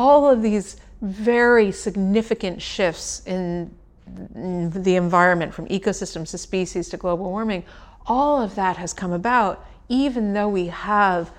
all 0.00 0.30
of 0.30 0.40
these 0.40 0.78
very 1.02 1.70
significant 1.70 2.62
shifts 2.62 3.22
in, 3.26 3.70
the 4.06 4.96
environment 4.96 5.52
from 5.52 5.68
ecosystems 5.68 6.30
to 6.30 6.38
species 6.38 6.88
to 6.88 6.96
global 6.96 7.26
warming, 7.26 7.62
all 8.06 8.40
of 8.40 8.54
that 8.54 8.78
has 8.78 8.94
come 8.94 9.12
about 9.12 9.64
even 9.90 10.32
though 10.32 10.48
we 10.48 10.68
have 10.68 11.30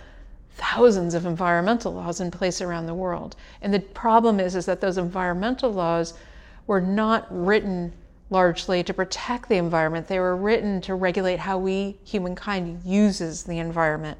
thousands 0.51 1.15
of 1.15 1.25
environmental 1.25 1.91
laws 1.93 2.21
in 2.21 2.29
place 2.29 2.61
around 2.61 2.85
the 2.85 2.93
world. 2.93 3.35
And 3.63 3.73
the 3.73 3.79
problem 3.79 4.39
is, 4.39 4.55
is 4.55 4.67
that 4.67 4.79
those 4.79 4.99
environmental 4.99 5.71
laws 5.71 6.13
were 6.67 6.81
not 6.81 7.25
written 7.31 7.91
largely 8.29 8.83
to 8.83 8.93
protect 8.93 9.49
the 9.49 9.55
environment. 9.55 10.07
They 10.07 10.19
were 10.19 10.35
written 10.35 10.81
to 10.81 10.93
regulate 10.93 11.39
how 11.39 11.57
we, 11.57 11.97
humankind, 12.03 12.81
uses 12.85 13.43
the 13.43 13.57
environment. 13.57 14.19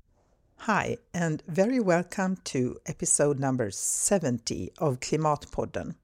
Hi, 0.65 0.97
and 1.11 1.41
very 1.47 1.79
welcome 1.79 2.37
to 2.43 2.77
episode 2.85 3.39
number 3.39 3.71
70 3.71 4.73
of 4.77 4.99
Klimatpodden, 4.99 5.95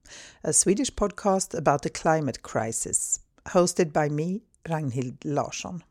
a 0.43 0.52
Swedish 0.52 0.89
podcast 0.89 1.55
about 1.55 1.84
the 1.84 1.91
climate 1.91 2.41
crisis, 2.41 3.20
hosted 3.49 3.93
by 3.93 4.09
me, 4.09 4.41
Ragnhild 4.65 5.17
Larsson. 5.23 5.84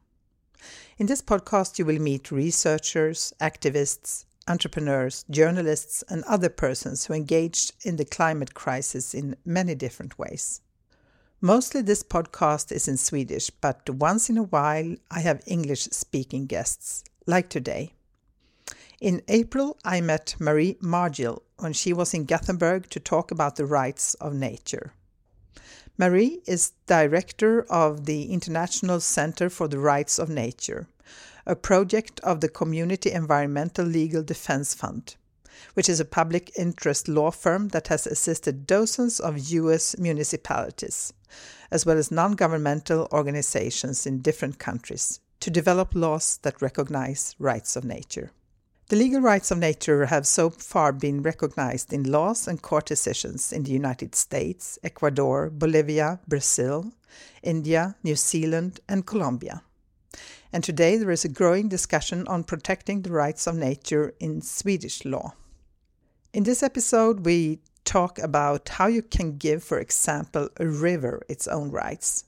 In 0.98 1.06
this 1.06 1.22
podcast, 1.22 1.78
you 1.78 1.84
will 1.84 2.00
meet 2.00 2.32
researchers, 2.32 3.32
activists, 3.40 4.24
entrepreneurs, 4.48 5.24
journalists, 5.30 6.02
and 6.08 6.24
other 6.24 6.48
persons 6.48 7.04
who 7.06 7.14
engaged 7.14 7.72
in 7.86 7.94
the 7.94 8.04
climate 8.04 8.54
crisis 8.54 9.14
in 9.14 9.36
many 9.44 9.76
different 9.76 10.18
ways. 10.18 10.60
Mostly 11.40 11.82
this 11.82 12.02
podcast 12.02 12.72
is 12.72 12.88
in 12.88 12.96
Swedish, 12.96 13.48
but 13.48 13.88
once 13.88 14.28
in 14.28 14.36
a 14.36 14.42
while 14.42 14.96
I 15.08 15.20
have 15.20 15.40
English 15.46 15.84
speaking 15.92 16.46
guests, 16.46 17.04
like 17.28 17.48
today. 17.48 17.92
In 18.98 19.20
April, 19.28 19.76
I 19.84 20.00
met 20.00 20.36
Mari 20.40 20.78
Margil 20.80 21.42
when 21.58 21.74
she 21.74 21.92
was 21.92 22.14
in 22.14 22.24
Gothenburg 22.24 22.88
to 22.88 22.98
talk 22.98 23.30
about 23.30 23.56
the 23.56 23.66
rights 23.66 24.14
of 24.14 24.32
nature. 24.32 24.94
Mari 25.98 26.40
is 26.46 26.72
director 26.86 27.62
of 27.70 28.06
the 28.06 28.32
International 28.32 29.00
Center 29.00 29.50
for 29.50 29.68
the 29.68 29.78
Rights 29.78 30.18
of 30.18 30.30
Nature, 30.30 30.88
a 31.44 31.54
project 31.54 32.20
of 32.20 32.40
the 32.40 32.48
Community 32.48 33.12
Environmental 33.12 33.84
Legal 33.84 34.22
Defense 34.22 34.72
Fund, 34.72 35.16
which 35.74 35.90
is 35.90 36.00
a 36.00 36.04
public 36.06 36.50
interest 36.56 37.06
law 37.06 37.30
firm 37.30 37.68
that 37.68 37.88
has 37.88 38.06
assisted 38.06 38.66
dozens 38.66 39.20
of 39.20 39.38
US 39.50 39.96
municipalities, 39.98 41.12
as 41.70 41.84
well 41.84 41.98
as 41.98 42.10
non 42.10 42.32
governmental 42.32 43.08
organizations 43.12 44.06
in 44.06 44.22
different 44.22 44.58
countries, 44.58 45.20
to 45.40 45.50
develop 45.50 45.94
laws 45.94 46.38
that 46.42 46.62
recognize 46.62 47.36
rights 47.38 47.76
of 47.76 47.84
nature. 47.84 48.32
The 48.88 48.94
legal 48.94 49.20
rights 49.20 49.50
of 49.50 49.58
nature 49.58 50.06
have 50.06 50.28
so 50.28 50.48
far 50.48 50.92
been 50.92 51.20
recognized 51.20 51.92
in 51.92 52.12
laws 52.12 52.46
and 52.46 52.62
court 52.62 52.86
decisions 52.86 53.52
in 53.52 53.64
the 53.64 53.72
United 53.72 54.14
States, 54.14 54.78
Ecuador, 54.84 55.50
Bolivia, 55.50 56.20
Brazil, 56.28 56.92
India, 57.42 57.96
New 58.04 58.14
Zealand, 58.14 58.78
and 58.88 59.04
Colombia. 59.04 59.62
And 60.52 60.62
today 60.62 60.96
there 60.98 61.10
is 61.10 61.24
a 61.24 61.28
growing 61.28 61.68
discussion 61.68 62.28
on 62.28 62.44
protecting 62.44 63.02
the 63.02 63.10
rights 63.10 63.48
of 63.48 63.56
nature 63.56 64.14
in 64.20 64.40
Swedish 64.40 65.04
law. 65.04 65.34
In 66.32 66.44
this 66.44 66.62
episode, 66.62 67.26
we 67.26 67.58
talk 67.82 68.20
about 68.20 68.68
how 68.68 68.86
you 68.86 69.02
can 69.02 69.36
give, 69.36 69.64
for 69.64 69.80
example, 69.80 70.48
a 70.58 70.66
river 70.66 71.22
its 71.28 71.48
own 71.48 71.72
rights 71.72 72.22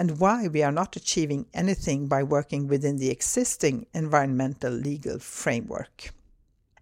and 0.00 0.18
why 0.18 0.48
we 0.48 0.62
are 0.62 0.72
not 0.72 0.96
achieving 0.96 1.44
anything 1.52 2.08
by 2.08 2.22
working 2.22 2.66
within 2.66 2.96
the 2.96 3.10
existing 3.10 3.84
environmental 3.92 4.72
legal 4.72 5.18
framework, 5.18 6.14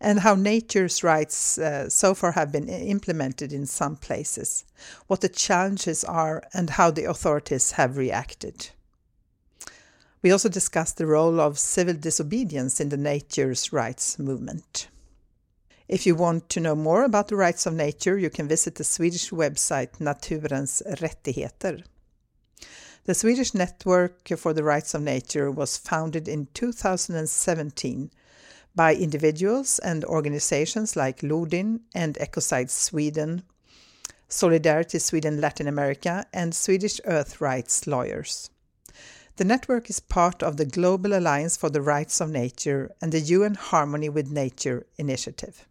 and 0.01 0.21
how 0.21 0.37
nature's 0.37 1.03
rights 1.03 1.59
uh, 1.59 1.89
so 1.89 2.15
far 2.15 2.31
have 2.31 2.53
been 2.53 2.69
implemented 2.69 3.53
in 3.53 3.67
some 3.67 3.97
places, 3.97 4.65
what 5.09 5.21
the 5.21 5.29
challenges 5.29 6.05
are, 6.05 6.45
and 6.55 6.71
how 6.71 6.93
the 6.93 7.07
authorities 7.07 7.73
have 7.73 7.97
reacted. 7.97 8.69
We 10.23 10.31
also 10.31 10.49
discussed 10.49 10.97
the 10.97 11.07
role 11.07 11.41
of 11.41 11.59
civil 11.59 11.95
disobedience 11.95 12.81
in 12.81 12.91
the 12.91 12.97
nature's 12.97 13.73
rights 13.73 14.17
movement. 14.21 14.87
If 15.89 16.07
you 16.07 16.15
want 16.15 16.49
to 16.51 16.61
know 16.61 16.77
more 16.77 17.03
about 17.03 17.27
the 17.27 17.37
rights 17.37 17.67
of 17.67 17.75
nature, 17.75 18.17
you 18.17 18.31
can 18.31 18.47
visit 18.47 18.77
the 18.77 18.85
Swedish 18.85 19.31
website 19.31 19.99
Naturens 19.99 20.83
Rättigheter. 21.01 21.83
The 23.09 23.15
Swedish 23.15 23.55
Network 23.55 24.29
for 24.37 24.53
the 24.53 24.63
Rights 24.63 24.93
of 24.93 25.01
Nature 25.01 25.51
was 25.51 25.79
founded 25.79 26.29
in 26.29 26.47
2017 26.53 28.11
by 28.75 28.95
individuals 28.95 29.79
and 29.79 30.05
organizations 30.05 30.95
like 30.95 31.23
Lodyn 31.23 31.81
and 31.95 32.17
Ecocide 32.17 32.69
Sweden, 32.69 33.45
Solidarity 34.29 34.99
Sweden 34.99 35.41
Latin 35.41 35.67
America, 35.67 36.27
and 36.35 36.55
Swedish 36.55 37.01
Earth 37.07 37.41
Rights 37.41 37.87
lawyers. 37.87 38.51
The 39.37 39.45
network 39.45 39.89
is 39.89 40.01
part 40.01 40.43
of 40.43 40.59
the 40.59 40.67
Global 40.67 41.17
Alliance 41.17 41.57
for 41.57 41.71
the 41.71 41.81
Rights 41.81 42.21
of 42.21 42.29
Nature 42.29 42.95
and 43.01 43.11
the 43.11 43.21
UN 43.21 43.55
Harmony 43.55 44.11
with 44.11 44.31
Nature 44.31 44.85
initiative. 44.99 45.67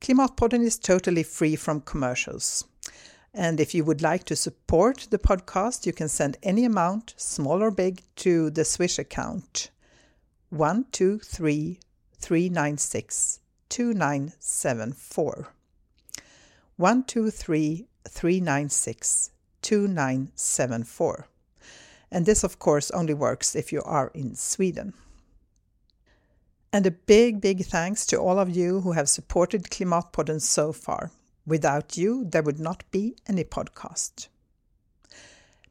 Klimatpodden 0.00 0.62
is 0.62 0.78
totally 0.78 1.22
free 1.22 1.54
from 1.54 1.82
commercials. 1.82 2.64
And 3.32 3.60
if 3.60 3.74
you 3.74 3.84
would 3.84 4.02
like 4.02 4.24
to 4.24 4.36
support 4.36 5.06
the 5.10 5.18
podcast, 5.18 5.86
you 5.86 5.92
can 5.92 6.08
send 6.08 6.36
any 6.42 6.64
amount, 6.64 7.14
small 7.16 7.62
or 7.62 7.70
big, 7.70 8.02
to 8.16 8.50
the 8.50 8.64
Swish 8.64 8.98
account 8.98 9.70
123 10.50 11.78
396 12.18 13.40
2974. 13.68 15.52
123 16.76 17.86
396 18.08 19.30
2974. 19.62 21.26
And 22.10 22.26
this, 22.26 22.42
of 22.42 22.58
course, 22.58 22.90
only 22.90 23.14
works 23.14 23.54
if 23.54 23.72
you 23.72 23.82
are 23.82 24.10
in 24.12 24.34
Sweden. 24.34 24.94
And 26.72 26.86
a 26.86 26.90
big, 26.90 27.40
big 27.40 27.64
thanks 27.64 28.06
to 28.06 28.16
all 28.16 28.40
of 28.40 28.50
you 28.50 28.80
who 28.80 28.92
have 28.92 29.08
supported 29.08 29.64
Klimatpodden 29.64 30.40
so 30.40 30.72
far. 30.72 31.12
Without 31.50 31.96
you, 31.96 32.24
there 32.26 32.44
would 32.44 32.60
not 32.60 32.84
be 32.92 33.16
any 33.26 33.42
podcast. 33.42 34.28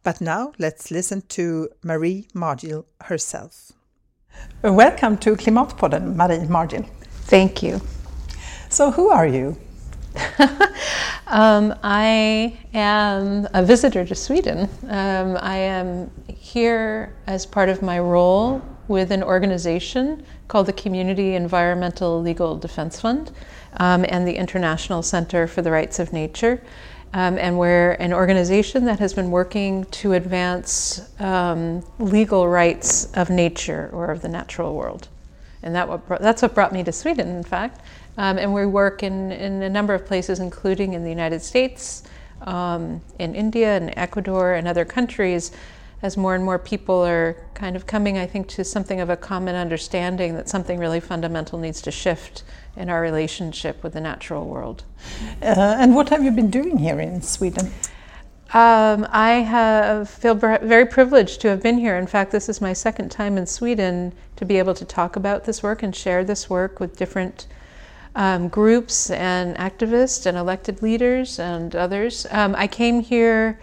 But 0.04 0.20
now 0.20 0.52
let's 0.60 0.92
listen 0.92 1.22
to 1.30 1.70
Mari 1.82 2.28
Margil 2.36 2.84
herself. 3.04 3.72
Welcome 4.62 5.18
to 5.20 5.38
Klimatpodden, 5.38 6.18
Mari 6.18 6.40
Margil. 6.50 6.86
Thank 7.32 7.64
you. 7.64 7.80
So, 8.68 8.92
who 8.92 9.10
are 9.10 9.26
you? 9.26 9.56
um, 11.28 11.74
I 11.82 12.58
am 12.74 13.48
a 13.54 13.64
visitor 13.64 14.04
to 14.04 14.16
Sweden. 14.16 14.68
Um, 14.90 15.38
I 15.40 15.60
am 15.60 16.12
here 16.28 17.16
as 17.26 17.46
part 17.46 17.70
of 17.70 17.82
my 17.82 18.00
role 18.00 18.62
with 18.90 19.12
an 19.12 19.24
organization 19.24 20.26
called 20.50 20.66
the 20.66 20.74
Community 20.74 21.36
Environmental 21.36 22.22
Legal 22.22 22.58
Defense 22.58 23.00
Fund 23.00 23.32
um, 23.78 24.06
and 24.10 24.28
the 24.28 24.36
International 24.36 25.02
Center 25.02 25.48
for 25.48 25.62
the 25.62 25.72
Rights 25.72 26.00
of 26.00 26.14
Nature. 26.14 26.62
Um, 27.14 27.40
and 27.40 27.58
we're 27.58 27.94
an 27.94 28.14
organization 28.14 28.86
that 28.86 29.00
has 29.00 29.14
been 29.14 29.32
working 29.32 29.86
to 29.86 30.14
advance 30.14 31.10
um, 31.20 31.84
legal 31.98 32.48
rights 32.48 33.12
of 33.14 33.32
nature 33.32 33.90
or 33.92 34.12
of 34.12 34.22
the 34.22 34.30
natural 34.30 34.76
world. 34.76 35.08
And 35.64 35.74
that 35.76 35.88
what 35.90 36.08
brought, 36.08 36.22
that's 36.22 36.42
what 36.42 36.54
brought 36.54 36.72
me 36.72 36.84
to 36.84 36.92
Sweden, 36.92 37.30
in 37.30 37.44
fact. 37.44 37.82
Um, 38.18 38.38
and 38.38 38.54
we 38.54 38.66
work 38.66 39.02
in, 39.02 39.32
in 39.32 39.64
a 39.64 39.70
number 39.70 39.94
of 39.94 40.06
places, 40.06 40.40
including 40.40 40.94
in 40.94 41.04
the 41.04 41.10
United 41.10 41.42
States, 41.42 42.04
um, 42.42 43.02
in 43.18 43.34
India, 43.34 43.76
and 43.76 43.92
Ecuador, 43.98 44.54
and 44.54 44.68
other 44.68 44.86
countries, 44.86 45.52
as 46.02 46.16
more 46.16 46.36
and 46.36 46.44
more 46.44 46.60
people 46.60 47.06
are 47.06 47.36
kind 47.54 47.76
of 47.76 47.86
coming, 47.86 48.18
I 48.18 48.26
think, 48.26 48.48
to 48.50 48.64
something 48.64 49.02
of 49.02 49.10
a 49.10 49.18
common 49.18 49.56
understanding 49.56 50.36
that 50.36 50.48
something 50.48 50.80
really 50.80 51.00
fundamental 51.00 51.60
needs 51.60 51.82
to 51.82 51.92
shift 51.92 52.44
in 52.80 52.90
our 52.90 53.02
relationship 53.02 53.84
with 53.84 53.94
the 53.94 54.02
natural 54.02 54.46
world. 54.46 54.84
Uh, 55.42 55.78
and 55.80 55.96
what 55.96 56.10
have 56.10 56.24
you 56.24 56.32
been 56.32 56.50
doing 56.50 56.78
here 56.78 57.00
in 57.00 57.22
Sweden? 57.22 57.72
Um, 58.52 59.06
I 59.12 59.34
have 59.42 60.10
feel 60.10 60.34
very 60.34 60.88
privileged 60.88 61.42
to 61.42 61.50
have 61.50 61.62
been 61.62 61.78
here. 61.78 61.98
In 61.98 62.08
fact, 62.08 62.32
this 62.32 62.50
is 62.50 62.62
my 62.62 62.74
second 62.74 63.12
time 63.12 63.38
in 63.38 63.46
Sweden 63.46 64.12
to 64.38 64.46
be 64.46 64.58
able 64.58 64.74
to 64.74 64.86
talk 64.86 65.16
about 65.16 65.44
this 65.44 65.62
work 65.62 65.84
and 65.84 65.96
share 65.96 66.24
this 66.24 66.50
work 66.50 66.80
with 66.80 66.98
different 66.98 67.46
um, 68.16 68.48
groups 68.48 69.12
and 69.12 69.56
activists 69.58 70.26
and 70.26 70.36
elected 70.36 70.82
leaders 70.82 71.38
and 71.38 71.76
others. 71.76 72.26
Um, 72.32 72.56
I 72.58 72.66
came 72.66 73.02
here. 73.02 73.60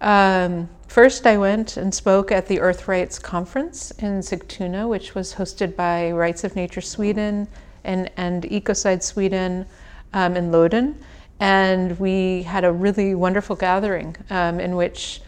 Um, 0.00 0.68
first, 0.88 1.26
I 1.28 1.38
went 1.38 1.76
and 1.76 1.94
spoke 1.94 2.32
at 2.32 2.48
the 2.48 2.58
Earth 2.58 2.88
Rights 2.88 3.20
Conference 3.20 3.92
in 3.92 4.18
Sigtuna, 4.18 4.88
which 4.88 5.14
was 5.14 5.34
hosted 5.34 5.76
by 5.76 6.10
Rights 6.10 6.42
of 6.42 6.56
Nature 6.56 6.80
Sweden, 6.80 7.46
and, 7.84 8.10
and 8.16 8.44
Ecocide 8.44 9.02
Sweden 9.02 9.66
um, 10.12 10.36
in 10.36 10.50
Lodyn. 10.50 10.94
And 11.40 11.98
we 11.98 12.42
had 12.44 12.64
a 12.64 12.72
really 12.72 13.14
wonderful 13.14 13.56
gathering 13.56 14.16
um, 14.30 14.60
in 14.60 14.76
which 14.76 15.20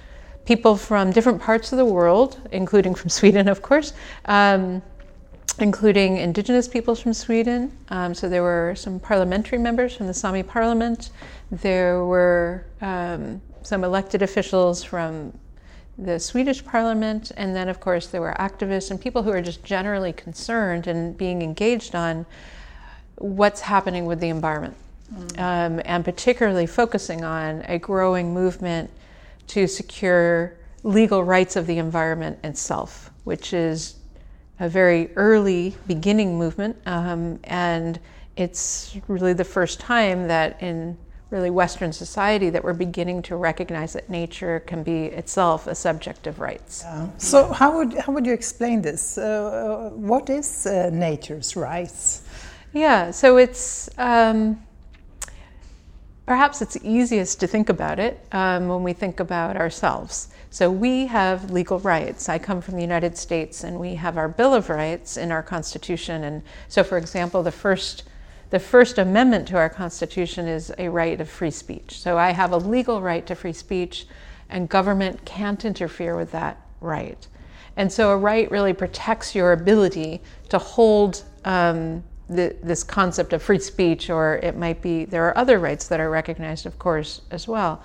people 0.45 0.77
from 0.77 1.11
different 1.11 1.41
parts 1.43 1.73
of 1.73 1.79
the 1.79 1.85
world, 1.85 2.41
including 2.53 2.95
from 2.95 3.11
Sweden, 3.19 3.49
of 3.49 3.63
course, 3.63 3.93
um, 4.27 4.83
including 5.59 6.19
indigenous 6.19 6.69
peoples 6.69 7.01
from 7.01 7.13
Sweden. 7.13 7.77
Um, 7.89 8.15
so 8.15 8.29
there 8.29 8.43
were 8.43 8.75
some 8.77 9.01
parliamentary 9.01 9.59
members 9.59 9.97
from 9.97 10.07
the 10.07 10.15
Sami 10.15 10.43
parliament. 10.43 11.11
There 11.51 12.05
were 12.05 12.67
um, 12.81 13.41
some 13.63 13.83
elected 13.83 14.23
officials 14.23 14.85
from 14.85 15.37
the 15.99 16.19
Swedish 16.19 16.65
parliament, 16.65 17.33
and 17.37 17.57
then, 17.57 17.69
of 17.69 17.81
course, 17.81 18.07
there 18.09 18.21
were 18.21 18.35
activists 18.39 18.91
and 18.91 19.01
people 19.01 19.23
who 19.23 19.31
are 19.31 19.41
just 19.41 19.65
generally 19.65 20.13
concerned 20.13 20.87
and 20.87 21.17
being 21.17 21.43
engaged 21.43 21.95
on 21.95 22.27
what's 23.17 23.63
happening 23.63 24.05
with 24.05 24.21
the 24.21 24.29
environment, 24.29 24.75
mm. 25.13 25.39
um, 25.39 25.81
and 25.85 26.05
particularly 26.05 26.67
focusing 26.67 27.25
on 27.25 27.63
a 27.67 27.79
growing 27.79 28.35
movement 28.35 28.91
to 29.47 29.67
secure 29.67 30.55
legal 30.83 31.25
rights 31.25 31.57
of 31.57 31.67
the 31.67 31.79
environment 31.79 32.39
itself, 32.45 33.11
which 33.25 33.55
is 33.55 33.97
a 34.61 34.69
very 34.69 35.11
early 35.17 35.75
beginning 35.87 36.39
movement, 36.39 36.77
um, 36.87 37.39
and 37.45 37.99
it's 38.37 38.97
really 39.09 39.33
the 39.33 39.45
first 39.45 39.81
time 39.81 40.29
that 40.29 40.63
in 40.63 40.97
really 41.31 41.51
Western 41.51 41.93
society 41.93 42.51
that 42.51 42.63
we're 42.63 42.73
beginning 42.73 43.21
to 43.21 43.37
recognize 43.37 43.93
that 43.95 44.09
nature 44.09 44.61
can 44.61 44.83
be 44.83 45.07
itself 45.07 45.67
a 45.67 45.75
subject 45.75 46.27
of 46.27 46.39
rights. 46.39 46.83
Yeah. 46.85 47.09
So, 47.19 47.53
how 47.53 47.77
would 47.79 47.95
how 47.95 48.13
would 48.13 48.27
you 48.27 48.33
explain 48.33 48.83
this? 48.83 49.19
Uh, 49.19 49.91
what 49.95 50.31
is 50.31 50.67
uh, 50.67 50.91
nature's 50.93 51.57
rights? 51.57 52.23
Yeah, 52.73 53.11
so 53.11 53.39
it's 53.39 53.89
um, 53.99 54.63
perhaps 56.27 56.61
it's 56.63 56.77
easiest 56.83 57.41
to 57.41 57.47
think 57.47 57.69
about 57.69 57.99
it 57.99 58.25
um, 58.33 58.69
when 58.69 58.83
we 58.83 58.93
think 58.93 59.21
about 59.21 59.57
ourselves. 59.57 60.29
So 60.51 60.71
we 60.71 61.07
have 61.07 61.51
legal 61.51 61.79
rights. 61.81 62.29
I 62.29 62.39
come 62.39 62.61
from 62.61 62.77
the 62.77 62.83
United 62.83 63.19
States, 63.19 63.65
and 63.65 63.79
we 63.79 63.95
have 63.97 64.17
our 64.17 64.29
Bill 64.29 64.55
of 64.55 64.69
Rights 64.69 65.17
in 65.17 65.31
our 65.31 65.43
Constitution. 65.43 66.25
And 66.25 66.43
so, 66.69 66.83
for 66.83 66.99
example, 66.99 67.43
the 67.43 67.53
first 67.53 68.05
the 68.51 68.59
First 68.59 68.99
Amendment 68.99 69.49
to 69.49 69.57
our 69.57 69.69
Constitution 69.69 70.47
is 70.47 70.73
a 70.79 70.89
right 70.89 71.21
of 71.21 71.29
free 71.29 71.51
speech. 71.51 71.99
So 72.01 72.17
I 72.17 72.31
have 72.31 72.53
a 72.53 72.57
legal 72.57 73.03
right 73.03 73.27
to 73.27 73.35
free 73.35 73.53
speech, 73.53 74.07
and 74.49 74.69
government 74.69 75.25
can't 75.25 75.65
interfere 75.65 76.17
with 76.17 76.31
that 76.33 76.61
right. 76.81 77.27
And 77.77 77.93
so 77.93 78.11
a 78.11 78.17
right 78.17 78.51
really 78.51 78.73
protects 78.73 79.35
your 79.35 79.53
ability 79.53 80.23
to 80.49 80.59
hold 80.59 81.25
um, 81.45 82.03
the, 82.29 82.57
this 82.63 82.83
concept 82.83 83.33
of 83.33 83.43
free 83.43 83.59
speech, 83.59 84.11
or 84.11 84.37
it 84.43 84.57
might 84.57 84.81
be 84.81 85.05
there 85.05 85.27
are 85.27 85.37
other 85.37 85.59
rights 85.59 85.89
that 85.89 86.01
are 86.01 86.11
recognized, 86.11 86.67
of 86.67 86.79
course, 86.79 87.23
as 87.31 87.47
well. 87.47 87.83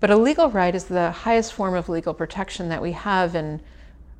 But 0.00 0.10
a 0.10 0.16
legal 0.16 0.50
right 0.50 0.74
is 0.74 0.84
the 0.84 1.12
highest 1.12 1.52
form 1.52 1.74
of 1.74 1.88
legal 1.88 2.14
protection 2.14 2.68
that 2.70 2.82
we 2.82 2.92
have 2.92 3.36
in 3.36 3.60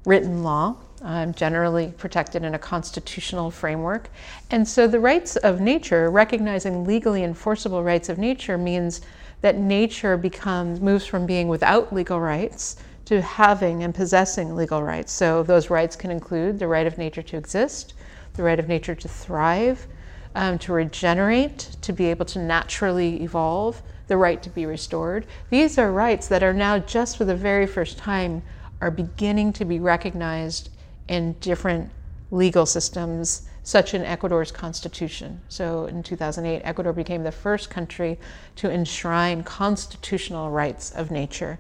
written 0.05 0.43
law, 0.43 0.77
um, 1.03 1.35
generally 1.35 1.93
protected 1.99 2.45
in 2.45 2.55
a 2.55 2.59
constitutional 2.59 3.51
framework. 3.51 4.09
And 4.51 4.67
so 4.67 4.87
the 4.87 5.01
rights 5.01 5.37
of 5.37 5.61
nature, 5.61 6.11
recognizing 6.11 6.85
legally 6.85 7.25
enforceable 7.25 7.83
rights 7.83 8.09
of 8.09 8.19
nature, 8.19 8.57
means 8.57 9.01
that 9.41 9.59
nature 9.59 10.17
becomes 10.17 10.81
moves 10.81 11.05
from 11.05 11.27
being 11.27 11.49
without 11.49 11.93
legal 11.93 12.21
rights 12.21 12.77
to 13.05 13.21
having 13.21 13.83
and 13.83 13.95
possessing 13.95 14.55
legal 14.55 14.83
rights. 14.83 15.13
So 15.13 15.43
those 15.43 15.71
rights 15.71 15.97
can 15.97 16.11
include 16.11 16.59
the 16.59 16.69
right 16.69 16.87
of 16.87 16.99
nature 16.99 17.23
to 17.23 17.37
exist, 17.37 17.95
the 18.35 18.43
right 18.43 18.59
of 18.59 18.69
nature 18.69 18.95
to 18.95 19.09
thrive, 19.09 19.87
um, 20.35 20.59
to 20.61 20.73
regenerate, 20.73 21.77
to 21.83 21.93
be 21.93 22.07
able 22.07 22.25
to 22.27 22.39
naturally 22.39 23.23
evolve, 23.23 23.83
the 24.07 24.17
right 24.17 24.43
to 24.43 24.51
be 24.51 24.67
restored. 24.67 25.27
These 25.51 25.79
are 25.79 25.91
rights 25.91 26.29
that 26.29 26.43
are 26.43 26.53
now 26.53 26.79
just 26.79 27.17
for 27.17 27.25
the 27.25 27.37
very 27.37 27.67
first 27.67 27.99
time 27.99 28.43
are 28.81 28.91
beginning 28.91 29.53
to 29.55 29.65
be 29.65 29.79
recognized 29.79 30.71
in 31.09 31.33
different 31.35 31.91
legal 32.31 32.67
systems, 32.67 33.49
such 33.63 33.95
in 33.95 34.03
Ecuador's 34.03 34.51
constitution. 34.51 35.41
So 35.49 35.87
in 35.87 36.03
2008, 36.03 36.63
Ecuador 36.65 36.93
became 36.93 37.23
the 37.23 37.33
first 37.33 37.71
country 37.71 38.19
to 38.57 38.71
enshrine 38.71 39.45
constitutional 39.45 40.51
rights 40.51 40.91
of 40.93 41.11
nature 41.11 41.59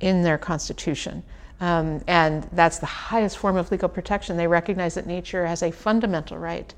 in 0.00 0.22
their 0.22 0.36
constitution. 0.36 1.22
Um, 1.60 2.02
and 2.06 2.48
that's 2.52 2.78
the 2.78 2.86
highest 2.86 3.38
form 3.38 3.56
of 3.56 3.70
legal 3.70 3.88
protection. 3.88 4.36
They 4.36 4.46
recognize 4.46 4.94
that 4.94 5.06
nature 5.06 5.46
has 5.46 5.62
a 5.62 5.70
fundamental 5.70 6.36
right. 6.36 6.74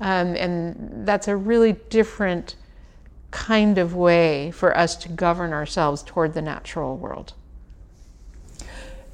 Um, 0.00 0.36
and 0.36 1.06
that's 1.06 1.28
a 1.28 1.36
really 1.36 1.72
different 1.88 2.56
kind 3.30 3.78
of 3.78 3.94
way 3.94 4.50
for 4.50 4.76
us 4.76 4.96
to 4.96 5.08
govern 5.08 5.52
ourselves 5.52 6.02
toward 6.02 6.34
the 6.34 6.42
natural 6.42 6.96
world. 6.96 7.32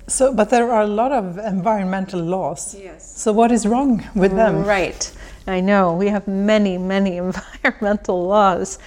So, 0.08 0.32
but 0.32 0.50
there 0.50 0.70
are 0.70 0.82
a 0.82 0.87
lot 0.87 1.11
of 1.11 1.37
environmental 1.38 2.20
laws. 2.20 2.75
Yes. 2.75 3.20
So, 3.20 3.32
what 3.32 3.50
is 3.50 3.67
wrong 3.67 4.08
with 4.14 4.32
them? 4.32 4.64
Right. 4.64 5.12
I 5.49 5.61
know. 5.61 5.94
We 5.94 6.08
have 6.08 6.29
many, 6.29 6.79
many 6.79 7.17
environmental 7.64 8.25
laws. 8.26 8.79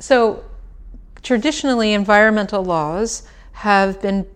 So, 0.00 0.44
traditionally, 1.22 1.92
environmental 1.92 2.64
laws 2.64 3.22
have 3.52 4.02
been 4.02 4.26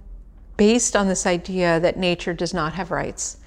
based 0.56 0.94
on 0.94 1.08
this 1.08 1.26
idea 1.26 1.80
that 1.80 1.96
nature 1.96 2.34
does 2.34 2.54
not 2.54 2.74
have 2.74 2.90
rights, 2.90 3.38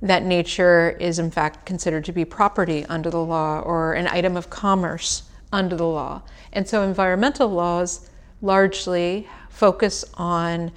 that 0.00 0.24
nature 0.24 0.96
is, 0.98 1.20
in 1.20 1.30
fact, 1.30 1.66
considered 1.66 2.04
to 2.06 2.12
be 2.12 2.24
property 2.24 2.84
under 2.86 3.10
the 3.10 3.22
law 3.22 3.60
or 3.60 3.92
an 3.92 4.08
item 4.08 4.36
of 4.36 4.50
commerce 4.50 5.22
under 5.52 5.76
the 5.76 5.86
law. 5.86 6.22
And 6.52 6.66
so, 6.66 6.82
environmental 6.82 7.48
laws 7.48 8.10
largely 8.40 9.28
focus 9.48 10.04
on 10.14 10.72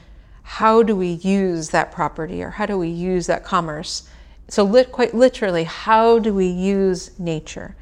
how 0.45 0.83
do 0.83 0.95
we 0.95 1.07
use 1.09 1.69
that 1.69 1.92
property 1.92 2.44
or 2.44 2.51
how 2.51 2.68
do 2.68 2.77
we 2.77 2.88
use 2.88 3.25
that 3.27 3.44
commerce? 3.44 4.07
So, 4.47 4.83
quite 4.86 5.15
literally, 5.15 5.63
how 5.63 6.19
do 6.19 6.33
we 6.33 6.45
use 6.45 7.19
nature 7.19 7.75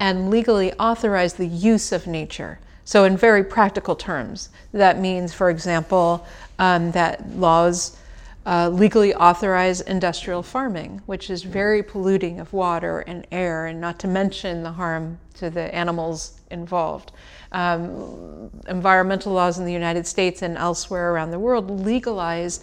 and 0.00 0.28
legally 0.28 0.72
authorize 0.74 1.34
the 1.34 1.46
use 1.46 1.92
of 1.92 2.08
nature? 2.08 2.58
So, 2.84 3.04
in 3.04 3.16
very 3.16 3.44
practical 3.44 3.94
terms, 3.94 4.48
that 4.72 4.98
means, 4.98 5.32
for 5.32 5.48
example, 5.48 6.26
um, 6.58 6.90
that 6.90 7.36
laws 7.36 7.96
uh, 8.44 8.68
legally 8.68 9.14
authorize 9.14 9.80
industrial 9.80 10.42
farming, 10.42 11.02
which 11.06 11.30
is 11.30 11.44
very 11.44 11.84
polluting 11.84 12.40
of 12.40 12.52
water 12.52 12.98
and 13.00 13.28
air, 13.30 13.66
and 13.66 13.80
not 13.80 14.00
to 14.00 14.08
mention 14.08 14.64
the 14.64 14.72
harm 14.72 15.18
to 15.34 15.50
the 15.50 15.72
animals 15.72 16.40
involved 16.50 17.12
um, 17.52 18.50
environmental 18.68 19.32
laws 19.32 19.58
in 19.58 19.64
the 19.64 19.72
United 19.72 20.06
States 20.06 20.42
and 20.42 20.56
elsewhere 20.56 21.12
around 21.12 21.30
the 21.30 21.38
world 21.38 21.70
legalize 21.84 22.60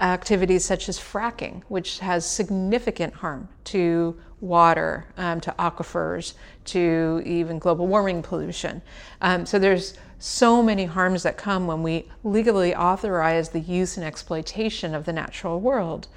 activities 0.00 0.64
such 0.64 0.88
as 0.88 0.98
fracking, 0.98 1.62
which 1.68 2.00
has 2.00 2.26
significant 2.28 3.14
harm 3.14 3.48
to 3.64 4.16
water, 4.40 5.06
um, 5.16 5.40
to 5.40 5.54
aquifers, 5.58 6.34
to 6.64 7.22
even 7.24 7.58
global 7.58 7.86
warming 7.86 8.22
pollution. 8.22 8.82
Um, 9.22 9.46
so 9.46 9.58
there's 9.58 9.94
so 10.18 10.62
many 10.62 10.84
harms 10.84 11.22
that 11.22 11.36
come 11.36 11.66
when 11.66 11.82
we 11.82 12.08
legally 12.24 12.74
authorize 12.74 13.50
the 13.50 13.60
use 13.60 13.96
and 13.96 14.04
exploitation 14.04 14.94
of 14.94 15.04
the 15.04 15.12
natural 15.12 15.60
world. 15.60 16.08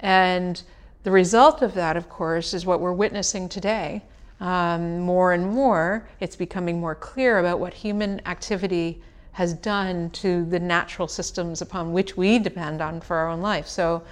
And 0.00 0.60
the 1.04 1.10
result 1.10 1.62
of 1.62 1.74
that, 1.74 1.96
of 1.96 2.08
course, 2.08 2.54
is 2.54 2.66
what 2.66 2.80
we're 2.80 2.92
witnessing 2.92 3.48
today 3.48 4.02
um, 4.40 5.00
more 5.00 5.32
and 5.32 5.46
more, 5.50 6.08
it's 6.20 6.36
becoming 6.36 6.80
more 6.80 6.94
clear 6.94 7.38
about 7.38 7.58
what 7.58 7.74
human 7.74 8.20
activity 8.26 9.02
has 9.32 9.54
done 9.54 10.10
to 10.10 10.44
the 10.46 10.58
natural 10.58 11.08
systems 11.08 11.60
upon 11.62 11.92
which 11.92 12.16
we 12.16 12.38
depend 12.38 12.80
on 12.80 13.00
for 13.00 13.16
our 13.16 13.28
own 13.28 13.40
life. 13.40 13.66
So, 13.66 14.02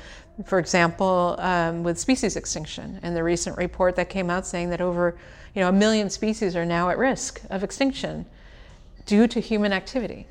for 0.44 0.58
example, 0.58 1.36
um, 1.38 1.82
with 1.82 1.98
species 1.98 2.36
extinction, 2.36 3.00
and 3.02 3.16
the 3.16 3.22
recent 3.22 3.56
report 3.56 3.96
that 3.96 4.08
came 4.08 4.30
out 4.30 4.46
saying 4.46 4.70
that 4.70 4.80
over 4.80 5.16
you 5.56 5.62
know, 5.62 5.70
a 5.70 5.72
million 5.72 6.10
species 6.10 6.54
are 6.54 6.66
now 6.66 6.90
at 6.90 6.98
risk 6.98 7.40
of 7.48 7.64
extinction 7.64 8.26
due 9.06 9.26
to 9.26 9.40
human 9.40 9.72
activity. 9.72 10.26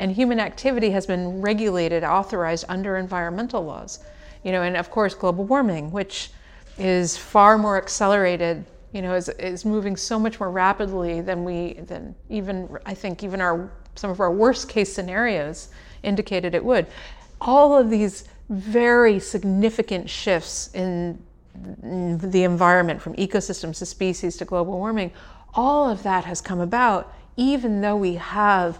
And 0.00 0.10
human 0.10 0.40
activity 0.40 0.90
has 0.90 1.06
been 1.06 1.40
regulated, 1.40 2.02
authorized 2.02 2.64
under 2.68 2.96
environmental 2.96 3.64
laws. 3.64 4.00
You 4.42 4.50
know, 4.50 4.62
and 4.62 4.76
of 4.76 4.90
course, 4.90 5.14
global 5.14 5.44
warming, 5.44 5.92
which 5.92 6.30
is 6.76 7.16
far 7.16 7.56
more 7.56 7.76
accelerated 7.76 8.64
you 8.92 9.02
know, 9.02 9.14
is, 9.14 9.28
is 9.28 9.64
moving 9.64 9.96
so 9.96 10.18
much 10.18 10.40
more 10.40 10.50
rapidly 10.50 11.20
than 11.20 11.44
we, 11.44 11.74
than 11.74 12.14
even, 12.28 12.68
I 12.86 12.94
think, 12.94 13.22
even 13.22 13.40
our, 13.40 13.70
some 13.94 14.10
of 14.10 14.20
our 14.20 14.32
worst 14.32 14.68
case 14.68 14.92
scenarios 14.92 15.68
indicated 16.02 16.54
it 16.54 16.64
would. 16.64 16.86
All 17.40 17.76
of 17.76 17.90
these 17.90 18.24
very 18.48 19.20
significant 19.20 20.08
shifts 20.08 20.70
in, 20.74 21.22
the 21.82 22.44
environment, 22.44 23.02
from 23.02 23.14
ecosystems 23.14 23.78
to 23.78 23.86
species 23.86 24.36
to 24.36 24.44
global 24.44 24.78
warming, 24.78 25.10
all 25.54 25.90
of 25.90 26.04
that 26.04 26.24
has 26.24 26.40
come 26.40 26.60
about 26.60 27.12
even 27.38 27.80
though 27.80 27.96
we 27.96 28.14
have 28.14 28.78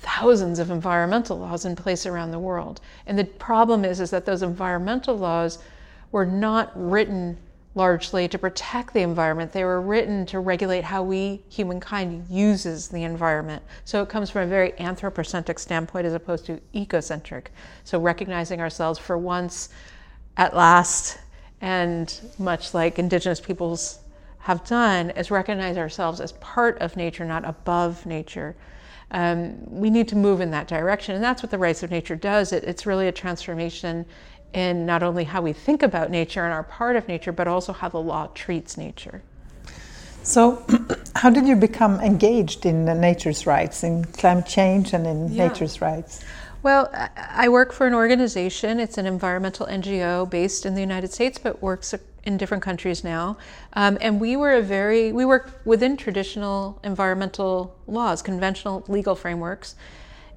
thousands 0.00 0.58
of 0.58 0.70
environmental 0.70 1.38
laws 1.38 1.64
in 1.64 1.74
place 1.74 2.04
around 2.04 2.30
the 2.30 2.38
world. 2.38 2.80
And 3.06 3.18
the 3.18 3.24
problem 3.24 3.84
is, 3.84 4.00
is 4.00 4.10
that 4.10 4.26
those 4.26 4.42
environmental 4.42 5.16
laws 5.16 5.58
were 6.12 6.26
not 6.26 6.70
written 6.74 7.38
largely 7.76 8.26
to 8.26 8.38
protect 8.38 8.94
the 8.94 9.02
environment. 9.02 9.52
They 9.52 9.62
were 9.62 9.82
written 9.82 10.24
to 10.26 10.40
regulate 10.40 10.82
how 10.82 11.02
we, 11.02 11.44
humankind, 11.50 12.26
uses 12.28 12.88
the 12.88 13.04
environment. 13.04 13.62
So 13.84 14.02
it 14.02 14.08
comes 14.08 14.30
from 14.30 14.42
a 14.42 14.46
very 14.46 14.72
anthropocentric 14.80 15.58
standpoint 15.58 16.06
as 16.06 16.14
opposed 16.14 16.46
to 16.46 16.60
ecocentric. 16.74 17.48
So 17.84 18.00
recognizing 18.00 18.60
ourselves 18.60 18.98
for 18.98 19.18
once, 19.18 19.68
at 20.38 20.56
last, 20.56 21.18
and 21.60 22.18
much 22.38 22.72
like 22.72 22.98
indigenous 22.98 23.40
peoples 23.40 24.00
have 24.38 24.64
done, 24.64 25.10
is 25.10 25.30
recognize 25.30 25.76
ourselves 25.76 26.20
as 26.20 26.32
part 26.32 26.78
of 26.78 26.96
nature, 26.96 27.26
not 27.26 27.44
above 27.44 28.06
nature. 28.06 28.56
Um, 29.10 29.58
we 29.70 29.90
need 29.90 30.08
to 30.08 30.16
move 30.16 30.40
in 30.40 30.50
that 30.50 30.66
direction, 30.66 31.14
and 31.14 31.22
that's 31.22 31.42
what 31.42 31.50
the 31.50 31.58
rights 31.58 31.82
of 31.82 31.90
nature 31.90 32.16
does. 32.16 32.52
It, 32.52 32.64
it's 32.64 32.86
really 32.86 33.06
a 33.06 33.12
transformation 33.12 34.06
in 34.52 34.86
not 34.86 35.02
only 35.02 35.24
how 35.24 35.42
we 35.42 35.52
think 35.52 35.82
about 35.82 36.10
nature 36.10 36.44
and 36.44 36.52
are 36.52 36.62
part 36.62 36.96
of 36.96 37.08
nature, 37.08 37.32
but 37.32 37.46
also 37.48 37.72
how 37.72 37.88
the 37.88 38.00
law 38.00 38.28
treats 38.34 38.76
nature. 38.76 39.22
So, 40.22 40.64
how 41.16 41.30
did 41.30 41.46
you 41.46 41.56
become 41.56 42.00
engaged 42.00 42.66
in 42.66 42.84
nature's 43.00 43.46
rights, 43.46 43.84
in 43.84 44.04
climate 44.04 44.46
change, 44.46 44.92
and 44.92 45.06
in 45.06 45.32
yeah. 45.32 45.48
nature's 45.48 45.80
rights? 45.80 46.24
Well, 46.62 46.90
I 47.16 47.48
work 47.48 47.72
for 47.72 47.86
an 47.86 47.94
organization. 47.94 48.80
It's 48.80 48.98
an 48.98 49.06
environmental 49.06 49.66
NGO 49.66 50.28
based 50.28 50.66
in 50.66 50.74
the 50.74 50.80
United 50.80 51.12
States, 51.12 51.38
but 51.38 51.62
works 51.62 51.94
in 52.24 52.36
different 52.36 52.62
countries 52.62 53.04
now. 53.04 53.38
Um, 53.74 53.96
and 54.00 54.20
we 54.20 54.36
were 54.36 54.52
a 54.52 54.62
very 54.62 55.12
we 55.12 55.24
work 55.24 55.60
within 55.64 55.96
traditional 55.96 56.80
environmental 56.82 57.76
laws, 57.86 58.20
conventional 58.20 58.84
legal 58.88 59.14
frameworks. 59.14 59.76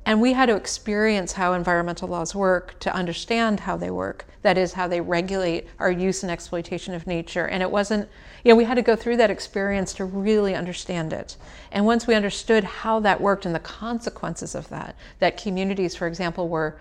And 0.06 0.22
we 0.22 0.34
had 0.34 0.48
to 0.48 0.56
experience 0.56 1.34
how 1.34 1.54
environmental 1.54 2.08
laws 2.08 2.34
work 2.34 2.80
to 2.80 2.94
understand 2.94 3.62
how 3.62 3.78
they 3.78 3.92
work. 3.92 4.26
That 4.42 4.58
is, 4.58 4.74
how 4.74 4.88
they 4.88 5.02
regulate 5.02 5.68
our 5.78 5.92
use 5.92 6.24
and 6.24 6.32
exploitation 6.32 6.94
of 6.94 7.06
nature. 7.06 7.46
And 7.46 7.62
it 7.62 7.70
wasn't, 7.70 8.10
you 8.44 8.50
know, 8.50 8.56
we 8.56 8.64
had 8.64 8.76
to 8.76 8.82
go 8.82 8.96
through 8.96 9.18
that 9.18 9.30
experience 9.30 9.94
to 9.96 10.06
really 10.06 10.56
understand 10.56 11.14
it. 11.14 11.36
And 11.72 11.86
once 11.86 12.08
we 12.08 12.16
understood 12.16 12.64
how 12.64 13.00
that 13.02 13.20
worked 13.22 13.46
and 13.46 13.54
the 13.54 13.60
consequences 13.60 14.56
of 14.56 14.70
that, 14.70 14.96
that 15.20 15.38
communities, 15.42 15.96
for 15.96 16.08
example, 16.08 16.48
were 16.48 16.78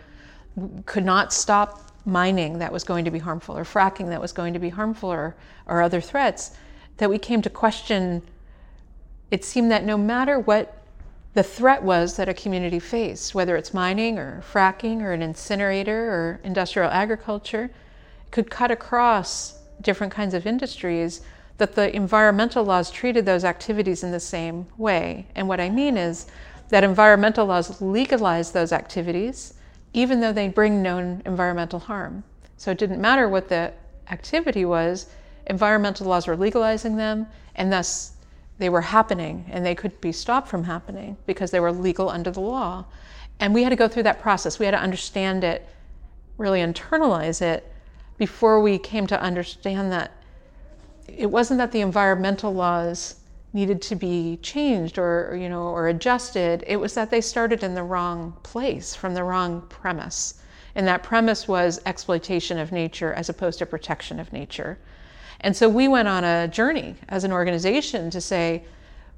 could 0.87 1.05
not 1.05 1.33
stop 1.33 1.93
mining 2.05 2.59
that 2.59 2.73
was 2.73 2.83
going 2.83 3.05
to 3.05 3.11
be 3.11 3.19
harmful 3.19 3.57
or 3.57 3.65
fracking 3.65 4.09
that 4.09 4.21
was 4.21 4.33
going 4.33 4.53
to 4.55 4.59
be 4.59 4.71
harmful 4.71 5.11
or, 5.11 5.37
or 5.67 5.83
other 5.83 6.01
threats, 6.01 6.53
that 6.97 7.11
we 7.11 7.19
came 7.19 7.43
to 7.43 7.51
question 7.51 8.23
it 9.31 9.45
seemed 9.45 9.71
that 9.71 9.85
no 9.85 9.99
matter 9.99 10.39
what 10.39 10.78
the 11.39 11.45
threat 11.45 11.85
was 11.85 12.17
that 12.17 12.29
a 12.29 12.35
community 12.35 12.81
faced, 12.81 13.33
whether 13.33 13.55
it's 13.55 13.73
mining 13.73 14.19
or 14.19 14.43
fracking 14.53 15.03
or 15.03 15.13
an 15.13 15.23
incinerator 15.23 16.11
or 16.11 16.41
industrial 16.43 16.91
agriculture, 16.91 17.71
could 18.33 18.51
cut 18.51 18.73
across 18.73 19.57
different 19.81 20.13
kinds 20.13 20.35
of 20.35 20.49
industries, 20.49 21.21
that 21.59 21.77
the 21.77 21.95
environmental 21.95 22.65
laws 22.65 22.91
treated 22.91 23.25
those 23.25 23.45
activities 23.45 24.03
in 24.03 24.11
the 24.11 24.19
same 24.19 24.67
way. 24.77 25.29
And 25.37 25.47
what 25.47 25.61
I 25.61 25.71
mean 25.71 25.97
is 25.97 26.27
that 26.71 26.83
environmental 26.83 27.47
laws 27.47 27.81
legalize 27.81 28.51
those 28.51 28.73
activities 28.73 29.55
even 29.93 30.19
though 30.19 30.33
they 30.33 30.49
bring 30.49 30.83
known 30.83 31.23
environmental 31.25 31.79
harm. 31.79 32.25
So 32.57 32.73
it 32.73 32.79
didn't 32.79 33.01
matter 33.01 33.29
what 33.29 33.49
the 33.49 33.73
activity 34.11 34.65
was, 34.65 35.07
environmental 35.47 36.09
laws 36.09 36.27
were 36.27 36.37
legalizing 36.37 36.97
them, 36.97 37.29
and 37.55 37.73
thus 37.73 38.15
they 38.59 38.69
were 38.69 38.81
happening 38.81 39.47
and 39.51 39.65
they 39.65 39.75
could 39.75 40.01
be 40.01 40.13
stopped 40.13 40.49
from 40.49 40.65
happening 40.65 41.17
because 41.27 41.51
they 41.51 41.61
were 41.61 41.73
legal 41.73 42.09
under 42.09 42.31
the 42.31 42.41
law. 42.41 42.85
And 43.41 43.55
we 43.55 43.63
had 43.63 43.71
to 43.71 43.77
go 43.77 43.89
through 43.89 44.03
that 44.05 44.21
process. 44.21 44.59
We 44.59 44.67
had 44.67 44.73
to 44.73 44.81
understand 44.81 45.45
it, 45.45 45.67
really 46.37 46.61
internalize 46.61 47.41
it 47.41 47.73
before 48.19 48.61
we 48.61 48.79
came 48.79 49.07
to 49.07 49.21
understand 49.21 49.93
that 49.93 50.13
it 51.07 51.31
wasn't 51.31 51.59
that 51.59 51.73
the 51.73 51.81
environmental 51.81 52.53
laws 52.53 53.17
needed 53.53 53.81
to 53.81 53.97
be 53.97 54.39
changed 54.43 54.99
or 54.99 55.37
you 55.41 55.49
know 55.49 55.63
or 55.63 55.89
adjusted 55.89 56.63
it 56.67 56.77
was 56.77 56.93
that 56.95 57.11
they 57.11 57.21
started 57.21 57.63
in 57.63 57.75
the 57.75 57.83
wrong 57.83 58.37
place 58.43 58.95
from 58.95 59.15
the 59.15 59.25
wrong 59.25 59.63
premise 59.71 60.35
and 60.75 60.87
that 60.87 61.03
premise 61.03 61.49
was 61.49 61.81
exploitation 61.87 62.59
of 62.59 62.73
nature 62.73 63.13
as 63.15 63.31
opposed 63.31 63.59
to 63.59 63.65
protection 63.65 64.21
of 64.21 64.33
nature 64.33 64.79
and 65.41 65.57
so 65.57 65.69
we 65.69 65.89
went 65.89 66.09
on 66.09 66.25
a 66.25 66.49
journey 66.49 66.97
as 67.09 67.25
an 67.25 67.33
organization 67.33 68.11
to 68.11 68.21
say 68.21 68.65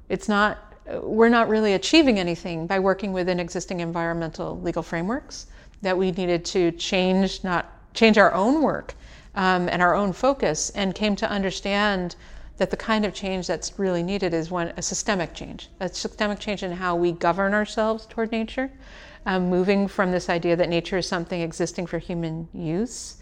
it's 0.09 0.29
not, 0.29 0.75
we're 1.01 1.29
not 1.29 1.49
really 1.49 1.73
achieving 1.73 2.19
anything 2.19 2.67
by 2.67 2.79
working 2.79 3.13
within 3.13 3.39
existing 3.39 3.79
environmental 3.79 4.59
legal 4.61 4.83
frameworks, 4.83 5.47
that 5.81 5.97
we 5.97 6.11
needed 6.11 6.45
to 6.45 6.71
change, 6.73 7.43
not 7.43 7.93
change 7.93 8.17
our 8.17 8.33
own 8.33 8.61
work 8.61 8.93
um, 9.35 9.67
and 9.69 9.81
our 9.81 9.95
own 9.95 10.13
focus, 10.13 10.69
and 10.71 10.93
came 10.93 11.15
to 11.15 11.29
understand 11.29 12.15
that 12.57 12.69
the 12.69 12.77
kind 12.77 13.05
of 13.05 13.13
change 13.13 13.47
that's 13.47 13.79
really 13.79 14.03
needed 14.03 14.33
is 14.33 14.51
one 14.51 14.71
a 14.77 14.81
systemic 14.81 15.33
change, 15.33 15.69
a 15.79 15.89
systemic 15.89 16.37
change 16.37 16.61
in 16.61 16.71
how 16.71 16.95
we 16.95 17.11
govern 17.11 17.55
ourselves 17.55 18.05
toward 18.05 18.31
nature, 18.31 18.69
um, 19.25 19.49
moving 19.49 19.87
from 19.87 20.11
this 20.11 20.29
idea 20.29 20.55
that 20.55 20.69
nature 20.69 20.97
is 20.97 21.07
something 21.07 21.41
existing 21.41 21.87
for 21.87 21.97
human 21.97 22.47
use 22.53 23.17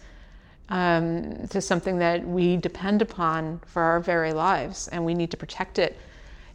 um, 0.70 1.46
to 1.48 1.60
something 1.60 1.98
that 1.98 2.26
we 2.26 2.56
depend 2.56 3.02
upon 3.02 3.60
for 3.66 3.82
our 3.82 4.00
very 4.00 4.32
lives, 4.32 4.88
and 4.88 5.04
we 5.04 5.14
need 5.14 5.30
to 5.30 5.36
protect 5.36 5.78
it 5.78 5.98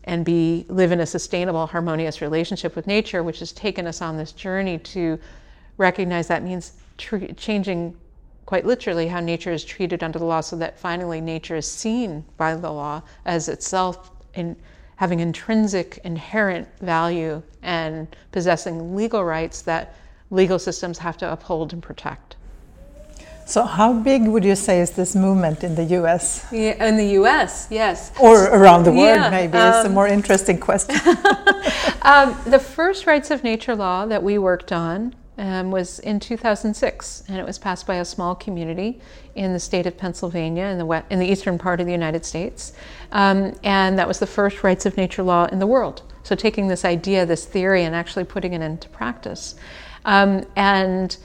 and 0.05 0.23
be 0.23 0.65
live 0.69 0.91
in 0.91 0.99
a 0.99 1.05
sustainable, 1.05 1.65
harmonious 1.67 2.21
relationship 2.21 2.75
with 2.75 2.87
nature, 2.87 3.23
which 3.23 3.39
has 3.39 3.51
taken 3.51 3.87
us 3.87 4.01
on 4.01 4.17
this 4.17 4.31
journey 4.31 4.77
to 4.77 5.19
recognize 5.77 6.27
that 6.27 6.43
means 6.43 6.73
tr- 6.97 7.25
changing 7.35 7.95
quite 8.45 8.65
literally 8.65 9.07
how 9.07 9.19
nature 9.19 9.51
is 9.51 9.65
treated 9.65 10.03
under 10.03 10.19
the 10.19 10.25
law, 10.25 10.39
so 10.39 10.55
that 10.55 10.79
finally 10.79 11.19
nature 11.19 11.55
is 11.55 11.69
seen 11.69 12.23
by 12.37 12.55
the 12.55 12.71
law 12.71 13.01
as 13.25 13.49
itself 13.49 14.11
in 14.35 14.55
having 14.97 15.19
intrinsic, 15.19 15.99
inherent 16.03 16.67
value 16.79 17.41
and 17.63 18.15
possessing 18.31 18.95
legal 18.95 19.25
rights 19.25 19.61
that 19.63 19.95
legal 20.29 20.59
systems 20.59 20.97
have 20.97 21.17
to 21.17 21.29
uphold 21.29 21.73
and 21.73 21.83
protect. 21.83 22.34
So, 23.47 23.63
how 23.63 23.93
big 23.93 24.27
would 24.27 24.43
you 24.43 24.55
say 24.55 24.81
is 24.81 24.91
this 24.91 25.15
movement 25.15 25.63
in 25.63 25.75
the 25.75 25.83
US? 25.99 26.43
Yeah, 26.51 26.83
in 26.83 26.97
the 26.97 27.09
US, 27.21 27.67
yes. 27.69 28.11
Or 28.19 28.45
around 28.45 28.85
the 28.85 28.91
world, 28.91 29.17
yeah, 29.17 29.29
maybe. 29.29 29.55
Um, 29.55 29.75
it's 29.75 29.85
a 29.85 29.89
more 29.89 30.07
interesting 30.07 30.59
question. 30.59 30.95
um, 32.01 32.35
the 32.47 32.59
first 32.59 33.05
rights 33.05 33.29
of 33.29 33.43
nature 33.43 33.75
law 33.75 34.07
that 34.07 34.23
we 34.23 34.39
worked 34.39 34.71
on 34.71 35.13
um, 35.37 35.69
was 35.69 35.99
in 35.99 36.19
2006, 36.19 37.23
and 37.27 37.37
it 37.37 37.45
was 37.45 37.59
passed 37.59 37.85
by 37.85 37.97
a 37.97 38.05
small 38.05 38.33
community 38.33 38.99
in 39.35 39.53
the 39.53 39.59
state 39.59 39.85
of 39.85 39.95
Pennsylvania, 39.95 40.65
in 40.65 40.79
the, 40.79 40.85
west, 40.85 41.05
in 41.11 41.19
the 41.19 41.27
eastern 41.27 41.59
part 41.59 41.79
of 41.79 41.85
the 41.85 41.91
United 41.91 42.25
States. 42.25 42.73
Um, 43.11 43.55
and 43.63 43.99
that 43.99 44.07
was 44.07 44.17
the 44.17 44.27
first 44.27 44.63
rights 44.63 44.87
of 44.87 44.97
nature 44.97 45.21
law 45.21 45.45
in 45.45 45.59
the 45.59 45.67
world. 45.67 46.01
So, 46.23 46.35
taking 46.35 46.67
this 46.67 46.83
idea, 46.83 47.27
this 47.27 47.45
theory, 47.45 47.83
and 47.83 47.93
actually 47.93 48.23
putting 48.23 48.53
it 48.53 48.61
into 48.61 48.89
practice. 48.89 49.53
Um, 50.03 50.45
and 50.55 51.15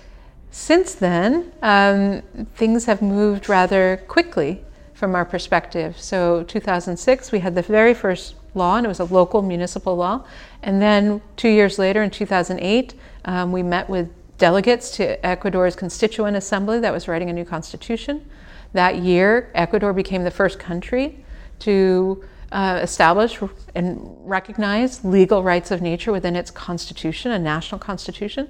since 0.50 0.94
then, 0.94 1.52
um, 1.62 2.22
things 2.56 2.86
have 2.86 3.02
moved 3.02 3.48
rather 3.48 4.02
quickly 4.08 4.64
from 4.94 5.14
our 5.14 5.24
perspective. 5.24 5.98
So, 5.98 6.42
2006, 6.44 7.32
we 7.32 7.38
had 7.38 7.54
the 7.54 7.62
very 7.62 7.94
first 7.94 8.34
law, 8.54 8.76
and 8.76 8.84
it 8.84 8.88
was 8.88 9.00
a 9.00 9.04
local 9.04 9.42
municipal 9.42 9.96
law. 9.96 10.24
And 10.62 10.82
then, 10.82 11.22
two 11.36 11.48
years 11.48 11.78
later, 11.78 12.02
in 12.02 12.10
2008, 12.10 12.94
um, 13.24 13.52
we 13.52 13.62
met 13.62 13.88
with 13.88 14.10
delegates 14.38 14.90
to 14.96 15.24
Ecuador's 15.24 15.76
Constituent 15.76 16.36
Assembly 16.36 16.80
that 16.80 16.92
was 16.92 17.06
writing 17.06 17.30
a 17.30 17.32
new 17.32 17.44
constitution. 17.44 18.28
That 18.72 18.96
year, 18.96 19.50
Ecuador 19.54 19.92
became 19.92 20.24
the 20.24 20.30
first 20.30 20.58
country 20.58 21.24
to 21.60 22.24
uh, 22.52 22.80
establish 22.82 23.38
and 23.74 23.98
recognize 24.28 25.04
legal 25.04 25.42
rights 25.42 25.70
of 25.70 25.80
nature 25.80 26.10
within 26.10 26.34
its 26.34 26.50
constitution, 26.50 27.30
a 27.30 27.38
national 27.38 27.78
constitution. 27.78 28.48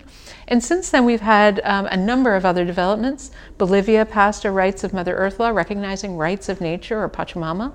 And 0.49 0.65
since 0.65 0.91
then, 0.91 1.05
we've 1.05 1.21
had 1.21 1.61
um, 1.65 1.87
a 1.87 1.97
number 1.97 2.35
of 2.35 2.47
other 2.47 2.65
developments. 2.65 3.31
Bolivia 3.59 4.07
passed 4.07 4.45
a 4.45 4.51
Rights 4.51 4.85
of 4.85 4.93
Mother 4.93 5.15
Earth 5.15 5.39
law 5.39 5.51
recognizing 5.51 6.17
rights 6.17 6.49
of 6.49 6.61
nature 6.61 7.03
or 7.03 7.09
Pachamama. 7.09 7.73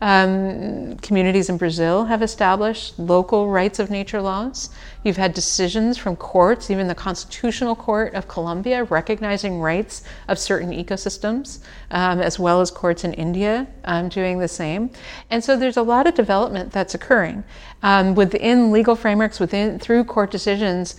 Um, 0.00 0.96
communities 0.98 1.48
in 1.48 1.56
Brazil 1.56 2.04
have 2.04 2.22
established 2.22 2.98
local 2.98 3.48
rights 3.48 3.78
of 3.78 3.90
nature 3.90 4.20
laws. 4.20 4.70
You've 5.02 5.16
had 5.16 5.34
decisions 5.34 5.98
from 5.98 6.16
courts, 6.16 6.70
even 6.70 6.88
the 6.88 6.94
Constitutional 6.94 7.76
Court 7.76 8.14
of 8.14 8.28
Colombia, 8.28 8.84
recognizing 8.84 9.60
rights 9.60 10.02
of 10.28 10.38
certain 10.38 10.70
ecosystems, 10.70 11.60
um, 11.90 12.20
as 12.20 12.38
well 12.38 12.60
as 12.60 12.70
courts 12.70 13.04
in 13.04 13.12
India 13.14 13.66
um, 13.84 14.08
doing 14.08 14.38
the 14.38 14.48
same. 14.48 14.90
And 15.30 15.42
so 15.42 15.56
there's 15.56 15.76
a 15.76 15.82
lot 15.82 16.06
of 16.06 16.14
development 16.14 16.72
that's 16.72 16.94
occurring 16.94 17.44
um, 17.82 18.14
within 18.14 18.72
legal 18.72 18.96
frameworks, 18.96 19.38
within 19.38 19.78
through 19.78 20.04
court 20.04 20.30
decisions 20.30 20.96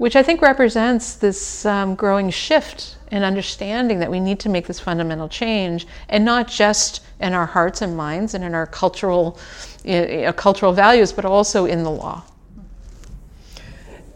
which 0.00 0.16
I 0.16 0.22
think 0.22 0.40
represents 0.40 1.16
this 1.16 1.66
um, 1.66 1.94
growing 1.94 2.30
shift 2.30 2.96
in 3.12 3.22
understanding 3.22 3.98
that 3.98 4.10
we 4.10 4.18
need 4.18 4.40
to 4.40 4.48
make 4.48 4.66
this 4.66 4.80
fundamental 4.80 5.28
change, 5.28 5.86
and 6.08 6.24
not 6.24 6.48
just 6.48 7.02
in 7.20 7.34
our 7.34 7.44
hearts 7.44 7.82
and 7.82 7.94
minds 7.94 8.32
and 8.32 8.42
in 8.42 8.54
our 8.54 8.66
cultural, 8.66 9.38
uh, 9.86 10.32
cultural 10.32 10.72
values, 10.72 11.12
but 11.12 11.26
also 11.26 11.66
in 11.66 11.82
the 11.82 11.90
law. 11.90 12.22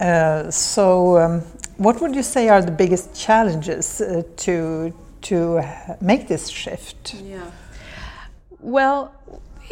Uh, 0.00 0.50
so, 0.50 1.18
um, 1.18 1.40
what 1.76 2.00
would 2.00 2.14
you 2.14 2.22
say 2.22 2.48
are 2.48 2.62
the 2.62 2.76
biggest 2.84 3.14
challenges 3.14 4.00
uh, 4.00 4.22
to 4.36 4.90
to 5.20 5.60
make 6.00 6.28
this 6.28 6.48
shift? 6.48 7.12
Yeah. 7.12 7.50
Well, 8.58 9.12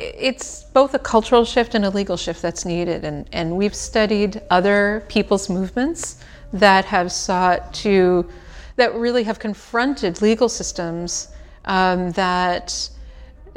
it's 0.03 0.65
both 0.65 0.95
a 0.95 0.99
cultural 0.99 1.45
shift 1.45 1.75
and 1.75 1.85
a 1.85 1.91
legal 1.91 2.17
shift 2.17 2.43
that's 2.43 2.65
needed. 2.65 3.05
And, 3.05 3.29
and 3.33 3.57
we've 3.57 3.75
studied 3.75 4.41
other 4.51 5.05
people's 5.09 5.49
movements 5.49 6.23
that 6.53 6.85
have 6.87 7.11
sought 7.13 7.73
to, 7.75 8.29
that 8.77 8.95
really 8.95 9.25
have 9.25 9.39
confronted 9.39 10.21
legal 10.21 10.49
systems 10.49 11.29
um, 11.65 12.11
that 12.13 12.91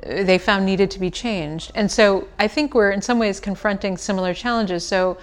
they 0.04 0.38
found 0.38 0.66
needed 0.66 0.92
to 0.92 1.00
be 1.00 1.10
changed. 1.10 1.72
And 1.76 1.92
so 1.92 2.28
I 2.38 2.48
think 2.48 2.74
we're 2.74 2.92
in 2.92 3.02
some 3.02 3.20
ways 3.20 3.40
confronting 3.40 3.98
similar 3.98 4.34
challenges. 4.34 4.86
So 4.86 5.18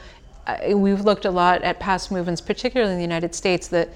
uh, 0.46 0.56
we've 0.74 1.02
looked 1.02 1.24
a 1.24 1.30
lot 1.30 1.62
at 1.62 1.78
past 1.78 2.10
movements, 2.10 2.40
particularly 2.40 2.92
in 2.92 2.98
the 2.98 3.04
United 3.04 3.34
States. 3.34 3.68
That 3.68 3.90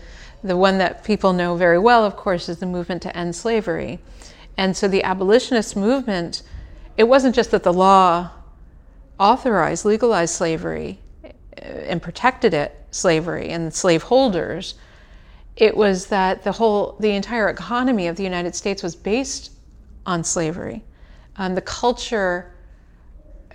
the 0.45 0.56
one 0.56 0.78
that 0.78 1.02
people 1.02 1.33
know 1.33 1.56
very 1.56 1.78
well, 1.78 2.04
of 2.04 2.16
course, 2.16 2.49
is 2.49 2.59
the 2.59 2.66
movement 2.66 3.02
to 3.02 3.16
end 3.16 3.35
slavery. 3.35 3.99
And 4.56 4.76
so 4.76 4.87
the 4.88 5.02
abolitionist 5.02 5.76
movement, 5.76 6.42
it 6.96 7.04
wasn't 7.04 7.34
just 7.34 7.50
that 7.50 7.62
the 7.62 7.72
law 7.72 8.30
authorized, 9.18 9.84
legalized 9.84 10.34
slavery 10.34 11.00
uh, 11.24 11.28
and 11.60 12.02
protected 12.02 12.54
it, 12.54 12.86
slavery 12.90 13.48
and 13.50 13.72
slaveholders. 13.72 14.74
It 15.56 15.76
was 15.76 16.06
that 16.06 16.44
the 16.44 16.52
whole, 16.52 16.96
the 17.00 17.10
entire 17.10 17.48
economy 17.48 18.06
of 18.08 18.16
the 18.16 18.22
United 18.22 18.54
States 18.54 18.82
was 18.82 18.94
based 18.94 19.52
on 20.04 20.22
slavery. 20.22 20.84
Um, 21.36 21.54
the 21.54 21.62
culture 21.62 22.52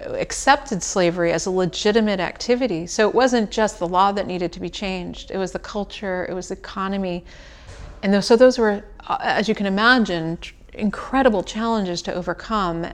accepted 0.06 0.82
slavery 0.82 1.32
as 1.32 1.46
a 1.46 1.52
legitimate 1.52 2.20
activity. 2.20 2.88
So 2.88 3.08
it 3.08 3.14
wasn't 3.14 3.52
just 3.52 3.80
the 3.80 3.88
law 3.88 4.12
that 4.12 4.28
needed 4.28 4.52
to 4.54 4.60
be 4.60 4.70
changed, 4.70 5.32
it 5.32 5.38
was 5.38 5.52
the 5.52 5.60
culture, 5.60 6.26
it 6.30 6.34
was 6.34 6.50
the 6.50 6.56
economy. 6.56 7.24
And 8.04 8.24
so 8.24 8.36
those 8.36 8.58
were, 8.58 8.84
uh, 9.08 9.18
as 9.22 9.48
you 9.48 9.54
can 9.54 9.68
imagine, 9.68 10.40
incredible 10.74 11.44
challenges 11.44 12.02
to 12.04 12.14
overcome. 12.14 12.88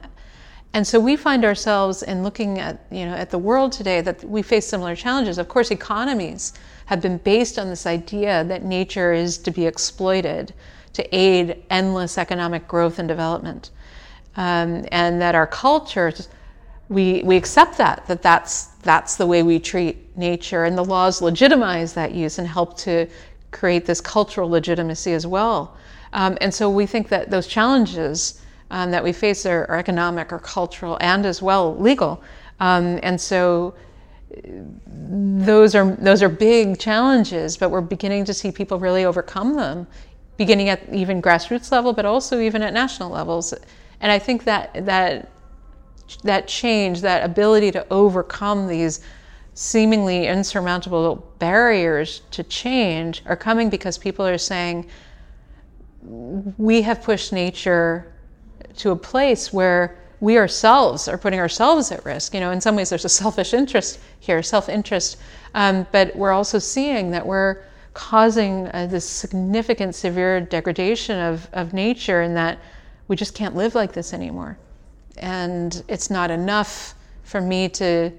And 0.78 0.86
so 0.86 1.00
we 1.00 1.16
find 1.16 1.44
ourselves 1.44 2.04
in 2.04 2.22
looking 2.22 2.60
at, 2.60 2.78
you 2.92 3.08
know, 3.08 3.16
at 3.16 3.32
the 3.32 3.40
world 3.40 3.72
today 3.72 4.00
that 4.02 4.24
we 4.24 4.44
face 4.44 4.68
similar 4.68 4.96
challenges. 4.96 5.40
Of 5.40 5.48
course, 5.48 5.72
economies 5.72 6.54
have 6.86 7.02
been 7.02 7.18
based 7.18 7.58
on 7.58 7.68
this 7.68 7.88
idea 7.88 8.44
that 8.44 8.64
nature 8.64 9.12
is 9.12 9.40
to 9.40 9.50
be 9.50 9.66
exploited 9.66 10.54
to 10.94 11.16
aid 11.16 11.64
endless 11.72 12.20
economic 12.20 12.68
growth 12.68 13.00
and 13.00 13.08
development. 13.08 13.72
Um, 14.36 14.86
and 14.92 15.20
that 15.20 15.34
our 15.34 15.48
cultures, 15.48 16.30
we, 16.90 17.24
we 17.24 17.38
accept 17.38 17.80
that, 17.80 18.06
that 18.06 18.22
that's, 18.22 18.66
that's 18.84 19.16
the 19.16 19.26
way 19.26 19.42
we 19.42 19.58
treat 19.58 20.16
nature, 20.16 20.66
and 20.66 20.78
the 20.78 20.86
laws 20.86 21.24
legitimize 21.24 21.94
that 21.94 22.12
use 22.12 22.38
and 22.38 22.48
help 22.48 22.78
to 22.82 23.08
create 23.50 23.88
this 23.88 24.00
cultural 24.00 24.48
legitimacy 24.48 25.14
as 25.14 25.26
well. 25.26 25.76
Um, 26.14 26.38
and 26.40 26.54
so 26.54 26.70
we 26.70 26.86
think 26.86 27.10
that 27.10 27.32
those 27.32 27.48
challenges 27.48 28.44
um, 28.72 28.92
that 28.92 29.04
we 29.04 29.14
face 29.14 29.46
are, 29.46 29.66
are, 29.66 29.78
economic 29.78 30.32
or 30.34 30.40
cultural 30.40 30.98
and 31.02 31.26
as 31.26 31.42
well 31.42 31.76
legal. 31.78 32.22
Um, 32.60 33.00
and 33.04 33.20
so 33.20 33.74
those 34.86 35.74
are 35.74 35.96
those 35.96 36.22
are 36.22 36.30
big 36.30 36.80
challenges, 36.80 37.56
but 37.56 37.70
we're 37.70 37.82
beginning 37.82 38.26
to 38.26 38.34
see 38.34 38.52
people 38.52 38.78
really 38.80 39.06
overcome 39.06 39.56
them 39.56 39.88
beginning 40.36 40.70
at 40.70 40.82
even 40.94 41.22
grassroots 41.22 41.72
level, 41.72 41.94
but 41.94 42.06
also 42.06 42.40
even 42.40 42.62
at 42.62 42.74
national 42.74 43.10
levels. 43.10 43.54
And 44.02 44.12
I 44.12 44.20
think 44.20 44.44
that 44.44 44.86
that 44.86 45.32
that 46.24 46.48
change, 46.48 47.02
that 47.02 47.24
ability 47.24 47.72
to 47.72 47.86
overcome 47.92 48.68
these 48.68 49.02
seemingly 49.54 50.28
insurmountable 50.28 51.16
barriers 51.40 52.22
to 52.32 52.44
change, 52.44 53.24
are 53.26 53.36
coming 53.36 53.70
because 53.70 53.98
people 53.98 54.26
are 54.26 54.38
saying 54.38 54.88
we 56.02 56.82
have 56.84 57.02
pushed 57.02 57.34
nature 57.34 58.14
to 58.78 58.92
a 58.92 58.96
place 58.96 59.52
where 59.52 59.98
we 60.20 60.38
ourselves 60.38 61.08
are 61.08 61.18
putting 61.18 61.40
ourselves 61.40 61.92
at 61.92 62.04
risk. 62.04 62.34
You 62.34 62.40
know, 62.40 62.52
in 62.52 62.62
some 62.62 62.76
ways, 62.76 62.90
there's 62.90 63.06
a 63.06 63.10
selfish 63.10 63.54
interest 63.54 64.00
here, 64.20 64.42
self-interest, 64.42 65.18
um, 65.54 65.86
but 65.92 66.16
we're 66.16 66.32
also 66.32 66.60
seeing 66.60 67.12
that 67.12 67.26
we're 67.26 67.64
causing 67.94 68.68
uh, 68.74 68.88
this 68.88 69.08
significant, 69.08 69.96
severe 69.96 70.42
degradation 70.42 71.20
of, 71.20 71.48
of 71.54 71.74
nature, 71.74 72.22
and 72.22 72.36
that 72.36 72.60
we 73.08 73.16
just 73.16 73.34
can't 73.34 73.56
live 73.56 73.76
like 73.76 73.94
this 73.94 74.14
anymore. 74.14 74.58
And 75.18 75.84
it's 75.88 76.10
not 76.10 76.32
enough 76.32 76.96
for 77.24 77.42
me 77.42 77.70
to 77.70 78.12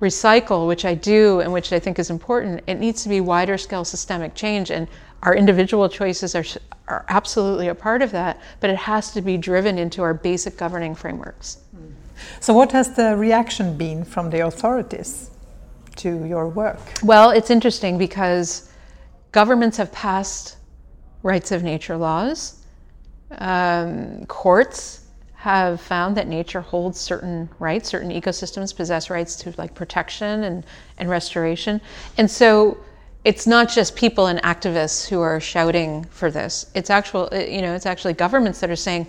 recycle, 0.00 0.68
which 0.68 0.84
I 0.84 0.94
do 0.94 1.40
and 1.40 1.52
which 1.52 1.72
I 1.72 1.78
think 1.78 1.98
is 1.98 2.10
important. 2.10 2.62
It 2.66 2.74
needs 2.74 3.02
to 3.04 3.08
be 3.08 3.20
wider 3.20 3.56
scale 3.56 3.84
systemic 3.84 4.34
change, 4.34 4.70
and 4.70 4.86
our 5.24 5.34
individual 5.34 5.88
choices 5.88 6.34
are, 6.34 6.44
are 6.86 7.04
absolutely 7.08 7.68
a 7.68 7.74
part 7.74 8.02
of 8.02 8.12
that, 8.12 8.40
but 8.60 8.70
it 8.70 8.76
has 8.76 9.12
to 9.12 9.22
be 9.22 9.36
driven 9.36 9.78
into 9.78 10.02
our 10.02 10.14
basic 10.14 10.56
governing 10.56 10.94
frameworks. 10.94 11.58
So, 12.40 12.54
what 12.54 12.72
has 12.72 12.94
the 12.94 13.16
reaction 13.16 13.76
been 13.76 14.04
from 14.04 14.30
the 14.30 14.40
authorities 14.40 15.30
to 15.96 16.24
your 16.24 16.48
work? 16.48 16.78
Well, 17.02 17.30
it's 17.30 17.50
interesting 17.50 17.98
because 17.98 18.70
governments 19.32 19.76
have 19.78 19.90
passed 19.92 20.56
rights 21.22 21.52
of 21.52 21.62
nature 21.62 21.96
laws. 21.96 22.60
Um, 23.38 24.26
courts 24.26 25.06
have 25.34 25.80
found 25.80 26.16
that 26.16 26.28
nature 26.28 26.60
holds 26.60 26.98
certain 26.98 27.48
rights, 27.58 27.88
certain 27.88 28.10
ecosystems 28.10 28.74
possess 28.74 29.10
rights 29.10 29.36
to 29.36 29.52
like 29.58 29.74
protection 29.74 30.44
and, 30.44 30.64
and 30.98 31.10
restoration. 31.10 31.80
And 32.16 32.30
so 32.30 32.78
it's 33.24 33.46
not 33.46 33.70
just 33.70 33.96
people 33.96 34.26
and 34.26 34.40
activists 34.42 35.08
who 35.08 35.20
are 35.20 35.40
shouting 35.40 36.04
for 36.10 36.30
this. 36.30 36.66
It's 36.74 36.90
actual, 36.90 37.28
you 37.32 37.62
know, 37.62 37.74
it's 37.74 37.86
actually 37.86 38.12
governments 38.12 38.60
that 38.60 38.70
are 38.70 38.76
saying, 38.76 39.06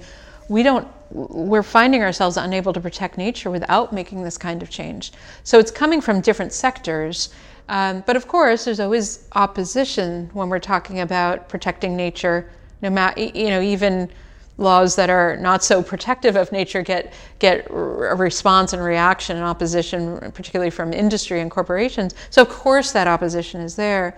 we 0.48 0.64
don't, 0.64 0.88
we're 1.12 1.64
finding 1.64 2.02
ourselves 2.02 2.38
unable 2.38 2.72
to 2.74 2.80
protect 2.80 3.18
nature 3.18 3.52
without 3.52 3.92
making 3.92 4.24
this 4.24 4.38
kind 4.38 4.62
of 4.64 4.70
change. 4.70 5.12
So 5.44 5.60
it's 5.60 5.72
coming 5.72 6.02
from 6.02 6.22
different 6.22 6.54
sectors. 6.54 7.34
Um, 7.68 8.04
but 8.06 8.16
of 8.16 8.28
course, 8.28 8.64
there's 8.66 8.80
always 8.80 9.28
opposition 9.34 10.30
when 10.34 10.50
we're 10.50 10.60
talking 10.60 11.02
about 11.02 11.50
protecting 11.50 11.96
nature. 11.98 12.50
No 12.82 12.90
matter, 12.90 13.20
you 13.22 13.50
know, 13.50 13.62
even 13.62 14.10
laws 14.58 14.96
that 14.96 15.10
are 15.10 15.36
not 15.38 15.64
so 15.64 15.84
protective 15.84 16.36
of 16.36 16.52
nature 16.52 16.82
get 16.82 17.14
get 17.40 17.68
a 17.70 18.16
response 18.16 18.72
and 18.74 18.82
reaction 18.82 19.36
and 19.36 19.46
opposition, 19.46 20.32
particularly 20.34 20.70
from 20.70 20.94
industry 20.94 21.42
and 21.42 21.52
corporations. 21.52 22.16
So 22.30 22.42
of 22.42 22.50
course, 22.50 22.92
that 22.94 23.08
opposition 23.08 23.62
is 23.62 23.76
there. 23.76 24.18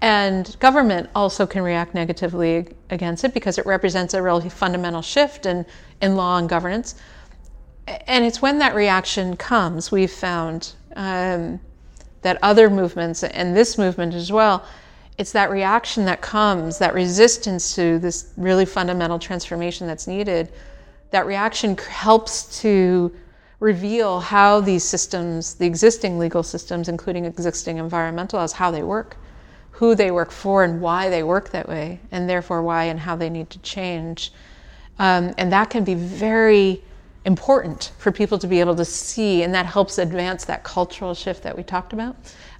And 0.00 0.56
government 0.60 1.10
also 1.14 1.46
can 1.46 1.62
react 1.62 1.94
negatively 1.94 2.68
against 2.90 3.24
it 3.24 3.34
because 3.34 3.58
it 3.58 3.66
represents 3.66 4.14
a 4.14 4.22
really 4.22 4.48
fundamental 4.48 5.02
shift 5.02 5.44
in, 5.44 5.66
in 6.00 6.14
law 6.14 6.38
and 6.38 6.48
governance. 6.48 6.94
And 8.06 8.24
it's 8.24 8.40
when 8.40 8.58
that 8.58 8.74
reaction 8.74 9.36
comes, 9.36 9.90
we've 9.90 10.12
found 10.12 10.74
um, 10.94 11.58
that 12.22 12.38
other 12.42 12.70
movements 12.70 13.24
and 13.24 13.56
this 13.56 13.76
movement 13.76 14.14
as 14.14 14.30
well, 14.30 14.64
it's 15.18 15.32
that 15.32 15.50
reaction 15.50 16.04
that 16.04 16.20
comes, 16.20 16.78
that 16.78 16.94
resistance 16.94 17.74
to 17.74 17.98
this 17.98 18.32
really 18.36 18.64
fundamental 18.64 19.18
transformation 19.18 19.86
that's 19.86 20.06
needed. 20.06 20.52
That 21.10 21.26
reaction 21.26 21.76
helps 21.76 22.60
to 22.60 23.12
reveal 23.58 24.20
how 24.20 24.60
these 24.60 24.84
systems, 24.84 25.54
the 25.54 25.66
existing 25.66 26.18
legal 26.18 26.44
systems, 26.44 26.88
including 26.88 27.24
existing 27.24 27.78
environmental 27.78 28.38
laws, 28.38 28.52
how 28.52 28.70
they 28.70 28.84
work, 28.84 29.16
who 29.72 29.96
they 29.96 30.12
work 30.12 30.30
for, 30.30 30.62
and 30.62 30.80
why 30.80 31.10
they 31.10 31.24
work 31.24 31.50
that 31.50 31.68
way, 31.68 31.98
and 32.12 32.30
therefore 32.30 32.62
why 32.62 32.84
and 32.84 33.00
how 33.00 33.16
they 33.16 33.28
need 33.28 33.50
to 33.50 33.58
change. 33.58 34.32
Um, 35.00 35.34
and 35.36 35.52
that 35.52 35.70
can 35.70 35.82
be 35.82 35.94
very 35.94 36.82
important 37.24 37.92
for 37.98 38.12
people 38.12 38.38
to 38.38 38.46
be 38.46 38.60
able 38.60 38.76
to 38.76 38.84
see, 38.84 39.42
and 39.42 39.52
that 39.54 39.66
helps 39.66 39.98
advance 39.98 40.44
that 40.44 40.62
cultural 40.62 41.14
shift 41.14 41.42
that 41.42 41.56
we 41.56 41.64
talked 41.64 41.92
about. 41.92 42.16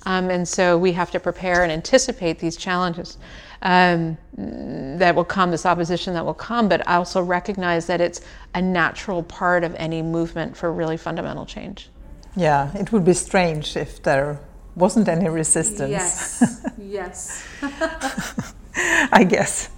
Um, 0.09 0.31
and 0.31 0.49
so 0.49 0.79
we 0.79 0.93
have 0.93 1.11
to 1.11 1.21
prepare 1.21 1.63
and 1.63 1.71
anticipate 1.71 2.39
these 2.39 2.57
challenges 2.57 3.19
um, 3.61 4.17
that 4.37 5.15
will 5.15 5.25
come, 5.25 5.51
this 5.51 5.67
opposition 5.67 6.15
that 6.15 6.25
will 6.25 6.33
come, 6.33 6.67
but 6.67 6.81
I 6.89 6.95
also 6.95 7.21
recognize 7.21 7.87
that 7.89 8.01
it's 8.01 8.23
a 8.55 8.63
natural 8.63 9.23
part 9.23 9.65
of 9.65 9.75
any 9.75 10.01
movement 10.01 10.57
for 10.57 10.73
really 10.73 10.97
fundamental 10.97 11.45
change. 11.45 11.91
Yeah, 12.37 12.75
it 12.75 12.91
would 12.91 13.05
be 13.05 13.13
strange 13.13 13.77
if 13.77 14.03
there 14.03 14.41
wasn't 14.77 15.09
any 15.09 15.29
resistance. 15.29 15.91
Yes, 15.91 16.67
yes. 16.79 17.47
I 19.13 19.25
guess. 19.25 19.69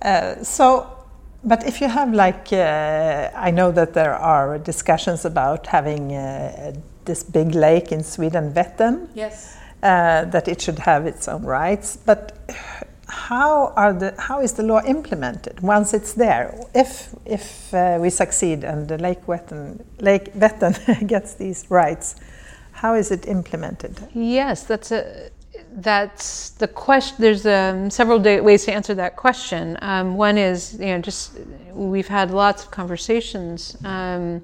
Uh, 0.00 0.40
so, 0.44 0.86
but 1.42 1.66
if 1.66 1.80
you 1.80 1.88
have 1.88 2.14
like, 2.14 2.52
uh, 2.52 3.30
I 3.34 3.50
know 3.50 3.72
that 3.72 3.92
there 3.92 4.14
are 4.14 4.56
discussions 4.58 5.24
about 5.24 5.66
having 5.66 6.14
uh, 6.14 6.74
this 7.08 7.24
big 7.24 7.54
lake 7.54 7.90
in 7.90 8.04
Sweden, 8.04 8.52
Vättern. 8.52 9.08
Yes. 9.14 9.56
Uh, 9.82 10.24
that 10.24 10.48
it 10.48 10.60
should 10.60 10.78
have 10.78 11.06
its 11.06 11.28
own 11.28 11.44
rights, 11.44 11.96
but 12.04 12.32
how 13.08 13.72
are 13.76 13.92
the 13.92 14.12
how 14.18 14.40
is 14.40 14.52
the 14.52 14.62
law 14.62 14.82
implemented 14.84 15.60
once 15.60 15.94
it's 15.94 16.12
there? 16.14 16.54
If 16.74 17.14
if 17.24 17.72
uh, 17.72 17.98
we 18.00 18.10
succeed 18.10 18.64
and 18.64 18.88
the 18.88 18.98
Lake 18.98 19.24
Vättern 19.26 19.80
Lake 20.00 20.34
Vättern 20.34 20.74
gets 21.14 21.34
these 21.34 21.64
rights, 21.70 22.16
how 22.72 22.94
is 22.94 23.10
it 23.10 23.26
implemented? 23.26 23.96
Yes, 24.14 24.64
that's 24.64 24.90
a 24.92 25.30
that's 25.76 26.50
the 26.50 26.68
question. 26.68 27.16
There's 27.18 27.46
um, 27.46 27.90
several 27.90 28.18
ways 28.20 28.64
to 28.64 28.72
answer 28.72 28.94
that 28.94 29.16
question. 29.16 29.76
Um, 29.82 30.16
one 30.16 30.38
is, 30.38 30.74
you 30.78 30.86
know, 30.86 31.00
just 31.00 31.32
we've 31.72 32.08
had 32.08 32.30
lots 32.30 32.64
of 32.64 32.70
conversations 32.70 33.76
um, 33.84 34.42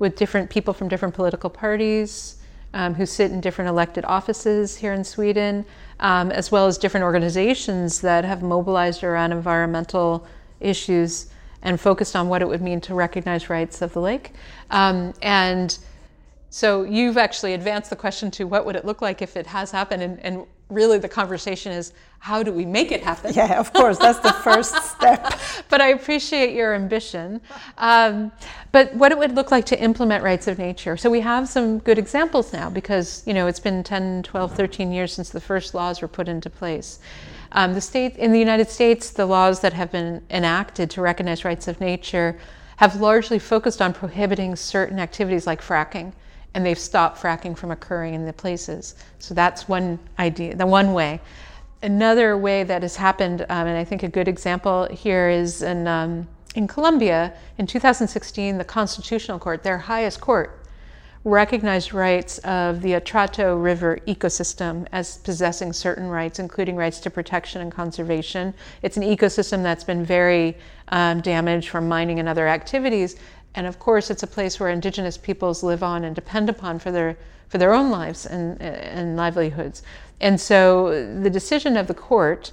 with 0.00 0.16
different 0.16 0.50
people 0.50 0.74
from 0.74 0.88
different 0.88 1.14
political 1.14 1.48
parties 1.48 2.36
um, 2.74 2.94
who 2.94 3.06
sit 3.06 3.30
in 3.30 3.40
different 3.40 3.68
elected 3.68 4.04
offices 4.04 4.76
here 4.76 4.92
in 4.92 5.04
Sweden, 5.04 5.64
um, 6.00 6.32
as 6.32 6.50
well 6.50 6.66
as 6.66 6.78
different 6.78 7.04
organizations 7.04 8.00
that 8.00 8.24
have 8.24 8.42
mobilized 8.42 9.04
around 9.04 9.30
environmental 9.30 10.26
issues 10.58 11.28
and 11.62 11.78
focused 11.78 12.16
on 12.16 12.28
what 12.28 12.40
it 12.42 12.48
would 12.48 12.62
mean 12.62 12.80
to 12.80 12.94
recognize 12.94 13.50
rights 13.50 13.82
of 13.82 13.92
the 13.92 14.00
lake. 14.00 14.32
Um, 14.70 15.12
and 15.20 15.78
so 16.48 16.82
you've 16.84 17.18
actually 17.18 17.54
advanced 17.54 17.90
the 17.90 17.96
question 17.96 18.30
to 18.32 18.44
what 18.44 18.64
would 18.64 18.76
it 18.76 18.84
look 18.84 19.02
like 19.02 19.20
if 19.20 19.36
it 19.36 19.46
has 19.46 19.70
happened, 19.70 20.02
and, 20.02 20.18
and 20.24 20.46
really 20.70 20.98
the 20.98 21.08
conversation 21.08 21.72
is 21.72 21.92
how 22.20 22.42
do 22.42 22.52
we 22.52 22.66
make 22.66 22.92
it 22.92 23.02
happen? 23.02 23.32
Yeah, 23.34 23.58
of 23.58 23.72
course, 23.72 23.96
that's 23.98 24.18
the 24.20 24.32
first 24.32 24.74
step. 24.90 25.38
but 25.68 25.80
I 25.80 25.88
appreciate 25.88 26.54
your 26.54 26.74
ambition. 26.74 27.40
Um, 27.78 28.30
but 28.72 28.94
what 28.94 29.10
it 29.10 29.18
would 29.18 29.34
look 29.34 29.50
like 29.50 29.64
to 29.66 29.82
implement 29.82 30.22
rights 30.22 30.46
of 30.46 30.58
nature. 30.58 30.96
So 30.96 31.08
we 31.10 31.20
have 31.20 31.48
some 31.48 31.78
good 31.78 31.98
examples 31.98 32.52
now 32.52 32.68
because, 32.68 33.22
you 33.26 33.32
know, 33.32 33.46
it's 33.46 33.60
been 33.60 33.82
10, 33.82 34.22
12, 34.22 34.54
13 34.54 34.92
years 34.92 35.12
since 35.12 35.30
the 35.30 35.40
first 35.40 35.74
laws 35.74 36.02
were 36.02 36.08
put 36.08 36.28
into 36.28 36.50
place. 36.50 37.00
Um, 37.52 37.74
the 37.74 37.80
state 37.80 38.16
in 38.16 38.32
the 38.32 38.38
United 38.38 38.68
States, 38.68 39.10
the 39.10 39.26
laws 39.26 39.60
that 39.60 39.72
have 39.72 39.90
been 39.90 40.22
enacted 40.30 40.90
to 40.90 41.00
recognize 41.00 41.44
rights 41.44 41.68
of 41.68 41.80
nature 41.80 42.38
have 42.76 43.00
largely 43.00 43.38
focused 43.38 43.82
on 43.82 43.92
prohibiting 43.92 44.56
certain 44.56 44.98
activities 44.98 45.46
like 45.46 45.62
fracking 45.62 46.12
and 46.54 46.64
they've 46.64 46.78
stopped 46.78 47.20
fracking 47.20 47.56
from 47.56 47.70
occurring 47.70 48.14
in 48.14 48.26
the 48.26 48.32
places. 48.32 48.94
So 49.18 49.34
that's 49.34 49.68
one 49.68 49.98
idea, 50.18 50.56
the 50.56 50.66
one 50.66 50.92
way. 50.92 51.20
Another 51.82 52.36
way 52.36 52.64
that 52.64 52.82
has 52.82 52.96
happened, 52.96 53.42
um, 53.42 53.66
and 53.66 53.78
I 53.78 53.84
think 53.84 54.02
a 54.02 54.08
good 54.08 54.28
example 54.28 54.86
here 54.90 55.28
is 55.28 55.62
in, 55.62 55.86
um, 55.86 56.28
in 56.54 56.66
Colombia 56.66 57.32
in 57.58 57.66
2016, 57.66 58.58
the 58.58 58.64
Constitutional 58.64 59.38
Court, 59.38 59.62
their 59.62 59.78
highest 59.78 60.20
court, 60.20 60.60
recognized 61.24 61.92
rights 61.92 62.38
of 62.38 62.80
the 62.80 62.92
Atrato 62.92 63.62
River 63.62 63.98
ecosystem 64.06 64.86
as 64.92 65.18
possessing 65.18 65.72
certain 65.72 66.08
rights, 66.08 66.38
including 66.38 66.76
rights 66.76 66.98
to 67.00 67.10
protection 67.10 67.60
and 67.60 67.70
conservation. 67.70 68.54
It's 68.82 68.96
an 68.96 69.02
ecosystem 69.02 69.62
that's 69.62 69.84
been 69.84 70.04
very 70.04 70.56
um, 70.88 71.20
damaged 71.20 71.68
from 71.68 71.88
mining 71.88 72.20
and 72.20 72.28
other 72.28 72.48
activities, 72.48 73.16
and 73.54 73.66
of 73.66 73.78
course, 73.78 74.10
it's 74.10 74.22
a 74.22 74.28
place 74.28 74.60
where 74.60 74.68
indigenous 74.68 75.18
peoples 75.18 75.62
live 75.62 75.82
on 75.82 76.04
and 76.04 76.14
depend 76.14 76.48
upon 76.48 76.78
for 76.78 76.90
their 76.90 77.16
for 77.48 77.58
their 77.58 77.74
own 77.74 77.90
lives 77.90 78.26
and, 78.26 78.62
and 78.62 79.16
livelihoods. 79.16 79.82
And 80.20 80.40
so, 80.40 81.20
the 81.20 81.30
decision 81.30 81.76
of 81.76 81.88
the 81.88 81.94
court 81.94 82.52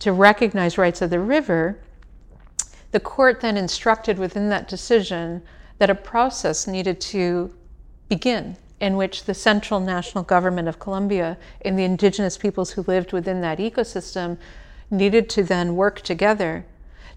to 0.00 0.12
recognize 0.12 0.76
rights 0.76 1.00
of 1.00 1.08
the 1.08 1.18
river, 1.18 1.78
the 2.90 3.00
court 3.00 3.40
then 3.40 3.56
instructed 3.56 4.18
within 4.18 4.50
that 4.50 4.68
decision 4.68 5.42
that 5.78 5.88
a 5.88 5.94
process 5.94 6.66
needed 6.66 7.00
to 7.00 7.54
begin 8.10 8.56
in 8.80 8.96
which 8.96 9.24
the 9.24 9.32
central 9.32 9.80
national 9.80 10.24
government 10.24 10.68
of 10.68 10.78
Colombia 10.78 11.38
and 11.62 11.78
the 11.78 11.84
indigenous 11.84 12.36
peoples 12.36 12.72
who 12.72 12.82
lived 12.82 13.12
within 13.12 13.40
that 13.40 13.58
ecosystem 13.58 14.36
needed 14.90 15.30
to 15.30 15.42
then 15.42 15.74
work 15.74 16.02
together 16.02 16.66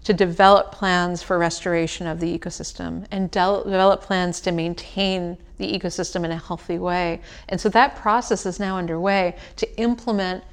to 0.04 0.12
develop 0.12 0.72
plans 0.72 1.22
for 1.22 1.38
restoration 1.38 2.06
of 2.06 2.20
the 2.20 2.38
ecosystem 2.38 3.06
and 3.10 3.30
de- 3.30 3.62
develop 3.64 4.00
plans 4.00 4.40
to 4.40 4.52
maintain 4.52 5.36
the 5.58 5.78
ecosystem 5.78 6.24
in 6.24 6.30
a 6.30 6.36
healthy 6.36 6.78
way. 6.78 7.20
And 7.48 7.60
so 7.60 7.68
that 7.70 7.96
process 7.96 8.46
is 8.46 8.58
now 8.58 8.78
underway 8.78 9.36
to 9.56 9.78
implement 9.78 10.44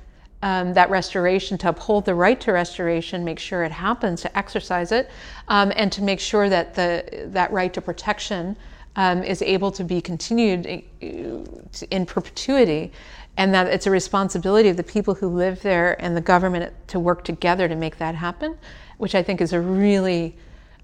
um, 0.42 0.74
that 0.74 0.90
restoration, 0.90 1.58
to 1.60 1.70
uphold 1.70 2.06
the 2.06 2.14
right 2.14 2.40
to 2.42 2.52
restoration, 2.52 3.24
make 3.24 3.40
sure 3.40 3.64
it 3.64 3.72
happens, 3.72 4.22
to 4.22 4.38
exercise 4.38 4.92
it, 4.92 5.10
um, 5.48 5.72
and 5.76 5.92
to 5.92 6.04
make 6.04 6.20
sure 6.20 6.50
that 6.50 6.76
the 6.76 7.28
that 7.32 7.52
right 7.52 7.74
to 7.74 7.82
protection 7.82 8.56
um, 8.96 9.24
is 9.24 9.42
able 9.42 9.72
to 9.72 9.84
be 9.84 10.02
continued 10.02 10.68
uh, 10.68 11.86
in 11.90 12.06
perpetuity 12.06 12.92
and 13.38 13.54
that 13.54 13.68
it's 13.68 13.86
a 13.86 13.92
responsibility 13.92 14.70
of 14.70 14.78
the 14.78 14.84
people 14.84 15.14
who 15.14 15.28
live 15.28 15.62
there 15.62 16.02
and 16.02 16.16
the 16.16 16.22
government 16.22 16.74
to 16.88 17.00
work 17.00 17.24
together 17.24 17.68
to 17.68 17.76
make 17.76 17.98
that 17.98 18.16
happen 18.16 18.58
which 18.98 19.16
I 19.16 19.24
think 19.24 19.42
is 19.42 19.54
a 19.54 19.60
really, 19.60 20.36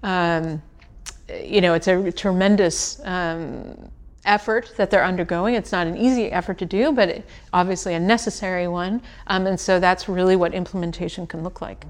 um, 0.02 0.62
you 1.44 1.60
know, 1.60 1.74
it's 1.74 1.88
a 1.88 2.12
tremendous 2.12 3.00
um, 3.04 3.90
effort 4.24 4.72
that 4.76 4.90
they're 4.90 5.04
undergoing. 5.04 5.54
It's 5.54 5.72
not 5.72 5.86
an 5.86 5.96
easy 5.96 6.30
effort 6.30 6.58
to 6.58 6.66
do, 6.66 6.92
but 6.92 7.08
it, 7.08 7.26
obviously 7.52 7.94
a 7.94 8.00
necessary 8.00 8.68
one. 8.68 9.02
Um, 9.26 9.46
and 9.46 9.58
so 9.58 9.80
that's 9.80 10.08
really 10.08 10.36
what 10.36 10.54
implementation 10.54 11.26
can 11.26 11.42
look 11.42 11.60
like. 11.60 11.84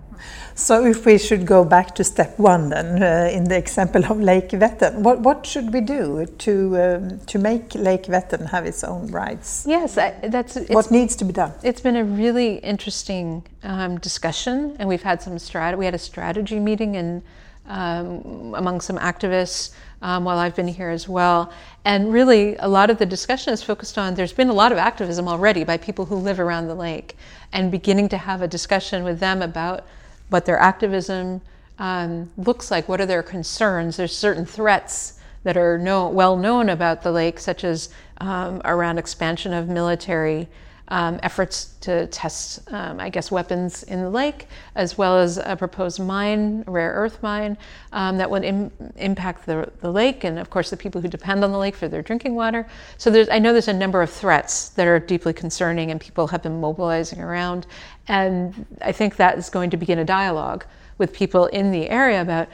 So, 0.55 0.85
if 0.87 1.05
we 1.05 1.18
should 1.18 1.47
go 1.47 1.64
back 1.64 1.95
to 1.97 2.05
step 2.05 2.38
one, 2.38 2.68
then 2.68 3.03
uh, 3.03 3.31
in 3.33 3.45
the 3.45 3.57
example 3.57 4.05
of 4.05 4.21
Lake 4.21 4.51
Vättern, 4.51 4.99
what, 4.99 5.21
what 5.21 5.45
should 5.45 5.73
we 5.73 5.81
do 5.81 6.27
to 6.27 6.77
um, 6.77 7.18
to 7.27 7.38
make 7.38 7.75
Lake 7.75 8.05
Vättern 8.05 8.49
have 8.51 8.64
its 8.64 8.85
own 8.85 9.09
rights? 9.09 9.64
Yes, 9.66 9.99
I, 9.99 10.14
that's 10.29 10.57
what 10.68 10.90
needs 10.92 11.16
to 11.16 11.25
be 11.25 11.33
done. 11.33 11.53
It's 11.64 11.81
been 11.81 11.97
a 11.97 12.05
really 12.05 12.59
interesting 12.59 13.45
um, 13.64 13.99
discussion, 13.99 14.77
and 14.79 14.88
we've 14.88 15.03
had 15.03 15.21
some 15.21 15.35
strat. 15.38 15.77
We 15.77 15.87
had 15.87 15.95
a 15.95 15.99
strategy 15.99 16.61
meeting 16.61 16.97
and 16.97 17.23
um, 17.66 18.55
among 18.57 18.81
some 18.81 18.99
activists 18.99 19.73
um, 20.03 20.25
while 20.25 20.38
I've 20.38 20.57
been 20.57 20.68
here 20.68 20.90
as 20.90 21.09
well. 21.09 21.53
And 21.85 22.12
really, 22.12 22.57
a 22.57 22.68
lot 22.68 22.90
of 22.90 22.99
the 22.99 23.07
discussion 23.07 23.53
is 23.53 23.62
focused 23.62 23.99
on 23.99 24.14
there's 24.14 24.33
been 24.33 24.49
a 24.49 24.55
lot 24.55 24.71
of 24.71 24.79
activism 24.79 25.27
already 25.27 25.64
by 25.64 25.77
people 25.77 26.07
who 26.07 26.14
live 26.14 26.38
around 26.38 26.68
the 26.68 26.75
lake, 26.75 27.16
and 27.53 27.71
beginning 27.71 28.09
to 28.11 28.16
have 28.16 28.40
a 28.40 28.49
discussion 28.49 29.03
with 29.03 29.18
them 29.18 29.42
about 29.42 29.85
what 30.29 30.47
their 30.47 30.59
activism 30.59 31.40
um, 31.79 32.31
looks 32.37 32.71
like, 32.71 32.88
what 32.88 33.01
are 33.01 33.07
their 33.07 33.23
concerns. 33.23 33.97
There's 33.97 34.16
certain 34.16 34.47
threats 34.47 35.18
that 35.42 35.57
are 35.57 35.77
know, 35.77 36.09
well 36.09 36.37
known 36.37 36.68
about 36.68 37.03
the 37.03 37.11
lake, 37.11 37.40
such 37.40 37.64
as 37.64 37.88
um, 38.18 38.62
around 38.64 38.99
expansion 38.99 39.53
of 39.53 39.68
military 39.68 40.49
um, 40.92 41.18
efforts 41.22 41.74
to 41.81 42.07
test, 42.09 42.70
um, 42.70 43.00
I 43.00 43.09
guess, 43.09 43.31
weapons 43.31 43.83
in 43.85 44.02
the 44.02 44.11
lake, 44.11 44.46
as 44.74 44.98
well 44.98 45.18
as 45.18 45.38
a 45.38 45.57
proposed 45.57 45.98
mine, 45.98 46.64
a 46.66 46.70
rare 46.70 46.92
earth 46.92 47.22
mine, 47.22 47.57
um, 47.94 48.18
that 48.18 48.31
would 48.31 48.44
Im- 48.44 48.70
impact 48.96 49.46
the, 49.46 49.72
the 49.81 49.90
lake 49.90 50.24
and, 50.24 50.38
of 50.38 50.50
course, 50.50 50.68
the 50.68 50.76
people 50.76 51.00
who 51.00 51.09
depend 51.09 51.42
on 51.44 51.50
the 51.50 51.57
lake 51.57 51.74
for 51.74 51.88
their 51.88 52.02
drinking 52.02 52.35
water. 52.35 52.68
So 52.98 53.11
there's, 53.11 53.31
I 53.31 53.38
know 53.38 53.52
there's 53.52 53.68
a 53.68 53.72
number 53.72 54.02
of 54.02 54.11
threats 54.11 54.68
that 54.70 54.87
are 54.87 55.00
deeply 55.00 55.33
concerning, 55.33 55.90
and 55.90 55.98
people 55.98 56.26
have 56.26 56.42
been 56.42 56.61
mobilizing 56.61 57.22
around. 57.22 57.66
And 58.09 58.66
I 58.83 58.92
think 58.92 59.16
that 59.16 59.38
is 59.38 59.48
going 59.48 59.70
to 59.70 59.78
begin 59.78 59.98
a 59.98 60.05
dialogue 60.05 60.66
with 60.98 61.14
people 61.14 61.46
in 61.46 61.72
the 61.72 61.88
area 61.88 62.20
about 62.20 62.48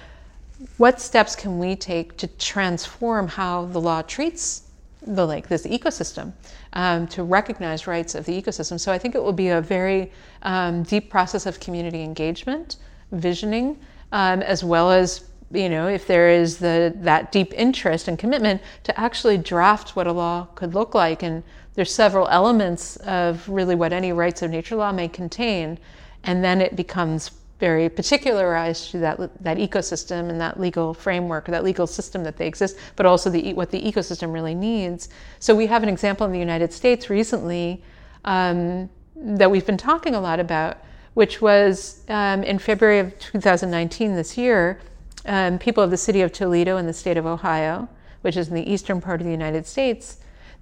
what 0.77 1.01
steps 1.01 1.35
can 1.35 1.59
we 1.59 1.75
take 1.75 2.17
to 2.19 2.29
transform 2.29 3.27
how 3.27 3.65
the 3.65 3.81
law 3.81 4.03
treats 4.03 4.63
the 5.03 5.27
lake, 5.27 5.49
this 5.49 5.67
ecosystem, 5.67 6.33
um, 6.73 7.07
to 7.09 7.23
recognize 7.23 7.87
rights 7.87 8.15
of 8.15 8.25
the 8.25 8.43
ecosystem. 8.43 8.79
So 8.79 8.93
I 8.93 8.99
think 8.99 9.15
it 9.15 9.23
will 9.23 9.33
be 9.33 9.49
a 9.49 9.61
very 9.61 10.13
um, 10.43 10.83
deep 10.83 11.11
process 11.11 11.47
of 11.47 11.61
community 11.61 12.03
engagement, 12.03 12.77
visioning, 13.13 13.79
um, 14.13 14.43
as 14.43 14.65
well 14.65 14.91
as 14.91 15.25
you 15.51 15.69
know 15.71 15.89
if 15.89 16.07
there 16.07 16.29
is 16.29 16.59
the 16.59 16.93
that 16.97 17.33
deep 17.33 17.55
interest 17.55 18.07
and 18.07 18.19
commitment 18.19 18.61
to 18.85 19.01
actually 19.01 19.39
draft 19.39 19.97
what 19.97 20.07
a 20.07 20.13
law 20.13 20.47
could 20.55 20.75
look 20.75 20.95
like. 20.95 21.23
And 21.23 21.43
there's 21.75 21.95
several 21.95 22.29
elements 22.29 22.97
of 22.97 23.49
really 23.49 23.75
what 23.75 23.93
any 23.93 24.13
rights 24.13 24.43
of 24.43 24.51
nature 24.51 24.77
law 24.77 24.93
may 24.93 25.09
contain, 25.09 25.79
and 26.25 26.45
then 26.45 26.61
it 26.61 26.77
becomes 26.77 27.31
very 27.59 27.89
particularized 27.89 28.91
to 28.93 28.99
that, 28.99 29.19
that 29.43 29.57
ecosystem 29.59 30.31
and 30.31 30.41
that 30.41 30.61
legal 30.61 30.95
framework, 30.95 31.47
that 31.47 31.65
legal 31.65 31.87
system 31.87 32.23
that 32.25 32.37
they 32.37 32.47
exist, 32.47 32.79
but 32.95 33.05
also 33.05 33.31
the, 33.31 33.53
what 33.55 33.71
the 33.71 33.81
ecosystem 33.81 34.33
really 34.33 34.55
needs. 34.55 35.09
So 35.41 35.55
we 35.55 35.67
have 35.67 35.83
an 35.83 35.89
example 35.89 36.25
in 36.27 36.33
the 36.33 36.39
United 36.39 36.73
States 36.73 37.11
recently 37.11 37.83
um, 38.25 38.89
that 39.17 39.51
we've 39.51 39.67
been 39.67 39.77
talking 39.77 40.15
a 40.15 40.21
lot 40.21 40.39
about, 40.39 40.79
which 41.15 41.41
was 41.41 42.05
um, 42.09 42.45
in 42.45 42.59
February 42.59 43.01
of 43.01 43.19
2019 43.19 44.15
this 44.15 44.39
year, 44.39 44.81
um, 45.27 45.59
people 45.59 45.83
of 45.83 45.91
the 45.91 45.97
city 45.97 46.23
of 46.23 46.33
Toledo 46.33 46.77
in 46.77 46.87
the 46.87 46.93
state 46.93 47.17
of 47.17 47.27
Ohio, 47.27 47.89
which 48.21 48.37
is 48.37 48.49
in 48.49 48.55
the 48.55 48.71
eastern 48.71 49.01
part 49.01 49.21
of 49.21 49.25
the 49.25 49.33
United 49.33 49.67
States, 49.67 50.19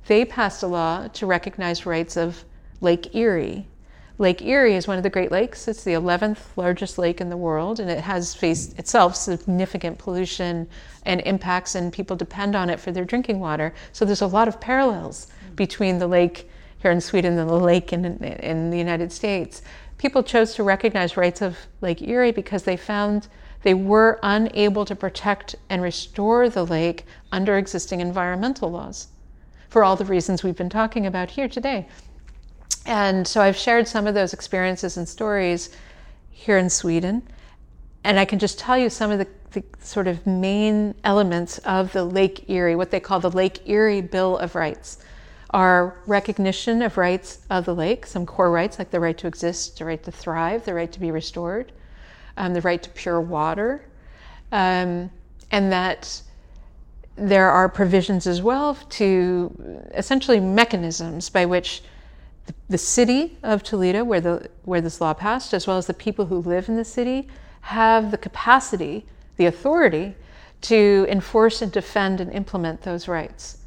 they 0.06 0.24
passed 0.24 0.62
a 0.62 0.66
law 0.66 1.08
to 1.08 1.26
recognize 1.26 1.84
rights 1.84 2.16
of 2.16 2.44
Lake 2.80 3.14
Erie 3.14 3.66
Lake 4.18 4.40
Erie 4.40 4.76
is 4.76 4.88
one 4.88 4.96
of 4.96 5.02
the 5.02 5.10
Great 5.10 5.30
Lakes. 5.30 5.68
It's 5.68 5.84
the 5.84 5.92
11th 5.92 6.38
largest 6.56 6.96
lake 6.96 7.20
in 7.20 7.28
the 7.28 7.36
world, 7.36 7.80
and 7.80 7.90
it 7.90 8.00
has 8.00 8.34
faced 8.34 8.78
itself 8.78 9.14
significant 9.14 9.98
pollution 9.98 10.66
and 11.04 11.20
impacts, 11.26 11.74
and 11.74 11.92
people 11.92 12.16
depend 12.16 12.56
on 12.56 12.70
it 12.70 12.80
for 12.80 12.92
their 12.92 13.04
drinking 13.04 13.40
water. 13.40 13.74
So 13.92 14.06
there's 14.06 14.22
a 14.22 14.26
lot 14.26 14.48
of 14.48 14.58
parallels 14.58 15.26
between 15.54 15.98
the 15.98 16.06
lake 16.06 16.48
here 16.78 16.90
in 16.90 17.00
Sweden 17.02 17.38
and 17.38 17.46
the 17.46 17.54
lake 17.54 17.92
in, 17.92 18.06
in 18.24 18.70
the 18.70 18.78
United 18.78 19.12
States. 19.12 19.60
People 19.98 20.22
chose 20.22 20.54
to 20.54 20.62
recognize 20.62 21.18
rights 21.18 21.42
of 21.42 21.58
Lake 21.82 22.00
Erie 22.00 22.32
because 22.32 22.62
they 22.62 22.76
found 22.78 23.28
they 23.64 23.74
were 23.74 24.18
unable 24.22 24.86
to 24.86 24.96
protect 24.96 25.56
and 25.68 25.82
restore 25.82 26.48
the 26.48 26.64
lake 26.64 27.04
under 27.32 27.58
existing 27.58 28.00
environmental 28.00 28.70
laws 28.70 29.08
for 29.68 29.84
all 29.84 29.96
the 29.96 30.04
reasons 30.06 30.42
we've 30.42 30.56
been 30.56 30.70
talking 30.70 31.04
about 31.04 31.30
here 31.30 31.48
today. 31.48 31.86
And 32.86 33.26
so 33.26 33.40
I've 33.40 33.56
shared 33.56 33.88
some 33.88 34.06
of 34.06 34.14
those 34.14 34.32
experiences 34.32 34.96
and 34.96 35.08
stories 35.08 35.70
here 36.30 36.58
in 36.58 36.70
Sweden. 36.70 37.22
And 38.04 38.18
I 38.20 38.24
can 38.24 38.38
just 38.38 38.58
tell 38.58 38.78
you 38.78 38.88
some 38.88 39.10
of 39.10 39.18
the, 39.18 39.26
the, 39.50 39.64
sort 39.80 40.06
of 40.06 40.24
main 40.26 40.94
elements 41.02 41.58
of 41.58 41.92
the 41.92 42.04
Lake 42.04 42.48
Erie, 42.48 42.76
what 42.76 42.90
they 42.90 43.00
call 43.00 43.18
the 43.18 43.30
Lake 43.30 43.68
Erie 43.68 44.00
Bill 44.00 44.38
of 44.38 44.54
Rights, 44.54 44.98
are 45.50 45.96
recognition 46.06 46.82
of 46.82 46.96
rights 46.96 47.40
of 47.50 47.64
the 47.64 47.74
lake, 47.74 48.06
some 48.06 48.26
core 48.26 48.50
rights 48.50 48.78
like 48.78 48.90
the 48.90 49.00
right 49.00 49.16
to 49.18 49.26
exist, 49.26 49.78
the 49.78 49.84
right 49.84 50.02
to 50.02 50.12
thrive, 50.12 50.64
the 50.64 50.74
right 50.74 50.92
to 50.92 51.00
be 51.00 51.10
restored, 51.10 51.72
um, 52.36 52.52
the 52.52 52.60
right 52.60 52.82
to 52.82 52.90
pure 52.90 53.20
water, 53.20 53.84
um, 54.52 55.10
and 55.50 55.72
that 55.72 56.20
there 57.16 57.50
are 57.50 57.68
provisions 57.68 58.26
as 58.26 58.42
well 58.42 58.74
to 58.90 59.82
essentially 59.94 60.38
mechanisms 60.38 61.30
by 61.30 61.46
which 61.46 61.82
the, 62.68 62.78
city 62.78 63.38
of 63.42 63.62
Toledo, 63.62 64.04
where, 64.04 64.20
the, 64.20 64.48
where 64.64 64.80
this 64.80 65.00
law 65.00 65.14
passed, 65.14 65.54
as 65.54 65.66
well 65.66 65.78
as 65.78 65.86
the 65.86 65.94
people 65.94 66.26
who 66.26 66.38
live 66.38 66.68
in 66.68 66.76
the 66.76 66.84
city, 66.84 67.28
have 67.62 68.10
the 68.10 68.18
capacity, 68.18 69.06
the 69.36 69.46
authority 69.46 70.14
to 70.62 71.06
enforce 71.08 71.62
and 71.62 71.72
defend 71.72 72.20
and 72.20 72.32
implement 72.32 72.82
those 72.82 73.08
rights 73.08 73.58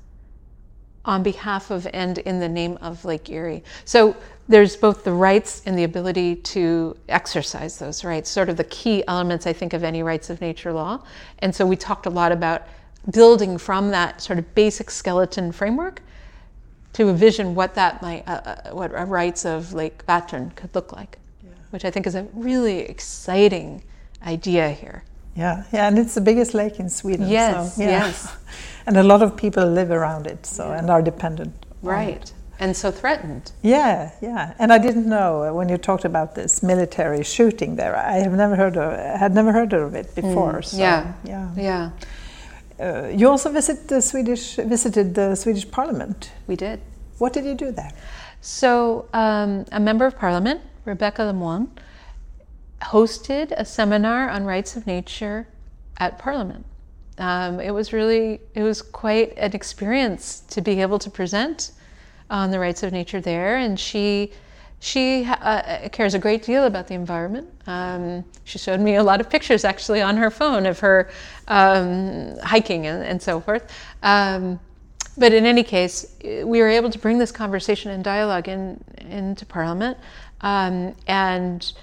on 1.06 1.24
behalf 1.24 1.72
of 1.72 1.88
and 1.94 2.18
in 2.20 2.40
the 2.40 2.50
name 2.50 2.78
of 2.82 3.06
Lake 3.06 3.30
Erie. 3.30 3.64
So 3.86 4.16
there's 4.48 4.76
both 4.76 5.04
the 5.04 5.14
rights 5.14 5.62
and 5.66 5.78
the 5.78 5.84
ability 5.84 6.36
to 6.38 6.98
exercise 7.08 7.78
those 7.78 8.04
rights, 8.04 8.30
sort 8.30 8.50
of 8.50 8.58
the 8.58 8.64
key 8.66 9.04
elements, 9.08 9.48
I 9.48 9.54
think, 9.54 9.74
of 9.74 9.84
any 9.84 10.04
rights 10.04 10.30
of 10.30 10.42
nature 10.42 10.74
law. 10.74 11.04
And 11.40 11.54
so 11.54 11.66
we 11.66 11.76
talked 11.76 12.06
a 12.06 12.10
lot 12.10 12.32
about 12.32 12.68
building 13.12 13.58
from 13.58 13.92
that 13.92 14.22
sort 14.22 14.40
of 14.40 14.56
basic 14.56 14.92
skeleton 14.92 15.52
framework 15.52 16.02
to 16.94 17.10
envision 17.10 17.56
what 17.56 17.76
that 17.76 18.02
might, 18.02 18.28
uh, 18.28 18.42
uh, 18.46 18.70
what 18.72 18.92
rights 19.10 19.46
of 19.46 19.74
Lake 19.74 20.06
Vättern 20.06 20.56
could 20.56 20.74
look 20.74 20.92
like, 20.92 21.18
yeah. 21.44 21.52
which 21.72 21.86
I 21.86 21.92
think 21.92 22.08
is 22.08 22.16
a 22.16 22.24
really 22.34 22.80
exciting 22.80 23.84
idea 24.26 24.72
here. 24.72 25.04
Yeah, 25.36 25.64
yeah, 25.72 25.88
and 25.88 25.98
it's 25.98 26.16
the 26.16 26.22
biggest 26.22 26.54
lake 26.54 26.80
in 26.80 26.90
Sweden. 26.90 27.30
Yes, 27.30 27.76
so, 27.76 27.82
yeah. 27.82 27.90
yes. 27.90 28.36
and 28.86 28.98
a 28.98 29.04
lot 29.04 29.22
of 29.22 29.38
people 29.38 29.66
live 29.66 29.92
around 29.92 30.28
it, 30.28 30.46
so 30.46 30.68
yeah. 30.68 30.80
and 30.80 30.90
are 30.90 31.02
dependent. 31.02 31.54
Right, 31.82 32.32
and 32.60 32.76
so 32.76 32.92
threatened. 32.92 33.52
Yeah, 33.62 34.12
yeah. 34.22 34.54
And 34.60 34.74
I 34.74 34.78
didn't 34.78 35.08
know 35.08 35.44
uh, 35.44 35.54
when 35.54 35.70
you 35.70 35.78
talked 35.78 36.04
about 36.04 36.36
this 36.36 36.62
military 36.62 37.24
shooting 37.24 37.78
there. 37.78 37.96
I 37.96 38.18
have 38.18 38.34
never 38.34 38.56
heard 38.56 38.76
of, 38.76 38.92
had 39.18 39.34
never 39.34 39.54
heard 39.54 39.72
of 39.72 39.96
it 39.96 40.14
before. 40.14 40.60
Mm, 40.60 40.66
so, 40.66 40.78
yeah, 40.78 41.14
yeah, 41.24 41.52
yeah. 41.56 41.92
Uh, 42.80 43.10
you 43.14 43.28
also 43.28 43.52
visit 43.52 43.88
the 43.88 44.02
Swedish, 44.02 44.56
visited 44.56 45.14
the 45.14 45.36
Swedish 45.36 45.70
Parliament. 45.70 46.32
We 46.48 46.56
did. 46.56 46.80
What 47.18 47.34
did 47.34 47.46
you 47.46 47.54
do 47.54 47.72
there? 47.72 47.92
So, 48.42 49.10
um, 49.14 49.66
a 49.74 49.80
member 49.80 50.06
of 50.06 50.18
Parliament, 50.18 50.62
Rebecka 50.86 51.20
Le 51.20 51.34
Moine, 51.34 51.68
hosted 52.82 53.52
a 53.58 53.66
seminar 53.66 54.30
on 54.30 54.46
rights 54.46 54.78
of 54.78 54.88
nature 54.88 55.48
at 55.98 56.18
Parliament. 56.18 56.66
Um, 57.18 57.60
it 57.60 57.72
was 57.72 57.92
really, 57.92 58.40
it 58.56 58.64
was 58.64 58.82
quite 58.82 59.38
an 59.38 59.52
experience 59.52 60.40
to 60.52 60.62
be 60.62 60.82
able 60.82 61.00
to 61.00 61.10
present 61.10 61.74
on 62.30 62.50
the 62.50 62.60
rights 62.60 62.82
of 62.84 62.94
nature 62.94 63.20
there, 63.20 63.58
and 63.58 63.78
she 63.78 64.32
she 64.80 65.26
uh, 65.26 65.90
cares 65.90 66.14
a 66.14 66.20
great 66.20 66.44
deal 66.44 66.66
about 66.66 66.88
the 66.88 66.94
environment. 66.94 67.50
Um, 67.68 68.24
she 68.46 68.58
showed 68.58 68.80
me 68.80 68.96
a 68.96 69.04
lot 69.04 69.20
of 69.20 69.30
pictures 69.30 69.66
actually 69.66 70.02
on 70.02 70.16
her 70.18 70.32
phone 70.32 70.66
of 70.66 70.80
her 70.80 71.10
um, 71.48 72.38
hiking 72.40 72.88
and, 72.88 73.04
and, 73.04 73.22
so 73.22 73.42
forth. 73.42 73.72
Um, 74.04 74.60
but 75.18 75.34
in 75.34 75.46
any 75.46 75.64
case, 75.64 76.16
we 76.24 76.62
were 76.62 76.70
able 76.70 76.90
to 76.90 77.00
bring 77.00 77.18
this 77.18 77.32
conversation 77.32 77.92
and 77.92 78.04
dialogue 78.04 78.48
in, 78.48 78.82
into 79.00 79.46
Parliament, 79.46 79.98
um, 80.42 80.96
and 81.08 81.74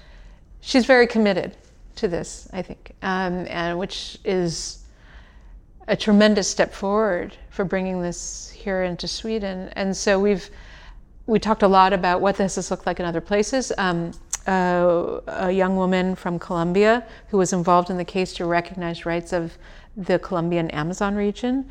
she's 0.61 0.85
very 0.85 1.05
committed 1.05 1.55
to 1.97 2.07
this, 2.07 2.49
I 2.51 2.63
think, 2.63 2.93
um, 3.03 3.45
and 3.47 3.77
which 3.77 4.17
is 4.25 4.83
a 5.87 5.95
tremendous 5.95 6.49
step 6.49 6.73
forward 6.73 7.37
for 7.49 7.63
bringing 7.63 8.01
this 8.01 8.49
here 8.49 8.83
into 8.83 9.07
Sweden. 9.07 9.69
And 9.75 9.95
so 9.95 10.19
we've 10.19 10.49
we 11.27 11.39
talked 11.39 11.61
a 11.61 11.67
lot 11.67 11.93
about 11.93 12.21
what 12.21 12.37
this 12.37 12.55
has 12.55 12.71
looked 12.71 12.85
like 12.85 12.99
in 12.99 13.05
other 13.05 13.21
places. 13.21 13.71
Um, 13.77 14.11
uh, 14.47 15.19
a 15.27 15.51
young 15.51 15.75
woman 15.75 16.15
from 16.15 16.39
Colombia 16.39 17.05
who 17.27 17.37
was 17.37 17.51
involved 17.51 17.89
in 17.89 17.97
the 17.97 18.05
case 18.05 18.33
to 18.33 18.45
recognize 18.45 19.05
rights 19.05 19.33
of 19.33 19.57
the 19.97 20.17
Colombian 20.19 20.69
Amazon 20.71 21.15
region 21.15 21.69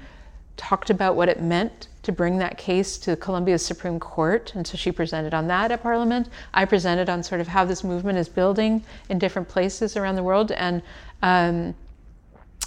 talked 0.59 0.91
about 0.91 1.17
what 1.17 1.29
it 1.29 1.41
meant 1.41 1.89
to 2.03 2.13
bring 2.13 2.39
that 2.39 2.59
case 2.59 2.99
to 2.99 3.17
Colombia's 3.17 3.65
Supreme 3.65 3.99
Court. 3.99 4.53
And 4.55 4.67
so 4.67 4.77
she 4.77 4.93
presented 4.93 5.35
on 5.35 5.49
that 5.49 5.73
at 5.73 5.83
Parliament. 5.83 6.29
I 6.55 6.65
presented 6.67 7.09
on 7.09 7.23
sort 7.23 7.41
of 7.41 7.49
how 7.49 7.65
this 7.65 7.83
movement 7.83 8.19
is 8.19 8.29
building 8.29 8.85
in 9.09 9.19
different 9.19 9.49
places 9.49 9.97
around 9.97 10.17
the 10.17 10.23
world. 10.23 10.53
And 10.53 10.83
um, 11.23 11.75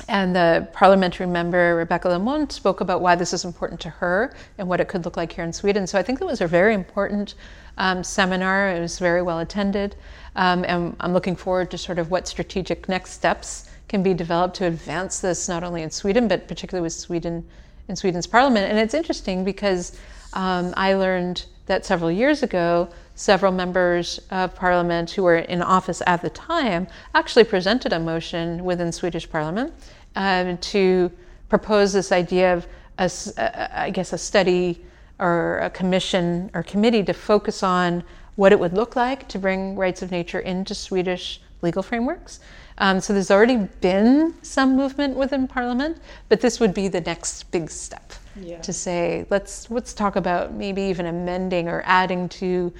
and 0.08 0.36
the 0.36 0.68
parliamentary 0.74 1.28
member, 1.28 1.86
Rebecka 1.86 2.06
Le 2.06 2.20
Moine, 2.20 2.50
spoke 2.50 2.82
about 2.82 3.02
why 3.02 3.16
this 3.16 3.34
is 3.34 3.46
important 3.46 3.80
to 3.82 3.90
her 3.90 4.34
and 4.58 4.68
what 4.68 4.80
it 4.80 4.88
could 4.88 5.06
look 5.06 5.18
like 5.18 5.32
here 5.32 5.44
in 5.44 5.54
Sweden. 5.54 5.86
So 5.86 6.00
I 6.00 6.04
think 6.04 6.22
it 6.22 6.26
was 6.26 6.42
a 6.42 6.48
very 6.48 6.74
important 6.74 7.36
um, 7.78 8.04
seminar. 8.04 8.70
It 8.70 8.80
was 8.80 9.00
very 9.00 9.22
well 9.22 9.40
attended. 9.40 9.96
Um, 10.36 10.64
and 10.68 10.96
I'm 11.00 11.14
looking 11.14 11.36
forward 11.36 11.72
to 11.72 11.78
sort 11.78 12.00
of 12.00 12.12
what 12.12 12.28
strategic 12.28 12.88
next 12.88 13.12
steps 13.12 13.70
can 13.88 14.04
be 14.04 14.14
developed 14.14 14.56
to 14.58 14.66
advance 14.66 15.20
this 15.20 15.50
not 15.50 15.64
only 15.64 15.82
in 15.82 15.92
Sweden, 15.92 16.28
but 16.28 16.48
particularly 16.48 16.84
with 16.84 16.94
Sweden 16.94 17.46
in 17.88 17.96
Sweden's 17.96 18.28
parliament. 18.28 18.70
And 18.70 18.78
it's 18.78 18.94
interesting 18.94 19.44
because 19.44 19.98
um, 20.34 20.74
I 20.78 20.94
learned 20.94 21.46
that 21.66 21.86
several 21.86 22.12
years 22.12 22.44
ago, 22.44 22.90
several 23.20 23.52
members 23.52 24.18
of 24.32 24.56
parliament 24.56 25.12
who 25.12 25.24
were 25.24 25.40
in 25.40 25.62
office 25.62 26.02
at 26.08 26.22
the 26.22 26.30
time 26.30 26.88
actually 27.14 27.44
presented 27.44 27.92
a 27.92 28.00
motion 28.00 28.64
within 28.64 28.94
Swedish 28.94 29.30
parliament 29.30 29.74
um, 30.16 30.58
to 30.60 31.12
propose 31.50 31.92
this 31.92 32.14
idea 32.14 32.54
of, 32.54 32.66
a, 32.98 33.78
I 33.78 33.90
guess, 33.90 34.14
a 34.14 34.18
study 34.18 34.86
or 35.20 35.60
a 35.60 35.70
commission 35.70 36.50
or 36.54 36.64
committee 36.64 37.04
to 37.04 37.14
focus 37.14 37.62
on 37.62 38.06
what 38.38 38.54
it 38.54 38.60
would 38.60 38.72
look 38.72 38.96
like 38.96 39.28
to 39.28 39.38
bring 39.38 39.76
rights 39.76 40.02
of 40.02 40.12
nature 40.12 40.40
into 40.40 40.74
Swedish 40.74 41.42
legal 41.62 41.84
frameworks. 41.84 42.40
Um, 42.78 43.02
so 43.02 43.12
there's 43.12 43.32
already 43.32 43.68
been 43.82 44.34
some 44.44 44.78
movement 44.78 45.18
within 45.18 45.46
Parliament, 45.46 45.98
but 46.30 46.40
this 46.40 46.62
would 46.62 46.74
be 46.74 46.88
the 46.88 47.02
next 47.02 47.52
big 47.52 47.70
step 47.70 48.14
yeah. 48.40 48.62
to 48.62 48.72
say 48.72 49.26
let's 49.30 49.70
let's 49.70 49.94
talk 49.94 50.16
about 50.16 50.54
maybe 50.54 50.82
even 50.84 51.08
amending 51.08 51.68
or 51.68 51.82
adding 51.86 52.30
to 52.30 52.72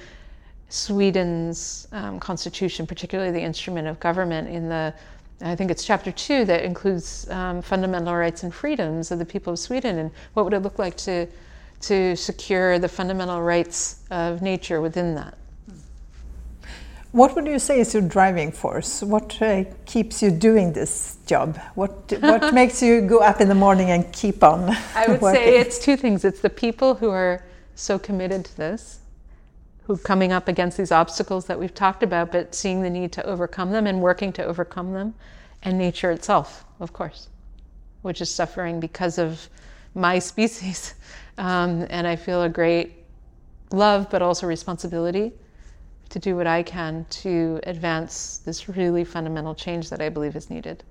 Sweden's 0.70 1.86
um, 1.92 2.18
constitution, 2.18 2.86
particularly 2.86 3.30
the 3.30 3.40
instrument 3.40 3.86
of 3.86 4.00
government 4.00 4.48
in 4.48 4.68
the 4.68 4.94
I 5.42 5.56
think 5.56 5.70
it's 5.70 5.84
chapter 5.84 6.12
two 6.12 6.44
that 6.44 6.64
includes 6.64 7.28
um, 7.30 7.62
fundamental 7.62 8.14
rights 8.14 8.42
and 8.42 8.54
freedoms 8.54 9.10
of 9.10 9.18
the 9.18 9.24
people 9.24 9.54
of 9.54 9.58
Sweden, 9.58 9.98
and 9.98 10.10
what 10.34 10.44
would 10.44 10.52
it 10.52 10.60
look 10.60 10.78
like 10.78 10.98
to 10.98 11.26
to 11.80 12.14
secure 12.14 12.78
the 12.78 12.88
fundamental 12.88 13.40
rights 13.40 14.00
of 14.10 14.42
nature 14.42 14.80
within 14.80 15.14
that. 15.14 15.34
What 17.12 17.34
would 17.34 17.46
you 17.46 17.58
say 17.58 17.80
is 17.80 17.92
your 17.92 18.04
driving 18.04 18.52
force? 18.52 19.02
What 19.02 19.40
uh, 19.42 19.64
keeps 19.84 20.22
you 20.22 20.30
doing 20.30 20.72
this 20.72 21.16
job? 21.26 21.58
What 21.74 22.12
what 22.20 22.54
makes 22.60 22.80
you 22.80 23.00
go 23.00 23.18
up 23.18 23.40
in 23.40 23.48
the 23.48 23.54
morning 23.54 23.90
and 23.90 24.12
keep 24.12 24.44
on? 24.44 24.76
I 24.94 25.06
would 25.08 25.20
working? 25.22 25.42
say 25.42 25.58
it's 25.58 25.78
two 25.80 25.96
things. 25.96 26.24
It's 26.24 26.40
the 26.40 26.50
people 26.50 26.94
who 26.94 27.10
are 27.10 27.42
so 27.74 27.98
committed 27.98 28.44
to 28.44 28.56
this, 28.56 29.00
who 29.90 29.96
coming 29.96 30.30
up 30.30 30.46
against 30.46 30.78
these 30.78 30.92
obstacles 30.92 31.46
that 31.46 31.58
we've 31.58 31.74
talked 31.74 32.04
about, 32.04 32.30
but 32.30 32.54
seeing 32.54 32.80
the 32.80 32.88
need 32.88 33.10
to 33.10 33.26
overcome 33.26 33.72
them 33.72 33.88
and 33.88 34.00
working 34.00 34.32
to 34.32 34.44
overcome 34.44 34.92
them, 34.92 35.12
and 35.64 35.76
nature 35.76 36.12
itself, 36.12 36.64
of 36.78 36.92
course, 36.92 37.28
which 38.02 38.20
is 38.20 38.32
suffering 38.32 38.78
because 38.78 39.18
of 39.18 39.48
my 39.96 40.16
species, 40.30 40.94
um, 41.38 41.88
and 41.90 42.06
I 42.06 42.14
feel 42.14 42.44
a 42.44 42.48
great 42.48 43.04
love, 43.72 44.08
but 44.10 44.22
also 44.22 44.46
responsibility 44.46 45.32
to 46.10 46.20
do 46.20 46.36
what 46.36 46.46
I 46.46 46.62
can 46.62 47.04
to 47.22 47.58
advance 47.64 48.38
this 48.44 48.68
really 48.68 49.02
fundamental 49.02 49.56
change 49.56 49.90
that 49.90 50.00
I 50.00 50.08
believe 50.08 50.36
is 50.36 50.50
needed. 50.50 50.84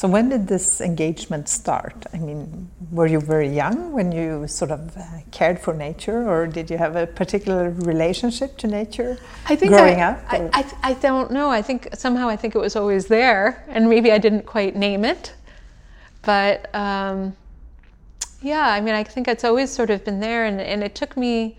So, 0.00 0.08
when 0.08 0.30
did 0.30 0.48
this 0.48 0.80
engagement 0.80 1.46
start? 1.46 2.06
I 2.14 2.16
mean, 2.16 2.70
were 2.90 3.06
you 3.06 3.20
very 3.20 3.54
young 3.54 3.92
when 3.92 4.12
you 4.12 4.46
sort 4.48 4.70
of 4.70 4.96
uh, 4.96 5.02
cared 5.30 5.60
for 5.60 5.74
nature, 5.74 6.26
or 6.26 6.46
did 6.46 6.70
you 6.70 6.78
have 6.78 6.96
a 6.96 7.06
particular 7.06 7.68
relationship 7.68 8.56
to 8.60 8.66
nature 8.66 9.18
I 9.44 9.56
think 9.56 9.72
growing 9.72 10.00
I, 10.00 10.12
up? 10.12 10.24
I, 10.26 10.50
I, 10.54 10.90
I, 10.90 10.92
don't 10.94 11.30
know. 11.30 11.50
I 11.50 11.60
think 11.60 11.90
somehow 11.92 12.30
I 12.30 12.36
think 12.36 12.54
it 12.54 12.58
was 12.58 12.76
always 12.76 13.08
there, 13.08 13.62
and 13.68 13.90
maybe 13.90 14.10
I 14.10 14.16
didn't 14.16 14.46
quite 14.46 14.74
name 14.74 15.04
it. 15.04 15.34
But 16.22 16.74
um, 16.74 17.36
yeah, 18.40 18.70
I 18.70 18.80
mean, 18.80 18.94
I 18.94 19.04
think 19.04 19.28
it's 19.28 19.44
always 19.44 19.70
sort 19.70 19.90
of 19.90 20.02
been 20.02 20.18
there, 20.18 20.46
and, 20.46 20.62
and 20.62 20.82
it 20.82 20.94
took 20.94 21.14
me 21.14 21.58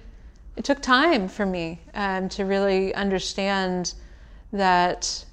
it 0.57 0.65
took 0.65 0.81
time 0.81 1.27
for 1.27 1.45
me 1.45 1.79
um, 1.93 2.27
to 2.29 2.45
really 2.45 2.91
understand 2.95 3.93
that 4.51 5.25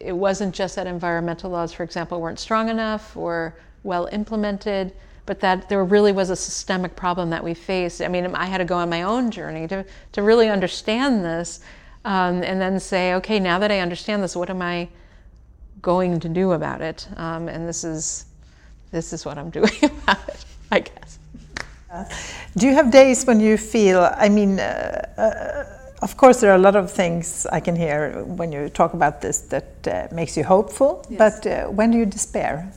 it 0.00 0.12
wasn't 0.12 0.54
just 0.54 0.76
that 0.76 0.86
environmental 0.86 1.50
laws, 1.50 1.72
for 1.72 1.82
example, 1.82 2.20
weren't 2.20 2.38
strong 2.38 2.68
enough 2.68 3.16
or 3.16 3.54
well 3.82 4.08
implemented, 4.12 4.92
but 5.26 5.40
that 5.40 5.68
there 5.68 5.84
really 5.84 6.12
was 6.12 6.30
a 6.30 6.36
systemic 6.36 6.94
problem 6.96 7.30
that 7.30 7.42
we 7.42 7.54
faced. 7.54 8.00
I 8.00 8.08
mean, 8.08 8.26
I 8.34 8.46
had 8.46 8.58
to 8.58 8.64
go 8.64 8.76
on 8.76 8.88
my 8.88 9.02
own 9.02 9.30
journey 9.30 9.66
to, 9.68 9.84
to 10.12 10.22
really 10.22 10.48
understand 10.48 11.24
this 11.24 11.60
um, 12.04 12.42
and 12.42 12.60
then 12.60 12.78
say, 12.78 13.14
okay, 13.14 13.40
now 13.40 13.58
that 13.58 13.72
I 13.72 13.80
understand 13.80 14.22
this, 14.22 14.36
what 14.36 14.50
am 14.50 14.62
I 14.62 14.88
going 15.82 16.20
to 16.20 16.28
do 16.28 16.52
about 16.52 16.80
it? 16.80 17.08
Um, 17.16 17.48
and 17.48 17.68
this 17.68 17.84
is, 17.84 18.26
this 18.92 19.12
is 19.12 19.24
what 19.24 19.38
I'm 19.38 19.50
doing 19.58 19.78
about 19.82 20.28
it, 20.28 20.44
I 20.70 20.80
guess. 20.80 21.18
Do 22.56 22.66
you 22.66 22.74
have 22.74 22.90
days 22.90 23.24
when 23.24 23.40
you 23.40 23.56
feel, 23.56 24.12
I 24.16 24.28
mean, 24.28 24.60
uh, 24.60 25.06
uh, 25.16 25.75
of 26.02 26.16
course, 26.16 26.40
there 26.40 26.50
are 26.50 26.56
a 26.56 26.60
lot 26.60 26.76
of 26.76 26.90
things 26.90 27.46
I 27.46 27.60
can 27.60 27.74
hear 27.74 28.22
when 28.24 28.52
you 28.52 28.68
talk 28.68 28.92
about 28.92 29.20
this 29.22 29.40
that 29.42 29.88
uh, 29.88 30.14
makes 30.14 30.36
you 30.36 30.44
hopeful. 30.44 31.04
Yes. 31.08 31.18
But 31.18 31.46
uh, 31.46 31.66
when 31.68 31.90
do 31.90 31.98
you 31.98 32.06
despair? 32.06 32.70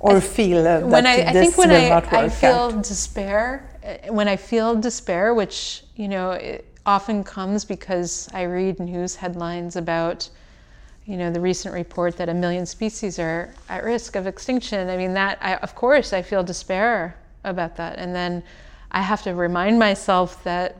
Or 0.00 0.20
feel 0.20 0.58
uh, 0.58 0.62
that 0.62 0.86
when 0.86 1.06
I, 1.06 1.22
I 1.22 1.32
think 1.32 1.58
when 1.58 1.70
I, 1.70 1.96
I 1.96 2.28
feel 2.28 2.52
out? 2.52 2.84
despair, 2.84 3.68
uh, 3.84 4.12
when 4.12 4.28
I 4.28 4.36
feel 4.36 4.76
despair, 4.76 5.34
which 5.34 5.84
you 5.96 6.06
know 6.06 6.38
often 6.86 7.24
comes 7.24 7.64
because 7.64 8.28
I 8.32 8.42
read 8.42 8.78
news 8.78 9.16
headlines 9.16 9.76
about 9.76 10.28
you 11.04 11.16
know 11.16 11.32
the 11.32 11.40
recent 11.40 11.74
report 11.74 12.16
that 12.18 12.28
a 12.28 12.34
million 12.34 12.64
species 12.64 13.18
are 13.18 13.52
at 13.68 13.82
risk 13.82 14.14
of 14.14 14.26
extinction. 14.26 14.88
I 14.88 14.96
mean 14.96 15.14
that 15.14 15.38
I, 15.40 15.56
of 15.56 15.74
course 15.74 16.12
I 16.12 16.22
feel 16.22 16.44
despair 16.44 17.16
about 17.42 17.74
that, 17.76 17.98
and 17.98 18.14
then 18.14 18.44
I 18.92 19.02
have 19.02 19.22
to 19.22 19.34
remind 19.34 19.78
myself 19.78 20.44
that 20.44 20.76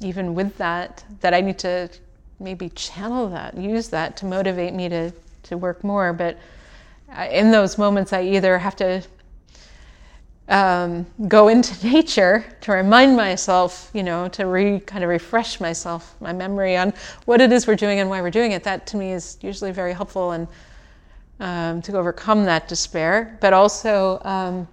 even 0.00 0.34
with 0.34 0.56
that, 0.58 1.04
that 1.20 1.34
I 1.34 1.40
need 1.40 1.58
to 1.60 1.88
maybe 2.40 2.68
channel 2.70 3.28
that, 3.30 3.56
use 3.56 3.88
that 3.88 4.16
to 4.18 4.26
motivate 4.26 4.74
me 4.74 4.88
to, 4.88 5.12
to 5.44 5.56
work 5.56 5.84
more. 5.84 6.12
But 6.12 6.38
in 7.30 7.50
those 7.50 7.78
moments, 7.78 8.12
I 8.12 8.22
either 8.22 8.58
have 8.58 8.76
to 8.76 9.02
um, 10.48 11.06
go 11.28 11.48
into 11.48 11.86
nature 11.92 12.44
to 12.62 12.72
remind 12.72 13.16
myself, 13.16 13.90
you 13.94 14.02
know, 14.02 14.28
to 14.28 14.46
re, 14.46 14.80
kind 14.80 15.04
of 15.04 15.10
refresh 15.10 15.60
myself, 15.60 16.16
my 16.20 16.32
memory 16.32 16.76
on 16.76 16.92
what 17.24 17.40
it 17.40 17.52
is 17.52 17.66
we're 17.66 17.76
doing 17.76 18.00
and 18.00 18.10
why 18.10 18.20
we're 18.20 18.30
doing 18.30 18.52
it. 18.52 18.64
That 18.64 18.86
to 18.88 18.96
me 18.96 19.12
is 19.12 19.38
usually 19.40 19.72
very 19.72 19.92
helpful 19.92 20.32
and 20.32 20.48
um, 21.40 21.82
to 21.82 21.96
overcome 21.96 22.44
that 22.44 22.68
despair, 22.68 23.38
but 23.40 23.52
also 23.52 24.20
um, 24.24 24.68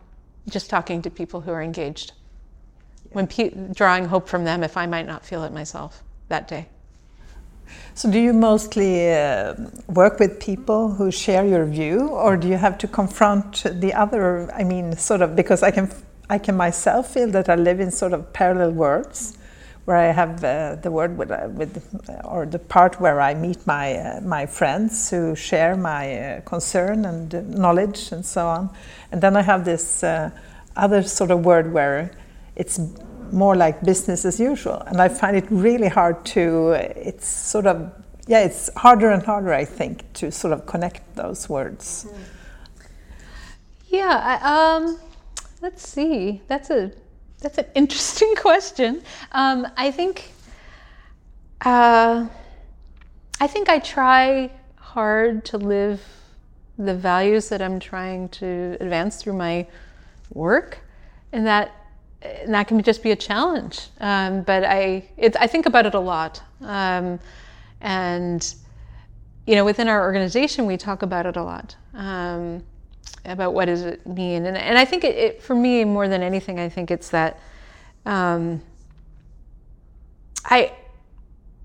just 0.50 0.70
talking 0.70 1.02
to 1.02 1.10
people 1.10 1.42
who 1.42 1.52
are 1.52 1.62
engaged 1.62 2.14
when 3.12 3.28
pe- 3.28 3.54
drawing 3.74 4.06
hope 4.06 4.28
from 4.28 4.44
them 4.44 4.64
if 4.64 4.78
I 4.78 4.86
might 4.86 5.06
not 5.06 5.26
feel 5.26 5.44
it 5.44 5.54
myself 5.54 6.04
that 6.30 6.48
day. 6.48 6.68
So, 7.94 8.12
do 8.12 8.20
you 8.20 8.34
mostly 8.34 9.14
uh, 9.14 9.56
work 9.88 10.20
with 10.20 10.40
people 10.40 10.92
who 10.92 11.12
share 11.12 11.46
your 11.46 11.66
view, 11.66 12.08
or 12.10 12.38
do 12.38 12.48
you 12.48 12.58
have 12.58 12.78
to 12.80 12.88
confront 12.88 13.64
the 13.80 13.94
other? 13.94 14.52
I 14.54 14.64
mean, 14.64 14.96
sort 14.98 15.22
of 15.22 15.36
because 15.36 15.64
I 15.64 15.72
can, 15.72 15.90
I 16.30 16.38
can 16.38 16.56
myself 16.56 17.14
feel 17.14 17.30
that 17.32 17.50
I 17.50 17.56
live 17.56 17.80
in 17.80 17.92
sort 17.92 18.14
of 18.14 18.34
parallel 18.34 18.72
worlds, 18.72 19.38
where 19.86 19.98
I 19.98 20.12
have 20.12 20.44
uh, 20.44 20.76
the 20.76 20.92
word 20.92 21.18
with, 21.18 21.32
uh, 21.32 21.48
with, 21.52 21.84
or 22.24 22.46
the 22.46 22.60
part 22.60 23.00
where 23.00 23.22
I 23.22 23.34
meet 23.34 23.66
my 23.68 23.96
uh, 23.96 24.22
my 24.22 24.46
friends 24.46 25.10
who 25.10 25.36
share 25.36 25.76
my 25.76 26.18
uh, 26.18 26.42
concern 26.42 27.06
and 27.06 27.58
knowledge 27.58 28.12
and 28.12 28.26
so 28.26 28.48
on, 28.48 28.70
and 29.12 29.22
then 29.22 29.36
I 29.36 29.42
have 29.42 29.66
this 29.66 30.04
uh, 30.04 30.32
other 30.76 31.04
sort 31.04 31.32
of 31.32 31.46
word 31.46 31.72
where 31.72 32.12
it's 32.62 32.80
more 33.32 33.56
like 33.56 33.82
business 33.82 34.24
as 34.24 34.40
usual. 34.40 34.84
And 34.86 35.02
I 35.02 35.10
find 35.10 35.36
it 35.36 35.48
really 35.50 35.88
hard 35.88 36.24
to, 36.36 36.74
it's 36.96 37.26
sort 37.26 37.66
of, 37.66 37.92
yeah, 38.28 38.42
it's 38.42 38.70
harder 38.76 39.10
and 39.10 39.24
harder, 39.24 39.52
I 39.52 39.66
think, 39.66 40.14
to 40.14 40.32
sort 40.32 40.54
of 40.54 40.68
connect 40.68 41.16
those 41.16 41.50
words. 41.50 42.06
Yeah, 43.88 44.16
I, 44.32 44.76
um, 44.76 45.00
let's 45.62 45.88
see. 45.88 46.42
That's 46.48 46.70
a 46.70 46.92
that's 47.42 47.58
an 47.58 47.66
interesting 47.76 48.36
question. 48.36 49.02
Um, 49.32 49.68
I 49.76 49.90
think 49.90 50.32
uh, 51.66 52.28
I 53.40 53.48
think 53.48 53.70
I 53.70 53.80
try 53.80 54.52
hard 54.76 55.44
to 55.46 55.58
live 55.58 56.00
the 56.78 56.94
values 56.94 57.50
that 57.50 57.62
I'm 57.62 57.80
trying 57.80 58.30
to 58.30 58.78
advance 58.80 59.18
through 59.18 59.34
my 59.34 59.68
work, 60.34 60.80
and 61.34 61.46
that 61.48 61.81
and 62.22 62.54
that 62.54 62.68
can 62.68 62.82
just 62.84 63.02
be 63.02 63.12
a 63.12 63.16
challenge. 63.16 63.88
Um, 64.00 64.44
but 64.44 64.64
I, 64.64 65.10
I 65.40 65.48
think 65.48 65.66
about 65.66 65.86
it 65.86 65.94
a 65.94 66.00
lot. 66.00 66.42
Um, 66.62 67.20
and, 67.82 68.54
you 69.48 69.56
know, 69.56 69.66
within 69.66 69.88
our 69.88 70.02
organization, 70.02 70.66
we 70.66 70.78
talk 70.78 71.02
about 71.02 71.26
it 71.26 71.36
a 71.36 71.44
lot 71.44 71.76
um, 71.94 72.64
about 73.26 73.54
what 73.54 73.66
does 73.66 73.82
it 73.82 74.06
mean. 74.06 74.46
And, 74.46 74.56
and 74.56 74.78
I 74.78 74.86
think 74.86 75.04
it, 75.04 75.16
it, 75.16 75.42
for 75.42 75.56
me, 75.56 75.84
more 75.84 76.08
than 76.08 76.22
anything, 76.22 76.60
I 76.60 76.70
think 76.70 76.92
it's 76.92 77.10
that 77.10 77.40
um, 78.06 78.62
I, 80.46 80.74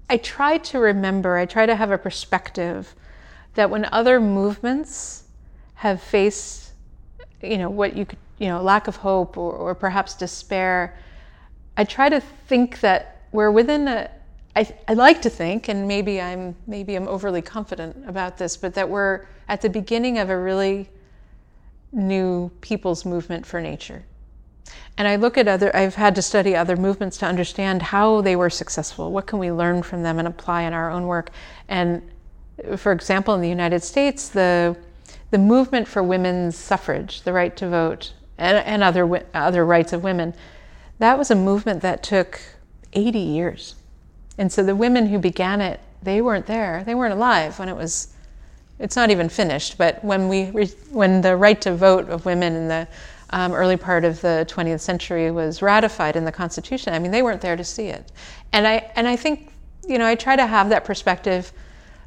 I 0.09 0.16
try 0.16 0.59
to 0.59 0.79
remember, 0.79 1.37
I 1.37 1.45
try 1.45 1.66
to 1.66 1.77
have 1.77 1.90
a 1.90 1.99
perspective 1.99 2.95
that 3.55 3.69
when 3.69 3.87
other 3.92 4.21
movements 4.21 5.25
have 5.75 6.01
faced, 6.01 6.73
you 7.42 7.59
know, 7.59 7.69
what 7.69 7.97
you 7.97 8.07
could 8.07 8.19
you 8.38 8.49
know, 8.49 8.62
lack 8.62 8.88
of 8.88 8.96
hope 8.96 9.37
or, 9.37 9.53
or 9.53 9.75
perhaps 9.75 10.14
despair, 10.14 10.96
I 11.77 11.85
try 11.85 12.09
to 12.09 12.20
think 12.20 12.81
that 12.81 13.22
we're 13.33 13.51
within 13.51 13.88
a, 13.88 14.11
I, 14.55 14.75
I 14.88 14.94
like 14.94 15.20
to 15.22 15.31
think, 15.31 15.68
and 15.68 15.87
maybe 15.87 16.20
I'm 16.20 16.57
maybe 16.66 16.94
I'm 16.94 17.09
overly 17.09 17.42
confident 17.42 18.09
about 18.09 18.38
this, 18.38 18.57
but 18.57 18.72
that 18.75 18.88
we're 18.88 19.27
at 19.49 19.61
the 19.61 19.68
beginning 19.68 20.18
of 20.18 20.31
a 20.31 20.38
really 20.38 20.88
new 21.92 22.51
people's 22.61 23.05
movement 23.05 23.44
for 23.44 23.61
nature. 23.61 24.05
And 24.99 25.07
I 25.07 25.16
look 25.16 25.37
at 25.37 25.46
other, 25.46 25.75
I've 25.77 25.94
had 25.94 26.14
to 26.14 26.22
study 26.22 26.57
other 26.57 26.77
movements 26.77 27.18
to 27.18 27.27
understand 27.27 27.83
how 27.83 28.22
they 28.22 28.35
were 28.35 28.51
successful. 28.51 29.12
What 29.12 29.27
can 29.27 29.38
we 29.38 29.53
learn 29.53 29.83
from 29.83 30.03
them 30.03 30.18
and 30.18 30.27
apply 30.27 30.62
in 30.62 30.72
our 30.72 30.90
own 30.90 31.07
work? 31.07 31.31
And 31.68 32.03
for 32.77 32.92
example, 32.92 33.35
in 33.35 33.42
the 33.42 33.49
United 33.49 33.83
States, 33.83 34.31
the, 34.31 34.77
the 35.31 35.38
movement 35.38 35.87
for 35.87 36.03
women's 36.03 36.57
suffrage, 36.57 37.22
the 37.22 37.33
right 37.33 37.55
to 37.57 37.68
vote, 37.68 38.14
and, 38.38 38.59
and 38.59 38.83
other, 38.83 39.25
other 39.35 39.64
rights 39.64 39.92
of 39.92 40.03
women, 40.03 40.35
that 40.99 41.18
was 41.18 41.31
a 41.31 41.35
movement 41.35 41.83
that 41.83 42.03
took 42.03 42.40
80 42.92 43.18
years. 43.18 43.75
And 44.38 44.51
so 44.51 44.62
the 44.62 44.77
women 44.77 45.07
who 45.07 45.18
began 45.18 45.61
it, 45.61 45.81
they 46.03 46.20
weren't 46.20 46.46
there. 46.46 46.85
They 46.85 46.94
weren't 46.94 47.14
alive 47.14 47.59
when 47.59 47.68
it 47.68 47.77
was, 47.77 48.14
it's 48.79 48.96
not 48.96 49.11
even 49.11 49.29
finished, 49.29 49.79
but 49.79 50.03
when, 50.05 50.29
we, 50.29 50.46
when 50.90 51.20
the 51.20 51.37
right 51.37 51.61
to 51.62 51.75
vote 51.75 52.09
of 52.09 52.25
women 52.25 52.55
in 52.55 52.68
the 52.68 52.88
um, 53.31 53.53
early 53.53 53.77
part 53.77 54.05
of 54.05 54.20
the 54.20 54.46
20th 54.49 54.81
century 54.81 55.31
was 55.31 55.62
ratified 55.62 56.16
in 56.16 56.25
the 56.25 56.33
Constitution, 56.33 56.94
I 56.94 56.99
mean, 56.99 57.11
they 57.11 57.22
weren't 57.22 57.40
there 57.40 57.57
to 57.57 57.64
see 57.64 57.88
it. 57.88 58.12
And 58.53 58.66
I, 58.66 58.90
and 58.94 59.09
I 59.09 59.16
think, 59.16 59.53
you 59.87 59.99
know, 59.99 60.07
I 60.07 60.14
try 60.14 60.37
to 60.37 60.46
have 60.46 60.68
that 60.68 60.85
perspective 60.85 61.53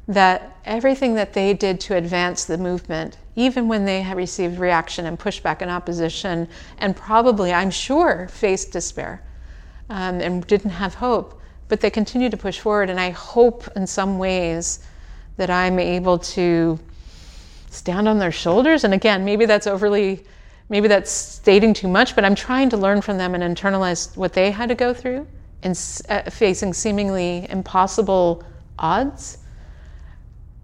that 0.08 0.56
everything 0.64 1.14
that 1.14 1.32
they 1.32 1.54
did 1.54 1.78
to 1.80 1.96
advance 1.96 2.44
the 2.44 2.58
movement, 2.58 3.18
even 3.40 3.68
when 3.68 3.86
they 3.86 4.02
had 4.02 4.16
received 4.16 4.58
reaction 4.58 5.06
and 5.06 5.18
pushback 5.18 5.62
and 5.62 5.70
opposition, 5.70 6.46
and 6.78 6.94
probably, 6.94 7.52
I'm 7.52 7.70
sure, 7.70 8.28
faced 8.28 8.70
despair 8.72 9.22
um, 9.88 10.20
and 10.20 10.46
didn't 10.46 10.70
have 10.70 10.94
hope, 10.94 11.40
but 11.68 11.80
they 11.80 11.90
continued 11.90 12.32
to 12.32 12.36
push 12.36 12.60
forward. 12.60 12.90
And 12.90 13.00
I 13.00 13.10
hope 13.10 13.66
in 13.76 13.86
some 13.86 14.18
ways 14.18 14.80
that 15.38 15.48
I'm 15.48 15.78
able 15.78 16.18
to 16.18 16.78
stand 17.70 18.08
on 18.08 18.18
their 18.18 18.32
shoulders. 18.32 18.84
And 18.84 18.92
again, 18.92 19.24
maybe 19.24 19.46
that's 19.46 19.66
overly, 19.66 20.24
maybe 20.68 20.86
that's 20.86 21.10
stating 21.10 21.72
too 21.72 21.88
much, 21.88 22.14
but 22.14 22.24
I'm 22.26 22.34
trying 22.34 22.68
to 22.70 22.76
learn 22.76 23.00
from 23.00 23.16
them 23.16 23.34
and 23.34 23.42
internalize 23.42 24.16
what 24.16 24.34
they 24.34 24.50
had 24.50 24.68
to 24.68 24.74
go 24.74 24.92
through 24.92 25.26
and 25.62 25.72
uh, 26.08 26.22
facing 26.30 26.74
seemingly 26.74 27.46
impossible 27.48 28.44
odds 28.78 29.38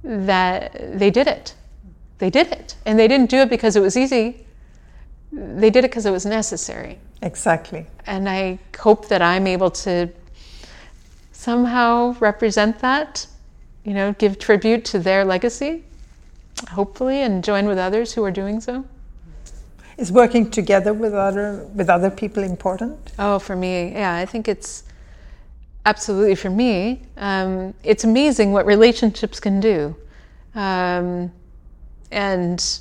that 0.04 0.98
they 0.98 1.10
did 1.10 1.26
it. 1.26 1.54
They 2.18 2.30
did 2.30 2.48
it. 2.48 2.76
And 2.84 2.98
they 2.98 3.08
didn't 3.08 3.30
do 3.30 3.38
it 3.38 3.50
because 3.50 3.76
it 3.76 3.80
was 3.80 3.96
easy. 3.96 4.46
They 5.32 5.70
did 5.70 5.84
it 5.84 5.90
because 5.90 6.06
it 6.06 6.10
was 6.10 6.24
necessary. 6.24 6.98
Exactly. 7.22 7.86
And 8.06 8.28
I 8.28 8.58
hope 8.78 9.08
that 9.08 9.22
I'm 9.22 9.46
able 9.46 9.70
to 9.70 10.08
somehow 11.32 12.16
represent 12.20 12.78
that, 12.80 13.26
you 13.84 13.94
know, 13.94 14.12
give 14.18 14.38
tribute 14.38 14.84
to 14.86 14.98
their 14.98 15.24
legacy, 15.24 15.84
hopefully, 16.70 17.22
and 17.22 17.44
join 17.44 17.66
with 17.66 17.78
others 17.78 18.12
who 18.14 18.24
are 18.24 18.30
doing 18.30 18.60
so. 18.60 18.84
Is 19.98 20.12
working 20.12 20.50
together 20.50 20.92
with 20.92 21.14
other 21.14 21.66
with 21.74 21.88
other 21.88 22.10
people 22.10 22.42
important? 22.42 23.12
Oh, 23.18 23.38
for 23.38 23.56
me, 23.56 23.92
yeah, 23.92 24.14
I 24.14 24.26
think 24.26 24.46
it's 24.46 24.84
absolutely 25.86 26.34
for 26.34 26.50
me. 26.50 27.00
Um, 27.16 27.72
it's 27.82 28.04
amazing 28.04 28.52
what 28.52 28.66
relationships 28.66 29.40
can 29.40 29.58
do. 29.58 29.96
Um, 30.54 31.32
and 32.10 32.80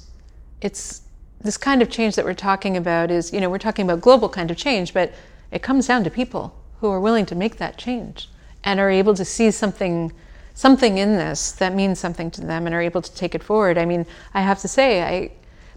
it's 0.62 1.02
this 1.42 1.58
kind 1.58 1.82
of 1.82 1.90
change 1.90 2.16
that 2.16 2.26
we're 2.26 2.34
talking 2.34 2.76
about 2.76 3.12
is, 3.12 3.32
you 3.32 3.40
know, 3.40 3.50
we're 3.50 3.58
talking 3.60 3.86
about 3.86 4.02
global 4.02 4.30
kind 4.30 4.50
of 4.50 4.58
change, 4.58 4.94
but 4.94 5.14
it 5.52 5.62
comes 5.62 5.88
down 5.88 6.04
to 6.04 6.10
people 6.10 6.56
who 6.80 6.90
are 6.90 7.00
willing 7.00 7.26
to 7.28 7.36
make 7.36 7.58
that 7.58 7.78
change 7.78 8.30
and 8.64 8.80
are 8.80 8.90
able 8.90 9.14
to 9.14 9.26
see 9.26 9.52
something 9.52 10.12
something 10.58 10.98
in 10.98 11.18
this 11.18 11.52
that 11.52 11.76
means 11.76 12.00
something 12.00 12.32
to 12.32 12.40
them 12.40 12.66
and 12.66 12.74
are 12.74 12.82
able 12.82 13.02
to 13.02 13.14
take 13.14 13.36
it 13.36 13.44
forward. 13.44 13.78
I 13.78 13.84
mean, 13.84 14.06
I 14.34 14.42
have 14.42 14.60
to 14.62 14.70
say, 14.70 15.04
I 15.04 15.32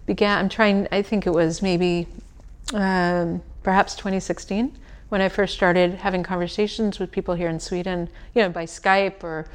began, 0.05 0.37
I'm 0.37 0.47
trying, 0.47 0.87
I 0.91 1.01
think 1.01 1.27
it 1.27 1.31
was 1.31 1.61
maybe 1.61 2.07
um, 2.73 3.41
perhaps 3.61 3.93
2016 3.95 4.75
when 5.09 5.19
I 5.19 5.27
first 5.27 5.53
started 5.53 5.95
having 5.95 6.23
conversations 6.23 6.97
with 6.97 7.11
people 7.11 7.35
here 7.35 7.49
in 7.49 7.59
Sweden, 7.59 8.09
you 8.33 8.41
know, 8.41 8.49
by 8.49 8.65
Skype 8.65 9.21
or, 9.21 9.47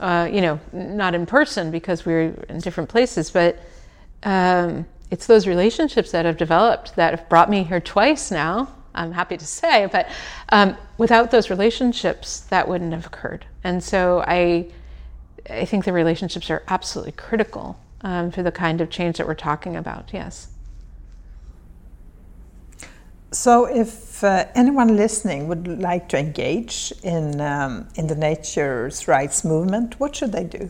uh, 0.00 0.28
you 0.30 0.40
know, 0.40 0.58
not 0.72 1.14
in 1.14 1.26
person 1.26 1.70
because 1.70 2.04
we 2.04 2.12
are 2.14 2.44
in 2.48 2.58
different 2.58 2.88
places, 2.88 3.30
but 3.30 3.58
um, 4.24 4.86
it's 5.10 5.26
those 5.26 5.46
relationships 5.46 6.10
that 6.10 6.24
have 6.24 6.36
developed 6.36 6.96
that 6.96 7.16
have 7.16 7.28
brought 7.28 7.48
me 7.48 7.62
here 7.62 7.80
twice 7.80 8.30
now 8.30 8.68
I'm 8.94 9.12
happy 9.12 9.36
to 9.36 9.46
say, 9.46 9.86
but 9.86 10.08
um, 10.50 10.76
without 10.98 11.30
those 11.30 11.50
relationships, 11.50 12.40
that 12.50 12.68
wouldn't 12.68 12.92
have 12.92 13.06
occurred. 13.06 13.46
And 13.62 13.82
so 13.82 14.24
I, 14.26 14.68
I 15.48 15.64
think 15.64 15.84
the 15.84 15.92
relationships 15.92 16.50
are 16.50 16.62
absolutely 16.68 17.12
critical 17.12 17.78
um, 18.02 18.30
for 18.30 18.42
the 18.42 18.52
kind 18.52 18.80
of 18.80 18.90
change 18.90 19.18
that 19.18 19.26
we're 19.26 19.34
talking 19.34 19.76
about. 19.76 20.10
Yes. 20.12 20.48
So, 23.32 23.66
if 23.66 24.24
uh, 24.24 24.46
anyone 24.56 24.96
listening 24.96 25.46
would 25.46 25.68
like 25.80 26.08
to 26.08 26.18
engage 26.18 26.92
in 27.04 27.40
um, 27.40 27.86
in 27.94 28.08
the 28.08 28.16
nature's 28.16 29.06
rights 29.06 29.44
movement, 29.44 30.00
what 30.00 30.16
should 30.16 30.32
they 30.32 30.42
do? 30.42 30.68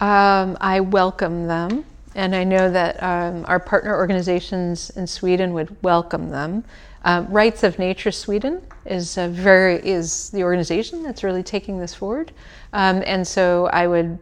Um, 0.00 0.58
I 0.60 0.80
welcome 0.80 1.46
them, 1.46 1.84
and 2.16 2.34
I 2.34 2.42
know 2.42 2.72
that 2.72 3.00
um, 3.00 3.44
our 3.46 3.60
partner 3.60 3.96
organizations 3.96 4.90
in 4.90 5.06
Sweden 5.06 5.52
would 5.52 5.80
welcome 5.84 6.30
them. 6.30 6.64
Um, 7.04 7.28
Rights 7.28 7.62
of 7.62 7.78
Nature 7.78 8.10
Sweden 8.10 8.60
is 8.84 9.14
very 9.14 9.76
is 9.86 10.30
the 10.30 10.42
organization 10.42 11.04
that's 11.04 11.22
really 11.22 11.44
taking 11.44 11.78
this 11.78 11.94
forward, 11.94 12.32
um, 12.72 13.04
and 13.06 13.24
so 13.24 13.66
I 13.66 13.86
would 13.86 14.18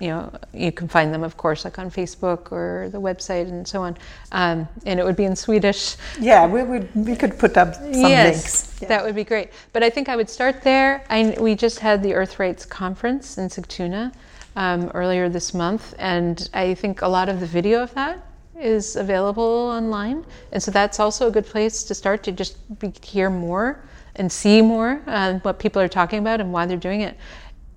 you 0.00 0.08
know, 0.08 0.32
you 0.52 0.72
can 0.72 0.88
find 0.88 1.14
them, 1.14 1.22
of 1.22 1.36
course, 1.36 1.64
like 1.64 1.78
on 1.78 1.90
Facebook 1.90 2.50
or 2.50 2.88
the 2.90 3.00
website 3.00 3.48
and 3.48 3.66
so 3.66 3.82
on. 3.82 3.96
Um, 4.32 4.68
and 4.86 4.98
it 4.98 5.04
would 5.04 5.16
be 5.16 5.24
in 5.24 5.36
Swedish. 5.36 5.96
Yeah, 6.20 6.46
we 6.46 6.62
would. 6.62 6.88
We 6.94 7.14
could 7.14 7.38
put 7.38 7.56
up 7.56 7.74
some 7.74 7.92
yes, 7.92 8.34
links. 8.34 8.78
Yeah. 8.82 8.88
That 8.88 9.04
would 9.04 9.14
be 9.14 9.24
great. 9.24 9.50
But 9.72 9.82
I 9.82 9.90
think 9.90 10.08
I 10.08 10.16
would 10.16 10.28
start 10.28 10.62
there. 10.62 11.04
I, 11.10 11.36
we 11.38 11.54
just 11.54 11.78
had 11.78 12.02
the 12.02 12.12
Earth 12.12 12.38
Rights 12.40 12.66
Conference 12.66 13.38
in 13.38 13.48
Sigtuna 13.48 14.12
um, 14.56 14.90
earlier 14.94 15.28
this 15.28 15.54
month, 15.54 15.94
and 15.98 16.48
I 16.54 16.74
think 16.74 17.02
a 17.02 17.08
lot 17.08 17.28
of 17.28 17.38
the 17.38 17.46
video 17.46 17.82
of 17.82 17.94
that 17.94 18.26
is 18.60 18.96
available 18.96 19.42
online. 19.42 20.24
And 20.52 20.62
so 20.62 20.70
that's 20.70 21.00
also 21.00 21.28
a 21.28 21.30
good 21.30 21.46
place 21.46 21.82
to 21.84 21.94
start 21.94 22.22
to 22.24 22.32
just 22.32 22.56
be, 22.78 22.92
hear 23.02 23.30
more 23.30 23.84
and 24.16 24.30
see 24.30 24.62
more 24.62 25.02
uh, 25.06 25.34
what 25.40 25.58
people 25.58 25.82
are 25.82 25.88
talking 25.88 26.20
about 26.20 26.40
and 26.40 26.52
why 26.52 26.66
they're 26.66 26.76
doing 26.76 27.00
it, 27.00 27.16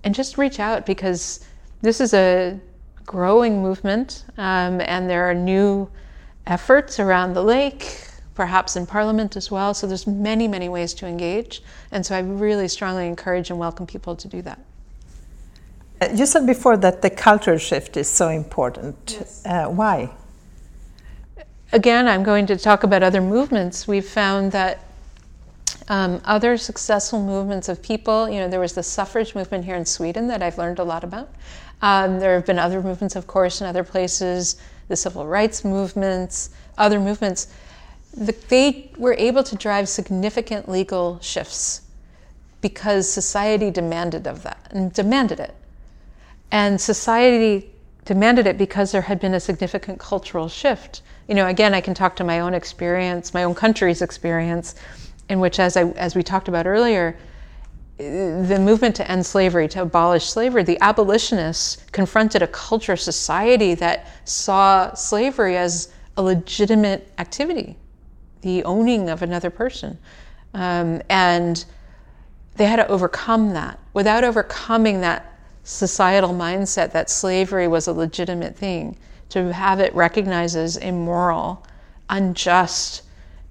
and 0.04 0.14
just 0.14 0.38
reach 0.38 0.60
out 0.60 0.86
because 0.86 1.46
this 1.82 2.02
is 2.02 2.14
a 2.14 2.60
growing 3.06 3.62
movement, 3.62 4.26
um, 4.38 4.82
and 4.82 5.10
there 5.10 5.30
are 5.30 5.34
new 5.34 5.90
efforts 6.46 7.00
around 7.00 7.34
the 7.34 7.44
lake, 7.44 8.00
perhaps 8.36 8.76
in 8.76 8.86
Parliament 8.86 9.36
as 9.36 9.50
well. 9.50 9.74
So 9.74 9.88
there's 9.88 10.08
many, 10.08 10.48
many 10.48 10.70
ways 10.70 10.94
to 10.96 11.08
engage, 11.08 11.62
and 11.92 12.06
so 12.06 12.16
I 12.16 12.20
really 12.20 12.68
strongly 12.68 13.08
encourage 13.08 13.50
and 13.50 13.60
welcome 13.60 13.86
people 13.88 14.16
to 14.16 14.28
do 14.28 14.42
that. 14.44 14.60
Uh, 16.00 16.10
you 16.14 16.26
said 16.26 16.46
before 16.46 16.78
that 16.78 17.02
the 17.02 17.10
cultural 17.10 17.58
shift 17.58 17.98
is 17.98 18.10
so 18.10 18.30
important. 18.30 19.18
Yes. 19.20 19.46
Uh, 19.46 19.66
why? 19.68 20.10
Again, 21.72 22.08
I'm 22.08 22.24
going 22.24 22.46
to 22.48 22.58
talk 22.58 22.84
about 22.84 23.04
other 23.04 23.22
movements. 23.22 23.88
We've 23.88 24.08
found 24.08 24.52
that 24.52 24.80
um, 25.90 26.22
other 26.26 26.58
successful 26.58 27.24
movements 27.24 27.70
of 27.70 27.82
people, 27.82 28.30
you 28.30 28.40
know, 28.40 28.50
there 28.50 28.60
was 28.60 28.74
the 28.74 28.84
suffrage 28.84 29.36
movement 29.36 29.66
here 29.66 29.76
in 29.76 29.86
Sweden 29.86 30.28
that 30.28 30.44
I've 30.44 30.58
learned 30.58 30.80
a 30.80 30.84
lot 30.84 31.04
about. 31.04 31.30
Um, 31.82 32.20
there 32.20 32.36
have 32.36 32.46
been 32.46 32.60
other 32.60 32.82
movements, 32.82 33.16
of 33.16 33.28
course, 33.28 33.62
in 33.62 33.68
other 33.68 33.84
places, 33.84 34.60
the 34.88 34.96
civil 34.96 35.26
rights 35.26 35.64
movements, 35.64 36.50
other 36.78 37.00
movements. 37.00 37.48
The, 38.16 38.36
they 38.50 38.92
were 38.98 39.14
able 39.14 39.44
to 39.44 39.56
drive 39.56 39.88
significant 39.88 40.68
legal 40.68 41.20
shifts 41.22 41.82
because 42.62 43.10
society 43.10 43.70
demanded 43.70 44.28
of 44.28 44.44
that 44.44 44.68
and 44.72 44.92
demanded 44.92 45.40
it. 45.40 45.56
And 46.52 46.80
society 46.82 47.70
demanded 48.06 48.48
it 48.48 48.58
because 48.58 48.92
there 48.92 49.02
had 49.02 49.20
been 49.20 49.34
a 49.34 49.40
significant 49.40 50.00
cultural 50.00 50.50
shift. 50.50 51.02
You 51.28 51.36
know, 51.36 51.48
again, 51.48 51.74
I 51.74 51.82
can 51.82 51.94
talk 51.94 52.16
to 52.16 52.24
my 52.24 52.40
own 52.40 52.54
experience, 52.54 53.34
my 53.34 53.44
own 53.44 53.54
country's 53.54 54.02
experience, 54.02 54.76
in 55.30 55.40
which, 55.40 55.60
as 55.60 55.78
I 55.78 55.84
as 55.92 56.16
we 56.16 56.24
talked 56.24 56.48
about 56.48 56.66
earlier, 56.68 57.18
the 57.98 58.60
movement 58.60 58.96
to 58.98 59.12
end 59.12 59.26
slavery, 59.26 59.68
to 59.70 59.82
abolish 59.82 60.26
slavery, 60.26 60.64
the 60.64 60.78
abolitionists 60.82 61.78
confronted 61.92 62.42
a 62.42 62.48
culture, 62.48 62.96
society 62.96 63.74
that 63.76 64.08
saw 64.26 64.94
slavery 64.94 65.58
as 65.58 65.92
a 66.16 66.22
legitimate 66.22 67.12
activity, 67.18 67.76
the 68.42 68.64
owning 68.64 69.10
of 69.10 69.22
another 69.24 69.50
person. 69.50 69.98
Um, 70.54 71.02
and 71.10 71.66
they 72.56 72.66
had 72.66 72.78
to 72.78 72.88
overcome 72.88 73.54
that. 73.54 73.80
Without 73.94 74.24
overcoming 74.24 75.02
that 75.02 75.34
societal 75.64 76.32
mindset 76.32 76.92
that 76.92 77.10
slavery 77.10 77.68
was 77.68 77.88
a 77.88 77.94
legitimate 77.94 78.56
thing, 78.56 78.98
to 79.30 79.52
have 79.52 79.80
it 79.80 79.94
recognized 79.94 80.56
as 80.56 80.78
immoral, 80.78 81.66
unjust, 82.10 83.04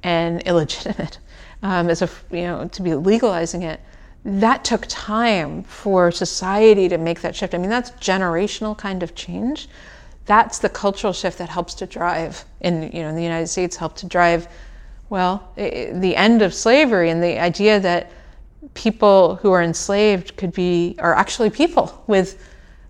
and 0.03 0.41
illegitimate, 0.43 1.19
um, 1.63 1.89
as 1.89 2.03
a, 2.03 2.11
you 2.31 2.43
know, 2.43 2.69
to 2.69 2.83
be 2.83 2.95
legalizing 2.95 3.63
it 3.63 3.81
that 4.27 4.65
took 4.65 4.85
time 4.89 5.63
for 5.63 6.11
society 6.11 6.89
to 6.89 6.99
make 6.99 7.21
that 7.21 7.37
shift. 7.37 7.55
I 7.55 7.59
mean, 7.59 7.71
that's 7.71 7.93
generational 7.93 8.77
kind 8.77 9.05
of 9.05 9.15
change. 9.15 9.69
That's 10.27 10.59
the 10.59 10.69
cultural 10.69 11.13
shift 11.13 11.39
that 11.39 11.49
helps 11.49 11.75
to 11.75 11.87
drive, 11.87 12.45
in 12.61 12.91
you 12.93 13.03
know, 13.03 13.09
in 13.09 13.15
the 13.15 13.23
United 13.23 13.47
States, 13.47 13.77
helped 13.77 13.99
to 13.99 14.07
drive, 14.07 14.49
well, 15.11 15.53
the 15.55 16.17
end 16.17 16.43
of 16.43 16.53
slavery 16.53 17.11
and 17.11 17.23
the 17.23 17.39
idea 17.39 17.79
that 17.79 18.11
people 18.75 19.37
who 19.37 19.53
are 19.53 19.63
enslaved 19.63 20.37
could 20.37 20.53
be 20.53 20.97
are 20.99 21.15
actually 21.15 21.49
people 21.49 22.03
with 22.09 22.43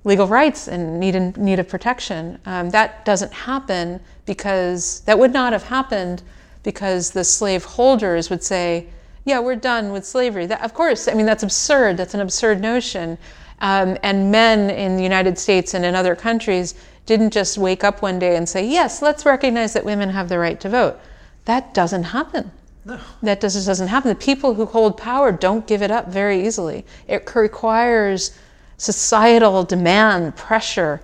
legal 0.04 0.26
rights 0.26 0.68
and 0.68 0.98
need 0.98 1.36
need 1.36 1.58
of 1.58 1.68
protection. 1.68 2.38
Um, 2.46 2.70
that 2.70 3.04
doesn't 3.04 3.34
happen 3.34 4.00
because 4.24 5.00
that 5.00 5.18
would 5.18 5.34
not 5.34 5.52
have 5.52 5.64
happened 5.64 6.22
because 6.66 7.12
the 7.12 7.22
slave 7.22 7.64
holders 7.64 8.28
would 8.28 8.42
say, 8.42 8.88
yeah, 9.24 9.38
we're 9.38 9.54
done 9.54 9.92
with 9.92 10.04
slavery. 10.04 10.46
That, 10.46 10.62
of 10.62 10.74
course, 10.74 11.06
I 11.06 11.14
mean, 11.14 11.24
that's 11.24 11.44
absurd. 11.44 11.96
That's 11.96 12.12
an 12.12 12.20
absurd 12.20 12.60
notion. 12.60 13.18
Um, 13.60 13.96
and 14.02 14.32
men 14.32 14.70
in 14.70 14.96
the 14.96 15.02
United 15.04 15.38
States 15.38 15.74
and 15.74 15.84
in 15.84 15.94
other 15.94 16.16
countries 16.16 16.74
didn't 17.06 17.32
just 17.32 17.56
wake 17.56 17.84
up 17.84 18.02
one 18.02 18.18
day 18.18 18.34
and 18.34 18.48
say, 18.48 18.66
yes, 18.66 19.00
let's 19.00 19.24
recognize 19.24 19.74
that 19.74 19.84
women 19.84 20.10
have 20.10 20.28
the 20.28 20.40
right 20.40 20.58
to 20.60 20.68
vote. 20.68 20.98
That 21.44 21.72
doesn't 21.72 22.02
happen. 22.02 22.50
No. 22.84 22.98
That 23.22 23.40
just 23.40 23.64
doesn't 23.64 23.86
happen. 23.86 24.08
The 24.08 24.16
people 24.16 24.54
who 24.54 24.66
hold 24.66 24.96
power 24.96 25.30
don't 25.30 25.68
give 25.68 25.82
it 25.82 25.92
up 25.92 26.08
very 26.08 26.44
easily. 26.44 26.84
It 27.06 27.32
requires 27.32 28.36
societal 28.76 29.62
demand, 29.62 30.34
pressure, 30.34 31.00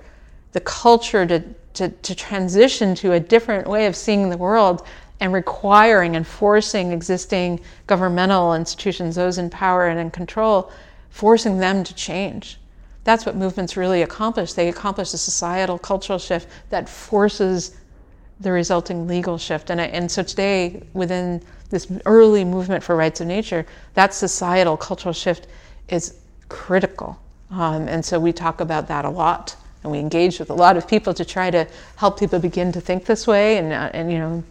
the 0.55 0.61
culture 0.61 1.25
to, 1.25 1.45
to, 1.75 1.89
to 1.89 2.15
transition 2.17 2.97
to 2.97 3.13
a 3.13 3.21
different 3.21 3.69
way 3.69 3.87
of 3.87 3.95
seeing 3.95 4.29
the 4.29 4.37
world 4.37 4.85
and 5.23 5.33
requiring 5.33 6.17
and 6.17 6.27
forcing 6.27 6.91
existing 6.91 7.61
governmental 7.87 8.57
institutions, 8.57 9.15
those 9.15 9.39
in 9.39 9.49
power 9.49 9.87
and 9.87 10.01
in 10.01 10.11
control, 10.11 10.73
forcing 11.11 11.59
them 11.59 11.85
to 11.85 11.95
change. 11.95 12.59
That's 13.05 13.25
what 13.25 13.37
movements 13.37 13.77
really 13.77 14.03
accomplish. 14.03 14.55
They 14.55 14.69
accomplish 14.69 15.15
a 15.15 15.19
societal 15.19 15.79
cultural 15.79 16.19
shift 16.19 16.49
that 16.71 16.89
forces 16.89 17.77
the 18.41 18.51
resulting 18.51 19.07
legal 19.07 19.39
shift. 19.39 19.71
And, 19.71 19.81
and 19.81 20.11
so 20.11 20.25
today, 20.25 20.83
within 20.93 21.41
this 21.71 21.87
early 22.05 22.45
movement 22.45 22.83
for 22.83 22.97
rights 22.97 23.21
of 23.21 23.29
nature, 23.29 23.65
that 23.95 24.13
societal 24.13 24.77
cultural 24.77 25.13
shift 25.13 25.47
is 25.87 26.17
critical. 26.49 27.17
Um, 27.53 27.87
and 27.87 28.05
so 28.05 28.19
we 28.19 28.33
talk 28.33 28.61
about 28.61 28.89
that 28.89 29.05
a 29.05 29.11
lot. 29.11 29.55
And 29.85 29.93
we 29.93 30.01
engage 30.01 30.41
with 30.41 30.51
a 30.51 30.55
lot 30.55 30.77
of 30.77 30.89
people 30.89 31.15
to 31.15 31.25
try 31.25 31.49
to 31.53 31.69
help 31.95 32.19
people 32.19 32.41
begin 32.41 32.73
to 32.73 32.81
think 32.81 33.05
this 33.05 33.29
way 33.29 33.59
and, 33.59 33.73
uh, 33.73 33.91
and 33.93 34.11
you 34.11 34.19
know, 34.19 34.43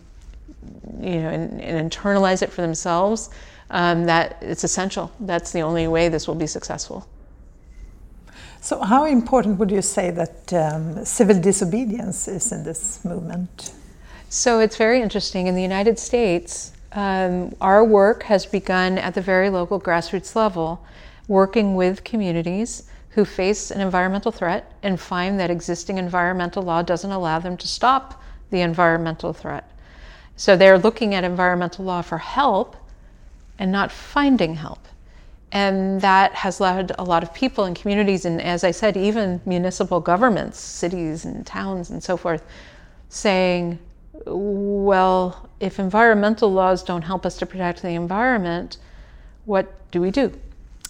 you 0.99 1.21
know, 1.21 1.29
and, 1.29 1.61
and 1.61 1.91
internalize 1.91 2.41
it 2.41 2.51
for 2.51 2.61
themselves, 2.61 3.29
um, 3.69 4.05
that 4.05 4.37
it's 4.41 4.63
essential. 4.63 5.11
That's 5.19 5.51
the 5.51 5.61
only 5.61 5.87
way 5.87 6.09
this 6.09 6.27
will 6.27 6.35
be 6.35 6.47
successful. 6.47 7.07
So, 8.63 8.79
how 8.81 9.05
important 9.05 9.57
would 9.57 9.71
you 9.71 9.81
say 9.81 10.11
that 10.11 10.53
um, 10.53 11.03
civil 11.03 11.39
disobedience 11.39 12.27
is 12.27 12.51
in 12.51 12.63
this 12.63 13.03
movement? 13.03 13.73
So, 14.29 14.59
it's 14.59 14.77
very 14.77 15.01
interesting. 15.01 15.47
In 15.47 15.55
the 15.55 15.63
United 15.63 15.97
States, 15.97 16.73
um, 16.91 17.55
our 17.59 17.83
work 17.83 18.21
has 18.23 18.45
begun 18.45 18.99
at 18.99 19.15
the 19.15 19.21
very 19.21 19.49
local 19.49 19.81
grassroots 19.81 20.35
level, 20.35 20.85
working 21.27 21.75
with 21.75 22.03
communities 22.03 22.83
who 23.09 23.25
face 23.25 23.71
an 23.71 23.81
environmental 23.81 24.31
threat 24.31 24.71
and 24.83 24.99
find 24.99 25.39
that 25.39 25.49
existing 25.49 25.97
environmental 25.97 26.61
law 26.61 26.83
doesn't 26.83 27.11
allow 27.11 27.39
them 27.39 27.57
to 27.57 27.67
stop 27.67 28.21
the 28.51 28.61
environmental 28.61 29.33
threat. 29.33 29.70
So 30.41 30.55
they're 30.55 30.79
looking 30.79 31.13
at 31.13 31.23
environmental 31.23 31.85
law 31.85 32.01
for 32.01 32.17
help 32.17 32.75
and 33.59 33.71
not 33.71 33.91
finding 33.91 34.55
help. 34.55 34.87
And 35.51 36.01
that 36.01 36.33
has 36.33 36.59
led 36.59 36.93
a 36.97 37.03
lot 37.03 37.21
of 37.21 37.31
people 37.31 37.65
and 37.65 37.75
communities, 37.75 38.25
and 38.25 38.41
as 38.41 38.63
I 38.63 38.71
said, 38.71 38.97
even 38.97 39.39
municipal 39.45 39.99
governments, 39.99 40.59
cities 40.59 41.25
and 41.25 41.45
towns 41.45 41.91
and 41.91 42.03
so 42.03 42.17
forth, 42.17 42.43
saying, 43.09 43.77
well, 44.25 45.47
if 45.59 45.77
environmental 45.77 46.51
laws 46.51 46.81
don't 46.81 47.03
help 47.03 47.23
us 47.23 47.37
to 47.37 47.45
protect 47.45 47.83
the 47.83 47.89
environment, 47.89 48.77
what 49.45 49.91
do 49.91 50.01
we 50.01 50.09
do? 50.09 50.33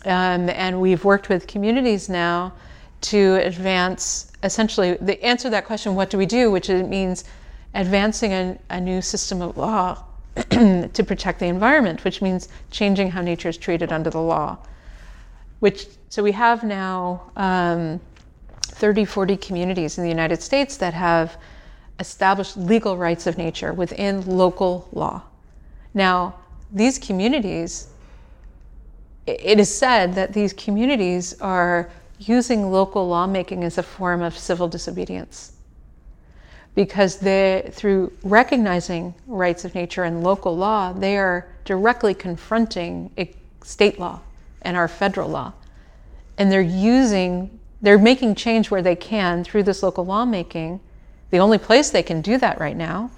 Um, 0.06 0.50
and 0.50 0.80
we've 0.80 1.04
worked 1.04 1.28
with 1.28 1.46
communities 1.46 2.08
now 2.08 2.54
to 3.02 3.34
advance 3.44 4.32
essentially 4.44 4.94
the 5.02 5.22
answer 5.22 5.48
to 5.48 5.50
that 5.50 5.66
question, 5.66 5.94
what 5.94 6.10
do 6.10 6.18
we 6.18 6.26
do, 6.26 6.50
which 6.50 6.70
it 6.70 6.88
means 6.88 7.26
advancing 7.74 8.34
a, 8.34 8.58
a 8.70 8.82
new 8.82 9.02
system 9.02 9.42
of 9.42 9.58
law 9.58 10.04
to 10.36 11.04
protect 11.06 11.40
the 11.40 11.46
environment, 11.46 12.04
which 12.04 12.22
means 12.22 12.50
changing 12.70 13.12
how 13.12 13.22
nature 13.22 13.50
is 13.50 13.58
treated 13.58 13.92
under 13.92 14.10
the 14.10 14.22
law. 14.22 14.58
Which 15.60 15.88
so 16.10 16.24
we 16.24 16.32
have 16.34 16.64
now 16.64 17.32
um, 17.36 18.00
30, 18.62 19.06
40 19.06 19.38
communities 19.38 19.98
in 19.98 20.04
the 20.04 20.10
United 20.10 20.42
States 20.42 20.78
that 20.78 20.94
have 20.94 21.38
established 22.00 22.58
legal 22.58 22.98
rights 22.98 23.28
of 23.28 23.38
nature 23.38 23.74
within 23.74 24.26
local 24.26 24.90
law. 24.92 25.22
Now, 25.94 26.36
these 26.72 26.98
communities, 26.98 27.88
it 29.28 29.60
is 29.60 29.74
said 29.74 30.16
that 30.16 30.34
these 30.34 30.52
communities 30.54 31.40
are 31.42 31.92
using 32.20 32.72
local 32.72 33.08
lawmaking 33.08 33.64
as 33.64 33.78
a 33.78 33.84
form 33.84 34.22
of 34.22 34.38
civil 34.38 34.68
disobedience 34.68 35.54
because 36.76 37.18
they 37.18 37.70
through 37.74 38.12
recognizing 38.24 39.14
rights 39.28 39.66
of 39.66 39.76
nature 39.76 40.04
and 40.04 40.24
local 40.24 40.56
law 40.56 40.94
they 40.94 41.18
are 41.18 41.48
directly 41.66 42.14
confronting 42.14 43.12
state 43.64 44.00
law 44.00 44.20
and 44.62 44.78
our 44.78 44.88
federal 44.88 45.30
law. 45.30 45.54
And 46.38 46.52
they're 46.52 46.62
using 46.62 47.60
they're 47.82 47.98
making 47.98 48.36
change 48.36 48.70
where 48.70 48.82
they 48.82 48.96
can 48.96 49.44
through 49.44 49.64
this 49.64 49.82
local 49.82 50.06
lawmaking. 50.06 50.80
The 51.32 51.40
only 51.40 51.58
place 51.58 51.90
they 51.90 52.04
can 52.04 52.22
do 52.22 52.38
that 52.38 52.60
right 52.60 52.78
now 52.78 53.10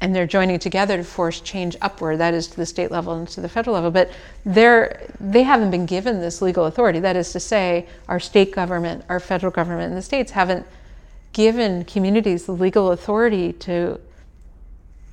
and 0.00 0.14
they're 0.14 0.26
joining 0.26 0.58
together 0.58 0.96
to 0.98 1.04
force 1.04 1.40
change 1.40 1.76
upward 1.80 2.18
that 2.18 2.34
is 2.34 2.48
to 2.48 2.56
the 2.56 2.66
state 2.66 2.90
level 2.90 3.14
and 3.14 3.28
to 3.28 3.40
the 3.40 3.48
federal 3.48 3.74
level. 3.74 3.90
But 3.90 4.10
they're 4.44 5.06
they 5.20 5.42
haven't 5.42 5.70
been 5.70 5.86
given 5.86 6.20
this 6.20 6.42
legal 6.42 6.66
authority. 6.66 7.00
That 7.00 7.16
is 7.16 7.32
to 7.32 7.40
say 7.40 7.86
our 8.08 8.20
state 8.20 8.52
government 8.52 9.04
our 9.08 9.20
federal 9.20 9.52
government 9.52 9.88
and 9.88 9.96
the 9.96 10.02
states 10.02 10.32
haven't 10.32 10.66
given 11.36 11.84
communities 11.84 12.46
the 12.46 12.52
legal 12.52 12.92
authority 12.92 13.52
to 13.52 14.00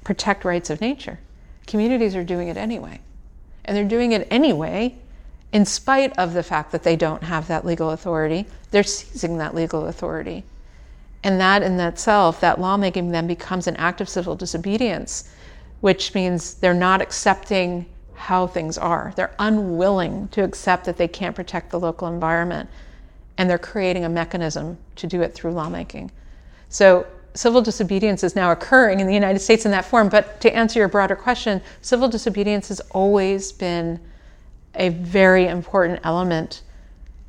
protect 0.06 0.46
rights 0.46 0.70
of 0.70 0.80
nature 0.80 1.20
communities 1.68 2.16
are 2.16 2.24
doing 2.24 2.48
it 2.48 2.56
anyway 2.56 2.98
and 3.66 3.76
they're 3.76 3.84
doing 3.84 4.14
it 4.14 4.26
anyway 4.32 4.96
in 5.52 5.66
spite 5.66 6.18
of 6.18 6.34
the 6.34 6.44
fact 6.44 6.72
that 6.72 6.84
they 6.84 6.96
don't 6.96 7.24
have 7.24 7.48
that 7.48 7.66
legal 7.66 7.90
authority 7.90 8.46
they're 8.72 8.84
seizing 8.84 9.38
that 9.38 9.54
legal 9.54 9.88
authority 9.88 10.46
and 11.24 11.40
that 11.40 11.64
in 11.64 11.80
itself, 11.80 12.42
that 12.42 12.60
lawmaking 12.60 13.12
then 13.12 13.28
becomes 13.28 13.68
an 13.68 13.78
act 13.78 14.02
of 14.02 14.10
civil 14.10 14.36
disobedience, 14.36 15.30
which 15.80 16.14
means 16.14 16.56
they're 16.56 16.74
not 16.74 17.02
accepting 17.02 17.86
how 18.14 18.46
things 18.46 18.78
are. 18.78 19.14
They're 19.16 19.34
unwilling 19.40 20.28
to 20.30 20.44
accept 20.44 20.86
that 20.86 20.98
they 20.98 21.08
can't 21.08 21.36
protect 21.36 21.72
the 21.72 21.80
local 21.80 22.08
environment. 22.08 22.70
And 23.38 23.50
they're 23.50 23.58
creating 23.58 24.06
a 24.06 24.10
mechanism 24.10 24.78
to 24.98 25.08
do 25.08 25.22
it 25.22 25.34
through 25.34 25.52
lawmaking. 25.52 26.12
So 26.70 27.08
civil 27.34 27.62
disobedience 27.62 28.24
is 28.24 28.36
now 28.36 28.52
occurring 28.52 29.00
in 29.00 29.08
the 29.08 29.14
United 29.14 29.40
States 29.40 29.66
in 29.66 29.72
that 29.72 29.86
form. 29.86 30.10
But 30.10 30.40
to 30.42 30.56
answer 30.56 30.80
your 30.80 30.88
broader 30.88 31.16
question, 31.16 31.62
civil 31.82 32.08
disobedience 32.08 32.68
has 32.70 32.80
always 32.92 33.52
been 33.52 34.00
a 34.76 34.90
very 34.90 35.48
important 35.48 36.00
element 36.04 36.62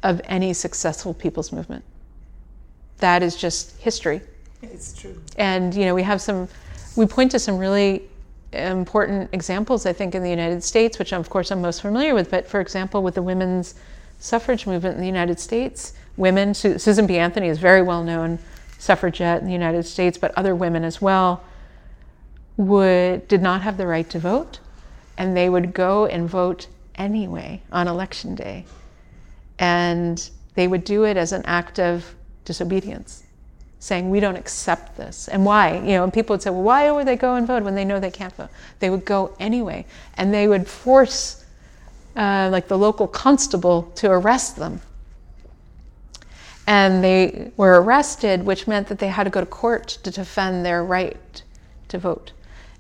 of 0.03 0.21
any 0.25 0.53
successful 0.53 1.15
people's 1.15 1.53
movement 1.53 1.85
that 2.99 3.23
is 3.23 3.37
just 3.37 3.77
history. 3.79 4.21
It's 4.63 4.99
true. 4.99 5.21
And 5.37 5.75
you 5.75 5.85
know, 5.85 5.95
we 5.95 6.03
have 6.03 6.21
some, 6.21 6.49
we 6.97 7.07
point 7.07 7.31
to 7.33 7.39
some 7.39 7.59
really 7.59 8.03
important 8.53 9.29
examples, 9.33 9.85
I 9.85 9.93
think, 9.93 10.15
in 10.15 10.23
the 10.23 10.31
United 10.31 10.63
States, 10.63 10.99
which 10.99 11.13
of 11.13 11.29
course 11.29 11.51
I'm 11.51 11.61
most 11.61 11.83
familiar 11.83 12.15
with. 12.15 12.31
But 12.31 12.49
for 12.49 12.61
example, 12.61 13.03
with 13.03 13.15
the 13.15 13.23
women's 13.23 13.75
suffrage 14.19 14.67
movement 14.67 14.95
in 14.95 15.01
the 15.01 15.07
United 15.07 15.39
States, 15.41 15.93
women, 16.17 16.55
Susan 16.55 17.07
B. 17.07 17.19
Anthony 17.19 17.49
is 17.49 17.59
very 17.59 17.83
well 17.83 18.03
known 18.03 18.39
suffragette 18.79 19.41
in 19.41 19.47
the 19.47 19.53
United 19.53 19.85
States, 19.85 20.19
but 20.19 20.33
other 20.37 20.55
women 20.55 20.85
as 20.85 21.01
well 21.01 21.43
would 22.57 23.27
did 23.29 23.43
not 23.43 23.63
have 23.63 23.77
the 23.77 23.87
right 23.87 24.09
to 24.11 24.19
vote, 24.19 24.61
and 25.19 25.37
they 25.37 25.49
would 25.49 25.73
go 25.73 26.07
and 26.07 26.29
vote 26.29 26.67
anyway 26.95 27.63
on 27.73 27.89
election 27.89 28.35
day, 28.35 28.65
and 29.59 30.31
they 30.55 30.69
would 30.69 30.85
do 30.85 31.05
it 31.05 31.17
as 31.17 31.33
an 31.33 31.43
act 31.45 31.79
of 31.81 32.15
disobedience, 32.45 33.25
saying, 33.79 34.11
We 34.11 34.21
don't 34.21 34.37
accept 34.37 34.97
this. 34.97 35.29
And 35.29 35.45
why? 35.45 35.77
You 35.79 35.95
know, 35.95 36.05
and 36.05 36.13
people 36.13 36.35
would 36.35 36.43
say, 36.43 36.51
Well, 36.51 36.63
why 36.63 36.91
would 36.91 37.07
they 37.07 37.17
go 37.17 37.35
and 37.35 37.47
vote 37.47 37.63
when 37.63 37.75
they 37.75 37.85
know 37.85 37.99
they 37.99 38.11
can't 38.11 38.35
vote? 38.35 38.51
They 38.79 38.91
would 38.91 39.05
go 39.05 39.35
anyway. 39.41 39.87
And 40.17 40.33
they 40.33 40.47
would 40.47 40.67
force, 40.69 41.44
uh, 42.17 42.49
like, 42.51 42.69
the 42.69 42.79
local 42.79 43.07
constable 43.07 43.83
to 43.97 44.11
arrest 44.11 44.57
them. 44.57 44.81
And 46.67 47.05
they 47.05 47.53
were 47.57 47.81
arrested, 47.81 48.45
which 48.45 48.67
meant 48.67 48.89
that 48.89 48.99
they 48.99 49.09
had 49.09 49.25
to 49.25 49.31
go 49.31 49.41
to 49.41 49.47
court 49.47 49.99
to 50.03 50.11
defend 50.11 50.65
their 50.65 50.85
right 50.85 51.43
to 51.89 51.99
vote. 51.99 52.33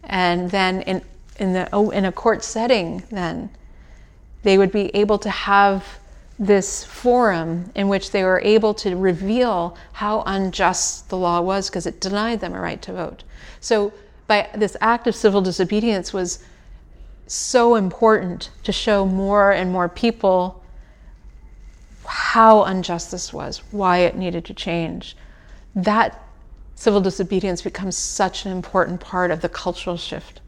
And 0.05 0.51
then, 0.51 0.83
in, 0.83 1.03
in, 1.39 1.53
the, 1.53 1.69
oh, 1.73 1.91
in 1.91 2.05
a 2.05 2.13
court 2.13 2.43
setting, 2.45 3.03
then, 3.11 3.51
they 4.43 4.59
would 4.59 4.73
be 4.73 4.95
able 4.95 5.19
to 5.19 5.31
have 5.31 5.99
this 6.39 6.85
forum 6.85 7.71
in 7.75 7.89
which 7.89 8.11
they 8.11 8.25
were 8.25 8.41
able 8.41 8.75
to 8.75 8.97
reveal 8.97 9.77
how 9.93 10.23
unjust 10.27 11.09
the 11.09 11.17
law 11.17 11.41
was 11.41 11.69
because 11.69 11.87
it 11.87 12.01
denied 12.01 12.41
them 12.41 12.55
a 12.55 12.61
right 12.61 12.83
to 12.83 12.93
vote. 12.93 13.25
So, 13.61 13.93
by 14.27 14.49
this 14.55 14.77
act 14.81 15.07
of 15.07 15.15
civil 15.15 15.43
disobedience 15.43 16.13
was 16.13 16.43
so 17.27 17.75
important 17.75 18.51
to 18.65 18.73
show 18.73 19.07
more 19.07 19.53
and 19.53 19.73
more 19.73 19.89
people 19.89 20.63
how 22.07 22.65
unjust 22.65 23.11
this 23.11 23.33
was, 23.33 23.63
why 23.71 23.99
it 23.99 24.17
needed 24.17 24.45
to 24.47 24.55
change. 24.55 25.17
That 25.75 26.21
civil 26.75 27.01
disobedience 27.01 27.63
becomes 27.63 27.97
such 27.97 28.45
an 28.45 28.53
important 28.53 29.01
part 29.01 29.31
of 29.31 29.41
the 29.41 29.49
cultural 29.49 29.97
shift 29.97 30.41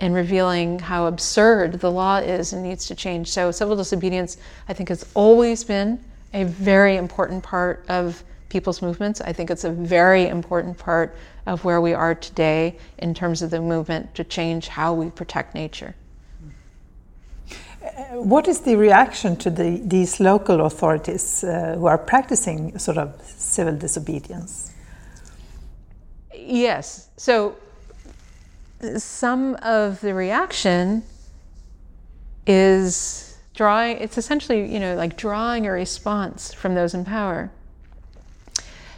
and 0.00 0.14
revealing 0.14 0.78
how 0.80 1.06
absurd 1.06 1.80
the 1.80 1.90
law 1.90 2.18
is 2.18 2.52
and 2.52 2.62
needs 2.62 2.86
to 2.86 2.94
change. 2.94 3.28
So, 3.28 3.50
civil 3.50 3.76
disobedience, 3.76 4.36
I 4.68 4.72
think, 4.72 4.88
has 4.88 5.06
always 5.14 5.64
been 5.64 6.02
a 6.32 6.44
very 6.44 6.96
important 6.96 7.42
part 7.42 7.84
of 7.88 8.22
people's 8.54 8.80
movements. 8.80 9.20
I 9.20 9.32
think 9.32 9.50
it's 9.50 9.64
a 9.64 9.72
very 9.72 10.28
important 10.28 10.78
part 10.78 11.08
of 11.46 11.64
where 11.64 11.80
we 11.80 11.92
are 11.92 12.14
today 12.14 12.78
in 12.98 13.12
terms 13.12 13.42
of 13.42 13.50
the 13.50 13.60
movement 13.60 14.14
to 14.14 14.22
change 14.22 14.68
how 14.68 14.94
we 14.94 15.10
protect 15.10 15.56
nature. 15.56 15.92
Uh, 17.82 18.22
what 18.32 18.46
is 18.46 18.60
the 18.60 18.76
reaction 18.76 19.34
to 19.44 19.50
the, 19.50 19.82
these 19.84 20.20
local 20.20 20.66
authorities 20.66 21.42
uh, 21.42 21.74
who 21.76 21.86
are 21.86 21.98
practicing 21.98 22.78
sort 22.78 22.96
of 22.96 23.08
civil 23.24 23.76
disobedience? 23.76 24.72
Yes. 26.32 27.08
So 27.16 27.56
some 28.96 29.56
of 29.62 30.00
the 30.00 30.14
reaction 30.14 31.02
is 32.46 33.36
drawing, 33.54 33.96
it's 33.98 34.16
essentially, 34.16 34.72
you 34.72 34.78
know, 34.78 34.94
like 34.94 35.16
drawing 35.16 35.66
a 35.66 35.72
response 35.72 36.54
from 36.54 36.76
those 36.76 36.94
in 36.94 37.04
power. 37.04 37.50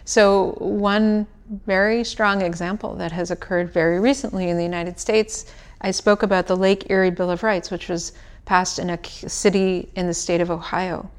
So, 0.06 0.52
one 0.58 1.26
very 1.66 2.04
strong 2.04 2.40
example 2.40 2.94
that 2.94 3.10
has 3.10 3.32
occurred 3.32 3.72
very 3.72 3.98
recently 3.98 4.48
in 4.48 4.56
the 4.56 4.62
United 4.62 5.00
States, 5.00 5.46
I 5.80 5.90
spoke 5.90 6.22
about 6.22 6.46
the 6.46 6.56
Lake 6.56 6.88
Erie 6.90 7.10
Bill 7.10 7.28
of 7.28 7.42
Rights, 7.42 7.72
which 7.72 7.88
was 7.88 8.12
passed 8.44 8.78
in 8.78 8.88
a 8.88 9.04
city 9.04 9.90
in 9.96 10.06
the 10.06 10.14
state 10.14 10.40
of 10.40 10.48
Ohio. 10.48 11.10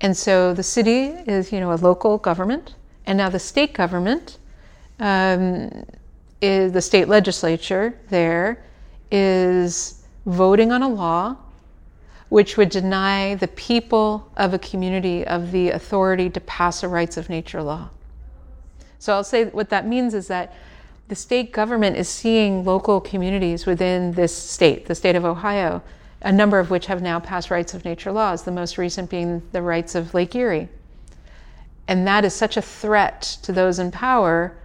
And 0.00 0.16
so 0.16 0.54
the 0.54 0.62
city 0.62 1.16
is, 1.26 1.50
you 1.50 1.58
know, 1.58 1.72
a 1.72 1.74
local 1.74 2.16
government, 2.16 2.76
and 3.06 3.18
now 3.18 3.28
the 3.28 3.40
state 3.40 3.74
government 3.74 4.38
um, 5.00 5.84
is 6.40 6.70
the 6.70 6.80
state 6.80 7.08
legislature 7.08 7.98
there 8.08 8.62
is 9.10 10.04
voting 10.26 10.70
on 10.70 10.82
a 10.82 10.88
law 10.88 11.36
which 12.34 12.56
would 12.56 12.68
deny 12.68 13.36
the 13.36 13.46
people 13.46 14.28
of 14.36 14.52
a 14.52 14.58
community 14.58 15.24
of 15.24 15.52
the 15.52 15.70
authority 15.70 16.28
to 16.28 16.40
pass 16.40 16.82
a 16.82 16.88
rights 16.88 17.16
of 17.16 17.30
nature 17.30 17.62
law. 17.62 17.88
So 18.98 19.12
I'll 19.12 19.22
say 19.22 19.44
what 19.44 19.70
that 19.70 19.86
means 19.86 20.14
is 20.14 20.26
that 20.26 20.52
the 21.06 21.14
state 21.14 21.52
government 21.52 21.96
is 21.96 22.08
seeing 22.08 22.64
local 22.64 23.00
communities 23.00 23.66
within 23.66 24.14
this 24.14 24.36
state, 24.36 24.86
the 24.86 24.96
state 24.96 25.14
of 25.14 25.24
Ohio, 25.24 25.80
a 26.22 26.32
number 26.32 26.58
of 26.58 26.70
which 26.70 26.86
have 26.86 27.00
now 27.00 27.20
passed 27.20 27.52
rights 27.52 27.72
of 27.72 27.84
nature 27.84 28.10
laws, 28.10 28.42
the 28.42 28.50
most 28.50 28.78
recent 28.78 29.08
being 29.08 29.40
the 29.52 29.62
rights 29.62 29.94
of 29.94 30.12
Lake 30.12 30.34
Erie. 30.34 30.68
And 31.86 32.04
that 32.08 32.24
is 32.24 32.34
such 32.34 32.56
a 32.56 32.62
threat 32.62 33.22
to 33.42 33.52
those 33.52 33.78
in 33.78 33.92
power 33.92 34.56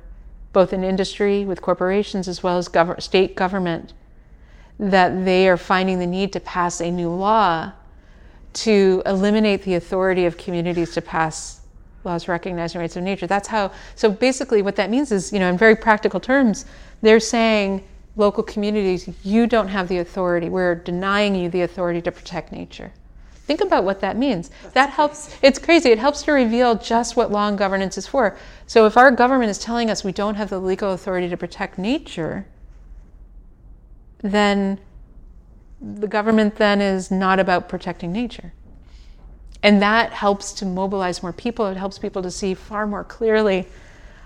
both 0.53 0.73
in 0.73 0.83
industry 0.83 1.45
with 1.45 1.61
corporations 1.61 2.27
as 2.27 2.41
well 2.41 2.57
as 2.57 2.67
gov- 2.67 2.99
state 2.99 3.35
government, 3.35 3.93
that 4.79 5.25
they 5.25 5.49
are 5.49 5.57
finding 5.57 5.99
the 5.99 6.07
need 6.07 6.31
to 6.33 6.39
pass 6.39 6.79
a 6.79 6.89
new 6.89 7.09
law 7.09 7.71
to 8.53 9.03
eliminate 9.05 9.63
the 9.63 9.75
authority 9.75 10.25
of 10.25 10.37
communities 10.37 10.93
to 10.93 11.01
pass 11.01 11.61
laws 12.03 12.27
recognizing 12.27 12.79
rights 12.79 12.95
of 12.95 13.03
nature. 13.03 13.27
That's 13.27 13.47
how, 13.47 13.71
so 13.95 14.09
basically, 14.09 14.61
what 14.61 14.75
that 14.77 14.89
means 14.89 15.11
is, 15.11 15.33
you 15.33 15.39
know, 15.39 15.49
in 15.49 15.57
very 15.57 15.75
practical 15.75 16.19
terms, 16.19 16.65
they're 17.01 17.19
saying, 17.19 17.83
local 18.15 18.43
communities, 18.43 19.09
you 19.23 19.47
don't 19.47 19.67
have 19.67 19.87
the 19.87 19.99
authority. 19.99 20.49
We're 20.49 20.75
denying 20.75 21.35
you 21.35 21.49
the 21.49 21.61
authority 21.61 22.01
to 22.01 22.11
protect 22.11 22.51
nature. 22.51 22.91
Think 23.33 23.61
about 23.61 23.83
what 23.83 23.99
that 24.01 24.15
means. 24.15 24.49
That's 24.49 24.73
that 24.73 24.89
helps, 24.91 25.27
crazy. 25.27 25.39
it's 25.41 25.59
crazy. 25.59 25.89
It 25.89 25.99
helps 25.99 26.21
to 26.23 26.31
reveal 26.31 26.75
just 26.75 27.15
what 27.15 27.31
law 27.31 27.47
and 27.47 27.57
governance 27.57 27.97
is 27.97 28.05
for. 28.05 28.37
So 28.67 28.85
if 28.85 28.95
our 28.95 29.09
government 29.09 29.49
is 29.49 29.57
telling 29.57 29.89
us 29.89 30.03
we 30.03 30.11
don't 30.11 30.35
have 30.35 30.49
the 30.49 30.59
legal 30.59 30.93
authority 30.93 31.29
to 31.29 31.37
protect 31.37 31.77
nature, 31.77 32.45
then 34.19 34.79
the 35.81 36.07
government 36.07 36.55
then 36.57 36.81
is 36.81 37.09
not 37.09 37.39
about 37.39 37.69
protecting 37.69 38.11
nature. 38.11 38.53
And 39.63 39.81
that 39.81 40.11
helps 40.11 40.53
to 40.53 40.65
mobilize 40.65 41.21
more 41.21 41.33
people. 41.33 41.67
It 41.67 41.77
helps 41.77 41.99
people 41.99 42.21
to 42.21 42.31
see 42.31 42.53
far 42.53 42.87
more 42.87 43.03
clearly 43.03 43.67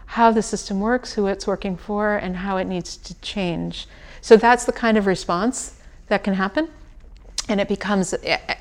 how 0.06 0.32
the 0.32 0.44
system 0.44 0.80
works, 0.80 1.14
who 1.14 1.26
it's 1.28 1.48
working 1.48 1.76
for, 1.76 2.16
and 2.16 2.38
how 2.38 2.58
it 2.58 2.66
needs 2.66 2.98
to 2.98 3.16
change. 3.22 3.88
So 4.22 4.38
that's 4.38 4.66
the 4.66 4.72
kind 4.72 4.98
of 4.98 5.08
response 5.08 5.80
that 6.08 6.24
can 6.24 6.36
happen. 6.36 6.70
And 7.50 7.60
it 7.60 7.68
becomes, 7.68 8.14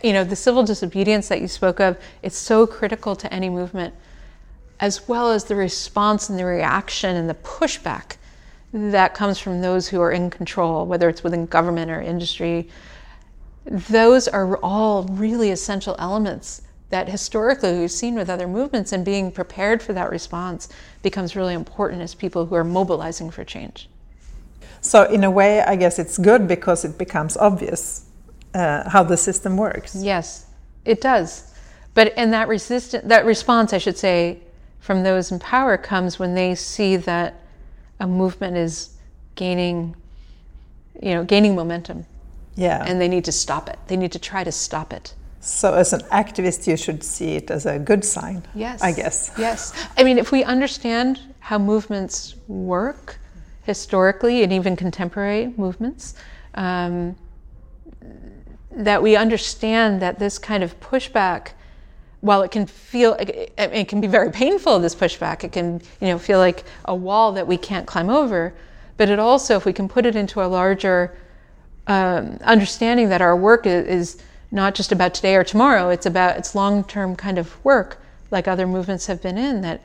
you 0.02 0.12
know, 0.12 0.24
the 0.24 0.36
civil 0.36 0.62
disobedience 0.62 1.28
that 1.28 1.40
you 1.40 1.48
spoke 1.48 1.78
of, 1.78 1.98
it's 2.22 2.36
so 2.36 2.66
critical 2.66 3.14
to 3.16 3.32
any 3.32 3.50
movement, 3.50 3.94
as 4.80 5.06
well 5.06 5.30
as 5.30 5.44
the 5.44 5.54
response 5.54 6.28
and 6.30 6.38
the 6.38 6.44
reaction 6.44 7.16
and 7.16 7.28
the 7.28 7.34
pushback 7.34 8.16
that 8.72 9.14
comes 9.14 9.38
from 9.38 9.60
those 9.60 9.88
who 9.88 10.00
are 10.00 10.12
in 10.12 10.30
control, 10.30 10.86
whether 10.86 11.08
it's 11.08 11.22
within 11.22 11.46
government 11.46 11.90
or 11.90 12.00
industry. 12.00 12.68
Those 13.64 14.28
are 14.28 14.56
all 14.58 15.04
really 15.04 15.50
essential 15.50 15.94
elements 15.98 16.62
that 16.92 17.08
historically 17.08 17.78
we've 17.78 17.90
seen 17.90 18.14
with 18.14 18.28
other 18.28 18.46
movements, 18.46 18.92
and 18.92 19.02
being 19.02 19.32
prepared 19.32 19.82
for 19.82 19.94
that 19.94 20.10
response 20.10 20.68
becomes 21.02 21.34
really 21.34 21.54
important 21.54 22.02
as 22.02 22.14
people 22.14 22.44
who 22.46 22.54
are 22.54 22.64
mobilizing 22.64 23.30
for 23.30 23.44
change. 23.44 23.88
So, 24.82 25.04
in 25.04 25.24
a 25.24 25.30
way, 25.30 25.62
I 25.62 25.76
guess 25.76 25.98
it's 25.98 26.18
good 26.18 26.46
because 26.46 26.84
it 26.84 26.98
becomes 26.98 27.36
obvious 27.36 28.04
uh, 28.52 28.88
how 28.90 29.02
the 29.04 29.16
system 29.16 29.56
works. 29.56 29.96
Yes, 29.96 30.46
it 30.84 31.00
does. 31.00 31.54
But 31.94 32.12
and 32.16 32.32
that 32.34 32.48
resistance, 32.48 33.04
that 33.06 33.24
response, 33.24 33.72
I 33.72 33.78
should 33.78 33.96
say, 33.96 34.40
from 34.78 35.02
those 35.02 35.32
in 35.32 35.38
power 35.38 35.78
comes 35.78 36.18
when 36.18 36.34
they 36.34 36.54
see 36.54 36.96
that 36.96 37.41
a 38.02 38.06
movement 38.06 38.56
is 38.56 38.90
gaining, 39.36 39.94
you 41.00 41.14
know, 41.14 41.24
gaining 41.24 41.54
momentum. 41.54 42.04
Yeah. 42.56 42.84
And 42.84 43.00
they 43.00 43.08
need 43.08 43.24
to 43.24 43.32
stop 43.32 43.68
it. 43.68 43.78
They 43.86 43.96
need 43.96 44.12
to 44.12 44.18
try 44.18 44.44
to 44.44 44.52
stop 44.52 44.92
it. 44.92 45.14
So, 45.40 45.74
as 45.74 45.92
an 45.92 46.00
activist, 46.22 46.66
you 46.66 46.76
should 46.76 47.02
see 47.02 47.36
it 47.36 47.50
as 47.50 47.64
a 47.64 47.78
good 47.78 48.04
sign. 48.04 48.44
Yes. 48.54 48.82
I 48.82 48.92
guess. 48.92 49.30
Yes. 49.38 49.72
I 49.96 50.04
mean, 50.04 50.18
if 50.18 50.30
we 50.30 50.44
understand 50.44 51.20
how 51.38 51.58
movements 51.58 52.34
work 52.48 53.18
historically 53.62 54.42
and 54.42 54.52
even 54.52 54.76
contemporary 54.76 55.54
movements, 55.56 56.14
um, 56.54 57.16
that 58.72 59.02
we 59.02 59.16
understand 59.16 60.02
that 60.02 60.18
this 60.18 60.38
kind 60.38 60.62
of 60.62 60.78
pushback 60.80 61.52
while 62.22 62.42
it 62.42 62.52
can 62.52 62.66
feel 62.66 63.14
it, 63.18 63.88
can 63.88 64.00
be 64.00 64.06
very 64.06 64.30
painful 64.30 64.78
this 64.78 64.94
pushback. 64.94 65.44
It 65.44 65.52
can 65.52 65.82
you 66.00 66.06
know 66.06 66.18
feel 66.18 66.38
like 66.38 66.64
a 66.86 66.94
wall 66.94 67.32
that 67.32 67.46
we 67.46 67.58
can't 67.58 67.86
climb 67.86 68.08
over. 68.08 68.54
But 68.96 69.10
it 69.10 69.18
also 69.18 69.56
if 69.56 69.66
we 69.66 69.72
can 69.72 69.88
put 69.88 70.06
it 70.06 70.16
into 70.16 70.40
a 70.40 70.46
larger 70.46 71.16
um, 71.88 72.38
understanding 72.42 73.08
that 73.08 73.20
our 73.20 73.36
work 73.36 73.66
is, 73.66 73.86
is, 73.86 74.22
not 74.54 74.74
just 74.74 74.92
about 74.92 75.14
today 75.14 75.34
or 75.34 75.42
tomorrow 75.42 75.88
it's 75.88 76.04
about 76.04 76.36
it's 76.36 76.54
long-term 76.54 77.16
kind 77.16 77.38
of 77.38 77.64
work 77.64 78.02
like 78.30 78.46
other 78.46 78.66
movements 78.66 79.06
have 79.06 79.22
been 79.22 79.38
in 79.38 79.62
that 79.62 79.80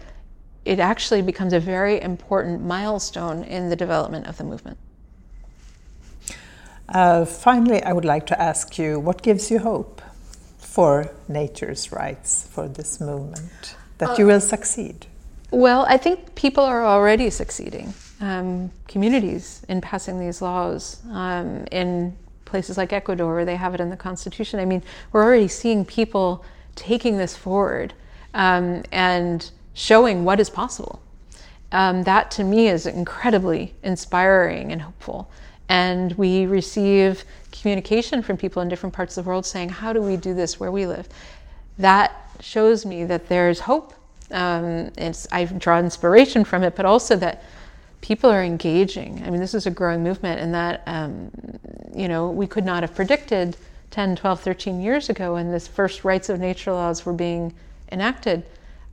it 0.66 0.78
actually 0.78 1.22
becomes 1.22 1.54
a 1.54 1.60
very 1.60 2.02
important 2.02 2.62
milestone 2.62 3.46
in 3.46 3.70
the 3.70 3.78
development 3.78 4.28
of 4.28 4.36
the 4.38 4.44
movement. 4.44 4.78
Uh, 6.90 7.24
finally 7.24 7.82
i 7.84 7.94
would 7.94 8.04
like 8.04 8.28
to 8.28 8.40
ask 8.42 8.78
you 8.78 9.00
what 9.00 9.22
gives 9.22 9.50
you 9.50 9.60
hope 9.60 10.02
for 10.78 11.10
nature's 11.28 11.92
rights 11.92 12.48
for 12.52 12.68
this 12.68 13.02
movement 13.02 13.76
that 13.98 14.10
uh, 14.10 14.16
you 14.20 14.28
will 14.28 14.40
succeed? 14.40 15.08
Well, 15.50 15.88
I 15.90 15.98
think 15.98 16.36
people 16.36 16.64
are 16.64 16.86
already 16.86 17.32
succeeding. 17.32 17.96
Um, 18.22 18.70
communities 18.88 19.66
in 19.70 19.82
passing 19.82 20.20
these 20.20 20.40
laws 20.40 21.02
um, 21.10 21.66
in 21.72 22.16
places 22.46 22.78
like 22.78 22.94
Ecuador, 22.94 23.34
where 23.34 23.44
they 23.44 23.56
have 23.56 23.74
it 23.74 23.82
in 23.82 23.90
the 23.90 23.98
constitution. 23.98 24.60
I 24.60 24.66
mean, 24.66 24.84
we're 25.12 25.24
already 25.24 25.48
seeing 25.48 25.84
people 25.84 26.46
taking 26.76 27.18
this 27.18 27.36
forward 27.36 27.96
um, 28.36 28.84
and 28.92 29.50
showing 29.74 30.26
what 30.26 30.40
is 30.40 30.48
possible. 30.48 31.02
Um, 31.72 32.04
that 32.04 32.30
to 32.38 32.44
me 32.44 32.68
is 32.68 32.86
incredibly 32.86 33.74
inspiring 33.82 34.72
and 34.72 34.84
hopeful. 34.84 35.32
And 35.70 36.14
we 36.14 36.46
receive 36.46 37.26
communication 37.52 38.22
from 38.22 38.38
people 38.38 38.62
in 38.62 38.70
different 38.70 38.94
parts 38.94 39.18
of 39.18 39.26
the 39.26 39.30
world 39.30 39.46
saying, 39.46 39.70
How 39.70 39.94
do 39.94 40.02
we 40.02 40.18
do 40.18 40.34
this 40.34 40.60
where 40.60 40.72
we 40.72 40.86
live? 40.86 41.08
That 41.78 42.30
shows 42.40 42.86
me 42.86 43.04
that 43.06 43.28
there's 43.28 43.60
hope. 43.60 43.94
Um, 44.32 44.92
I 45.32 45.46
draw 45.46 45.80
inspiration 45.80 46.44
from 46.44 46.64
it, 46.64 46.76
but 46.76 46.86
also 46.86 47.16
that 47.18 47.44
people 48.02 48.30
are 48.30 48.44
engaging. 48.44 49.22
I 49.26 49.30
mean, 49.30 49.40
this 49.40 49.54
is 49.54 49.66
a 49.66 49.72
growing 49.72 50.04
movement, 50.04 50.40
and 50.40 50.54
that, 50.54 50.84
um, 50.86 51.32
you 51.96 52.08
know, 52.08 52.30
we 52.30 52.48
could 52.48 52.66
not 52.66 52.84
have 52.84 52.96
predicted 52.96 53.58
10, 53.92 54.16
12, 54.16 54.42
13 54.42 54.82
years 54.82 55.10
ago 55.10 55.34
when 55.34 55.52
this 55.52 55.68
first 55.68 56.04
rights 56.04 56.30
of 56.30 56.40
nature 56.40 56.72
laws 56.72 57.06
were 57.06 57.14
being 57.14 57.54
enacted 57.92 58.44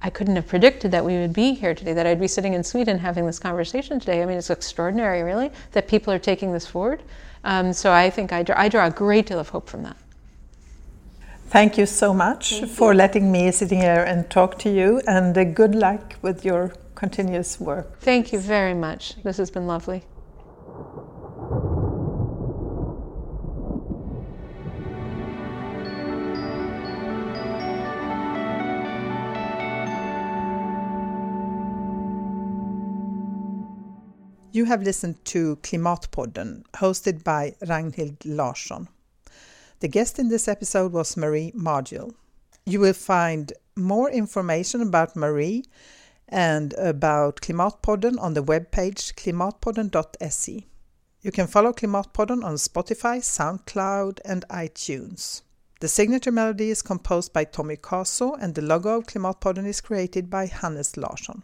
I 0.03 0.11
couldn't 0.11 0.37
have 0.37 0.47
predicted 0.47 0.91
that 0.91 1.05
we 1.05 1.17
would 1.19 1.33
be 1.33 1.55
here 1.55 1.75
today, 1.75 1.95
that 1.95 2.07
I'd 2.07 2.21
be 2.21 2.29
sitting 2.29 2.53
in 2.53 2.63
Sweden 2.63 2.99
having 2.99 3.25
this 3.27 3.39
conversation 3.39 3.99
today. 3.99 4.23
I 4.23 4.27
mean, 4.27 4.37
it's 4.37 4.51
extraordinary, 4.51 5.23
really, 5.23 5.51
that 5.73 5.89
people 5.89 6.13
are 6.13 6.19
taking 6.19 6.53
this 6.53 6.67
forward. 6.67 7.03
Um, 7.45 7.73
so 7.73 7.93
I 7.93 8.11
think 8.11 8.33
I 8.33 8.43
draw, 8.43 8.59
I 8.59 8.69
draw, 8.69 8.87
a 8.87 8.91
great 8.91 9.27
deal 9.27 9.39
of 9.39 9.49
hope 9.49 9.69
from 9.69 9.83
that. 9.83 9.97
Thank 11.49 11.79
you 11.79 11.87
so 11.87 12.13
much 12.13 12.51
Thank 12.51 12.71
for 12.71 12.93
you. 12.93 12.99
letting 12.99 13.31
me 13.31 13.51
sit 13.53 13.71
here 13.71 14.05
and 14.07 14.29
talk 14.29 14.59
to 14.61 14.71
you, 14.71 15.01
and 15.07 15.37
uh, 15.37 15.45
good 15.45 15.75
luck 15.75 16.17
with 16.21 16.45
your 16.45 16.73
continuous 16.95 17.61
work. 17.61 18.01
Thank 18.01 18.33
you 18.33 18.39
very 18.39 18.75
much. 18.75 19.23
This 19.23 19.37
has 19.37 19.51
been 19.51 19.67
lovely. 19.67 20.03
You 34.55 34.67
have 34.67 34.85
listened 34.85 35.25
to 35.25 35.57
Klimatpodden, 35.65 36.63
hosted 36.75 37.25
by 37.25 37.57
Ragnhild 37.61 38.19
Larsson. 38.25 38.87
The 39.81 39.89
guest 39.89 40.21
in 40.21 40.29
this 40.29 40.47
episode 40.47 40.93
was 40.93 41.17
Mari 41.17 41.53
Margil. 41.57 42.15
You 42.65 42.79
will 42.79 42.93
find 42.93 43.53
more 43.75 44.09
information 44.09 44.81
about 44.81 45.17
Mari 45.17 45.65
and 46.29 46.73
about 46.75 47.41
Klimatpodden 47.41 48.17
on 48.21 48.35
the 48.35 48.45
webpage 48.45 49.15
klimatpodden.se. 49.15 50.67
You 51.21 51.33
can 51.33 51.49
follow 51.49 51.73
Klimatpodden 51.73 52.45
on 52.45 52.55
Spotify, 52.55 53.19
SoundCloud, 53.19 54.21
and 54.25 54.45
iTunes. 54.51 55.43
The 55.81 55.89
signature 55.89 56.31
melody 56.31 56.71
is 56.71 56.81
composed 56.81 57.33
by 57.33 57.43
Tommy 57.43 57.77
Caso, 57.77 58.35
and 58.41 58.55
the 58.55 58.63
logo 58.63 58.99
of 58.99 59.07
Klimatpodden 59.09 59.67
is 59.67 59.81
created 59.81 60.31
by 60.31 60.47
Hannes 60.47 60.97
Larsson. 60.97 61.43